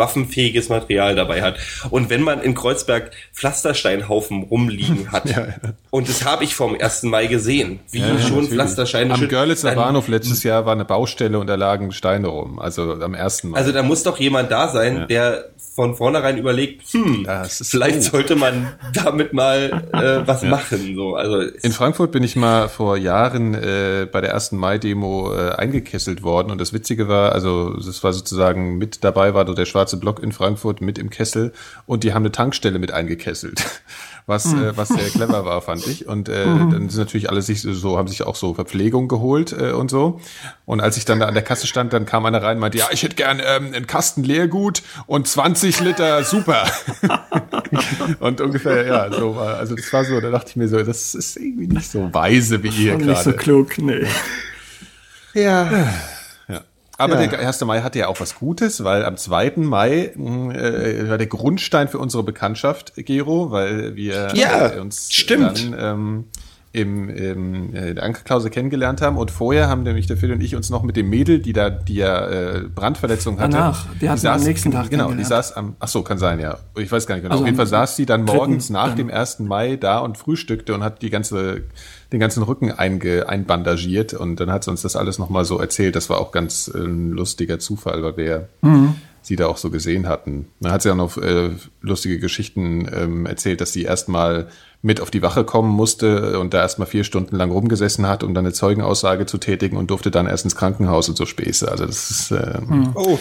[0.00, 1.58] waffenfähiges Material dabei hat.
[1.90, 5.54] Und wenn man in Kreuzberg Pflastersteinhaufen rumliegen hat, ja, ja.
[5.90, 7.04] und das habe ich vom 1.
[7.04, 8.50] Mai gesehen, wie ja, schon natürlich.
[8.50, 9.14] Pflastersteine.
[9.14, 13.14] Am Görlitzer Bahnhof letztes Jahr war eine Baustelle und da lagen Steine rum, also am
[13.14, 13.44] 1.
[13.44, 13.58] Mai.
[13.58, 18.10] Also da muss doch jemand da sein, der von vornherein überlegt, hm, vielleicht so.
[18.10, 20.94] sollte man damit mal äh, was machen.
[20.94, 25.52] So, also in Frankfurt bin ich mal vor Jahren äh, bei der ersten Mai-Demo äh,
[25.52, 29.89] eingekesselt worden und das Witzige war, also es war sozusagen mit dabei war der schwarze
[29.96, 31.52] Block in Frankfurt mit im Kessel
[31.86, 33.64] und die haben eine Tankstelle mit eingekesselt
[34.30, 34.62] was, mhm.
[34.62, 36.06] äh, was sehr clever war, fand ich.
[36.06, 36.70] Und äh, mhm.
[36.70, 40.20] dann sind natürlich alle sich so, haben sich auch so Verpflegung geholt äh, und so.
[40.64, 42.78] Und als ich dann da an der Kasse stand, dann kam einer rein und meinte,
[42.78, 46.64] ja, ich hätte gern ähm, einen Kasten Leergut und 20 Liter Super.
[48.20, 51.14] und ungefähr, ja, so war, also das war so, da dachte ich mir so, das
[51.14, 53.06] ist irgendwie nicht so weise wie ihr gerade.
[53.06, 54.06] Nicht so klug, nee.
[55.34, 55.92] Ja.
[57.00, 57.26] Aber ja.
[57.26, 57.60] der 1.
[57.62, 59.54] Mai hatte ja auch was Gutes, weil am 2.
[59.56, 65.72] Mai äh, war der Grundstein für unsere Bekanntschaft, Gero, weil wir ja, äh, uns stimmt.
[65.72, 66.24] dann ähm,
[66.72, 69.16] im, im äh, der Ankerklause kennengelernt haben.
[69.16, 71.68] Und vorher haben nämlich der Phil und ich uns noch mit dem Mädel, die da,
[71.68, 73.52] die ja äh, Brandverletzung hatte.
[73.52, 76.38] Danach, die hatten saß, am nächsten Tag Genau, die saß am, ach so, kann sein,
[76.38, 76.58] ja.
[76.76, 77.32] Ich weiß gar nicht genau.
[77.32, 78.96] Also Auf jeden Fall saß sie dann dritten morgens nach dann.
[78.98, 79.40] dem 1.
[79.40, 81.62] Mai da und frühstückte und hat die ganze,
[82.12, 84.14] den ganzen Rücken einge, einbandagiert.
[84.14, 85.96] Und dann hat sie uns das alles nochmal so erzählt.
[85.96, 88.94] Das war auch ganz äh, ein lustiger Zufall, weil wir Mhm.
[89.22, 90.46] Sie da auch so gesehen hatten.
[90.60, 94.48] Dann hat sie auch noch äh, lustige Geschichten ähm, erzählt, dass sie erstmal
[94.82, 98.32] mit auf die Wache kommen musste und da erstmal vier Stunden lang rumgesessen hat, um
[98.34, 101.70] dann eine Zeugenaussage zu tätigen und durfte dann erst ins Krankenhaus und so Späße.
[101.70, 103.18] Also das ist ähm, Oh.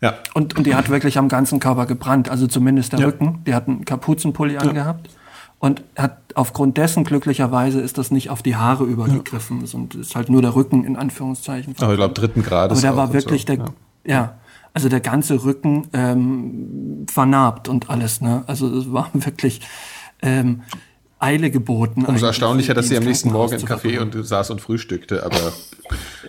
[0.00, 0.14] ja.
[0.34, 3.42] Und, und die hat wirklich am ganzen Körper gebrannt, also zumindest der Rücken.
[3.46, 5.08] Die hat einen Kapuzenpulli angehabt
[5.60, 10.28] und hat aufgrund dessen glücklicherweise ist das nicht auf die Haare übergegriffen, sondern ist halt
[10.28, 11.74] nur der Rücken in Anführungszeichen.
[11.78, 12.78] Aber ich glaube dritten Grades.
[12.78, 13.46] Aber der auch war wirklich so.
[13.46, 13.64] der, Ja.
[14.04, 14.34] ja.
[14.76, 18.44] Also der ganze Rücken ähm, vernarbt und alles, ne?
[18.46, 19.62] Also es war wirklich
[20.20, 20.64] ähm,
[21.18, 22.04] Eile geboten.
[22.04, 25.54] Umso erstaunlicher, dass sie am nächsten Morgen im Café und saß und frühstückte, aber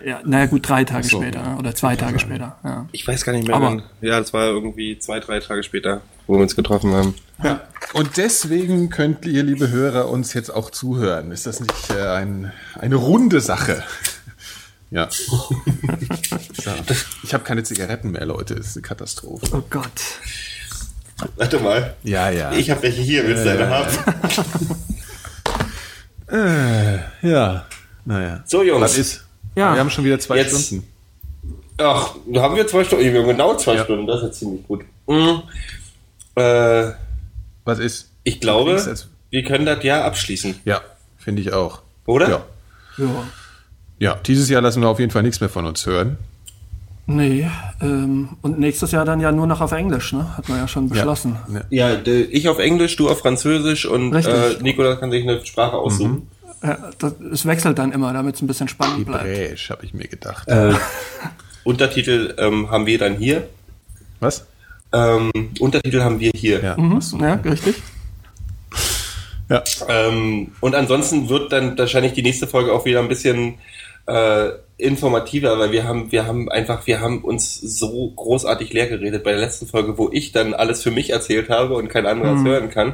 [0.06, 1.22] Ja, naja gut, drei Tage so.
[1.22, 1.58] später ne?
[1.58, 2.56] oder zwei Tage später.
[2.64, 2.86] Ja.
[2.94, 3.56] Ich weiß gar nicht mehr.
[3.58, 3.84] Aber- wann.
[4.00, 7.16] ja, das war irgendwie zwei, drei Tage später, wo wir uns getroffen haben.
[7.44, 7.60] Ja.
[7.92, 11.32] Und deswegen könnt ihr, liebe Hörer, uns jetzt auch zuhören.
[11.32, 13.84] Ist das nicht äh, ein, eine runde Sache?
[14.92, 15.10] Ja.
[16.64, 16.72] So.
[17.24, 18.56] Ich habe keine Zigaretten mehr, Leute.
[18.56, 19.46] Das ist eine Katastrophe.
[19.54, 19.90] Oh Gott.
[21.36, 21.96] Warte mal.
[22.04, 22.52] Ja, ja.
[22.52, 23.88] Ich habe welche hier, willst du eine haben?
[27.22, 27.66] ja.
[28.06, 28.44] Naja.
[28.46, 28.82] So, Jungs.
[28.82, 29.24] Was ist?
[29.56, 29.74] Ja.
[29.74, 30.88] Wir haben schon wieder zwei Jetzt- Stunden.
[31.80, 33.06] Ach, da haben wir zwei Stunden.
[33.06, 33.84] Wir haben genau zwei Ja.
[33.84, 34.08] Stunden.
[34.08, 34.84] Das ist ja ziemlich gut.
[35.08, 35.44] Mhm.
[36.36, 36.92] Äh,
[37.66, 38.10] Was ist?
[38.24, 38.82] ich glaube,
[39.30, 40.82] wir können das Jahr abschließen, Ja,
[41.18, 41.82] finde ich auch.
[42.06, 42.30] oder?
[42.30, 42.46] Ja.
[42.98, 43.28] Ja.
[44.00, 46.18] Ja, dieses Jahr lassen wir auf jeden Fall nichts mehr von uns hören.
[47.10, 47.50] Nee,
[47.82, 50.36] ähm, und nächstes Jahr dann ja nur noch auf Englisch, ne?
[50.38, 51.38] Hat man ja schon beschlossen.
[51.70, 51.90] Ja.
[51.90, 54.34] Ja, ich auf Englisch, du auf Französisch und Richtig.
[54.34, 56.28] äh, Nikola kann sich eine Sprache aussuchen.
[56.62, 59.24] Ja, das, es wechselt dann immer, damit es ein bisschen spannend bleibt.
[59.24, 60.50] Hebräisch, habe ich mir gedacht.
[60.50, 60.74] Äh,
[61.64, 63.48] Untertitel ähm, haben wir dann hier.
[64.20, 64.46] Was?
[64.92, 66.62] Ähm, Untertitel haben wir hier.
[66.62, 66.78] Ja.
[66.78, 67.76] Mhm, ja, richtig.
[69.50, 69.64] ja.
[69.88, 73.56] Ähm, und ansonsten wird dann wahrscheinlich die nächste Folge auch wieder ein bisschen
[74.08, 79.24] äh, informativer, weil wir haben, wir haben einfach, wir haben uns so großartig leer geredet
[79.24, 82.36] bei der letzten Folge, wo ich dann alles für mich erzählt habe und kein anderer
[82.36, 82.46] Mhm.
[82.48, 82.94] hören kann.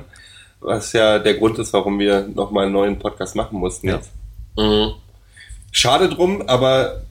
[0.60, 3.96] Was ja der Grund ist, warum wir nochmal einen neuen Podcast machen mussten Ja.
[3.96, 4.12] jetzt.
[4.58, 4.94] Mhm.
[5.72, 7.02] Schade drum, aber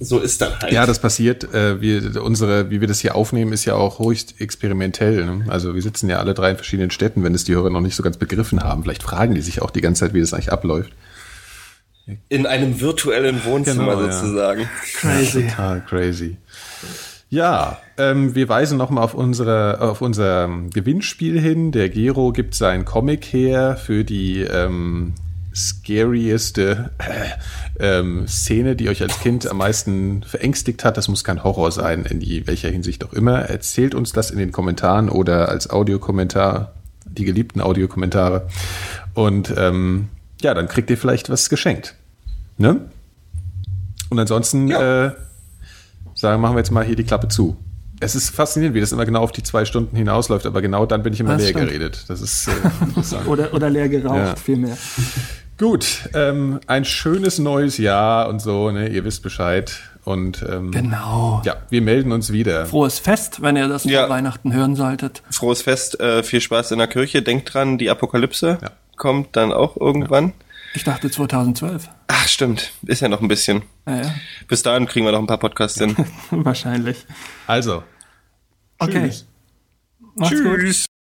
[0.00, 0.72] so ist das halt.
[0.72, 1.44] Ja, das passiert.
[1.54, 5.24] Äh, wir, unsere, wie wir das hier aufnehmen, ist ja auch höchst experimentell.
[5.26, 5.44] Ne?
[5.48, 7.94] Also wir sitzen ja alle drei in verschiedenen Städten, wenn es die Hörer noch nicht
[7.96, 8.82] so ganz begriffen haben.
[8.82, 10.90] Vielleicht fragen die sich auch die ganze Zeit, wie das eigentlich abläuft.
[12.28, 14.12] In einem virtuellen Wohnzimmer Genau, ja.
[14.12, 14.68] sozusagen.
[14.94, 15.46] Crazy.
[15.48, 16.36] Total crazy.
[17.28, 21.70] Ja, ähm, wir weisen nochmal auf, unsere, auf unser ähm, Gewinnspiel hin.
[21.70, 25.14] Der Gero gibt seinen Comic her für die ähm,
[25.54, 30.96] scarieste äh, ähm, Szene, die euch als Kind am meisten verängstigt hat.
[30.96, 33.38] Das muss kein Horror sein, in die, welcher Hinsicht auch immer.
[33.42, 36.74] Erzählt uns das in den Kommentaren oder als Audiokommentar,
[37.04, 38.48] die geliebten Audiokommentare.
[39.14, 40.08] Und ähm,
[40.42, 41.94] ja, dann kriegt ihr vielleicht was geschenkt.
[42.60, 42.90] Ne?
[44.10, 45.06] Und ansonsten Ja.
[45.06, 45.12] äh,
[46.14, 47.56] sagen, machen wir jetzt mal hier die Klappe zu.
[48.00, 51.02] Es ist faszinierend, wie das immer genau auf die zwei Stunden hinausläuft, aber genau dann
[51.02, 51.66] bin ich immer Das leer stimmt.
[51.68, 52.04] geredet.
[52.08, 52.50] Das ist äh,
[52.84, 53.26] interessant.
[53.26, 54.36] Oder, oder leer geraucht, Ja.
[54.36, 54.76] vielmehr.
[55.58, 58.88] Gut, ähm, ein schönes neues Jahr und so, ne?
[58.88, 59.78] Ihr wisst Bescheid.
[60.04, 61.42] Und ähm, Genau.
[61.44, 62.64] ja, wir melden uns wieder.
[62.64, 64.00] Frohes Fest, wenn ihr das Ja.
[64.06, 65.22] vor Weihnachten hören solltet.
[65.30, 67.20] Frohes Fest, äh, viel Spaß in der Kirche.
[67.20, 68.70] Denkt dran, die Apokalypse Ja.
[68.96, 70.32] kommt dann auch irgendwann.
[70.74, 71.88] Ich dachte 2012.
[72.08, 72.72] Ach, stimmt.
[72.86, 73.62] Ist ja noch ein bisschen.
[73.86, 74.14] Ja, ja.
[74.48, 75.96] Bis dahin kriegen wir noch ein paar Podcasts hin.
[76.30, 77.06] Wahrscheinlich.
[77.46, 77.82] Also,
[78.82, 79.08] Okay.
[79.10, 79.26] Tschüss.
[80.14, 80.58] Macht's gut.
[80.60, 80.86] Tschüss.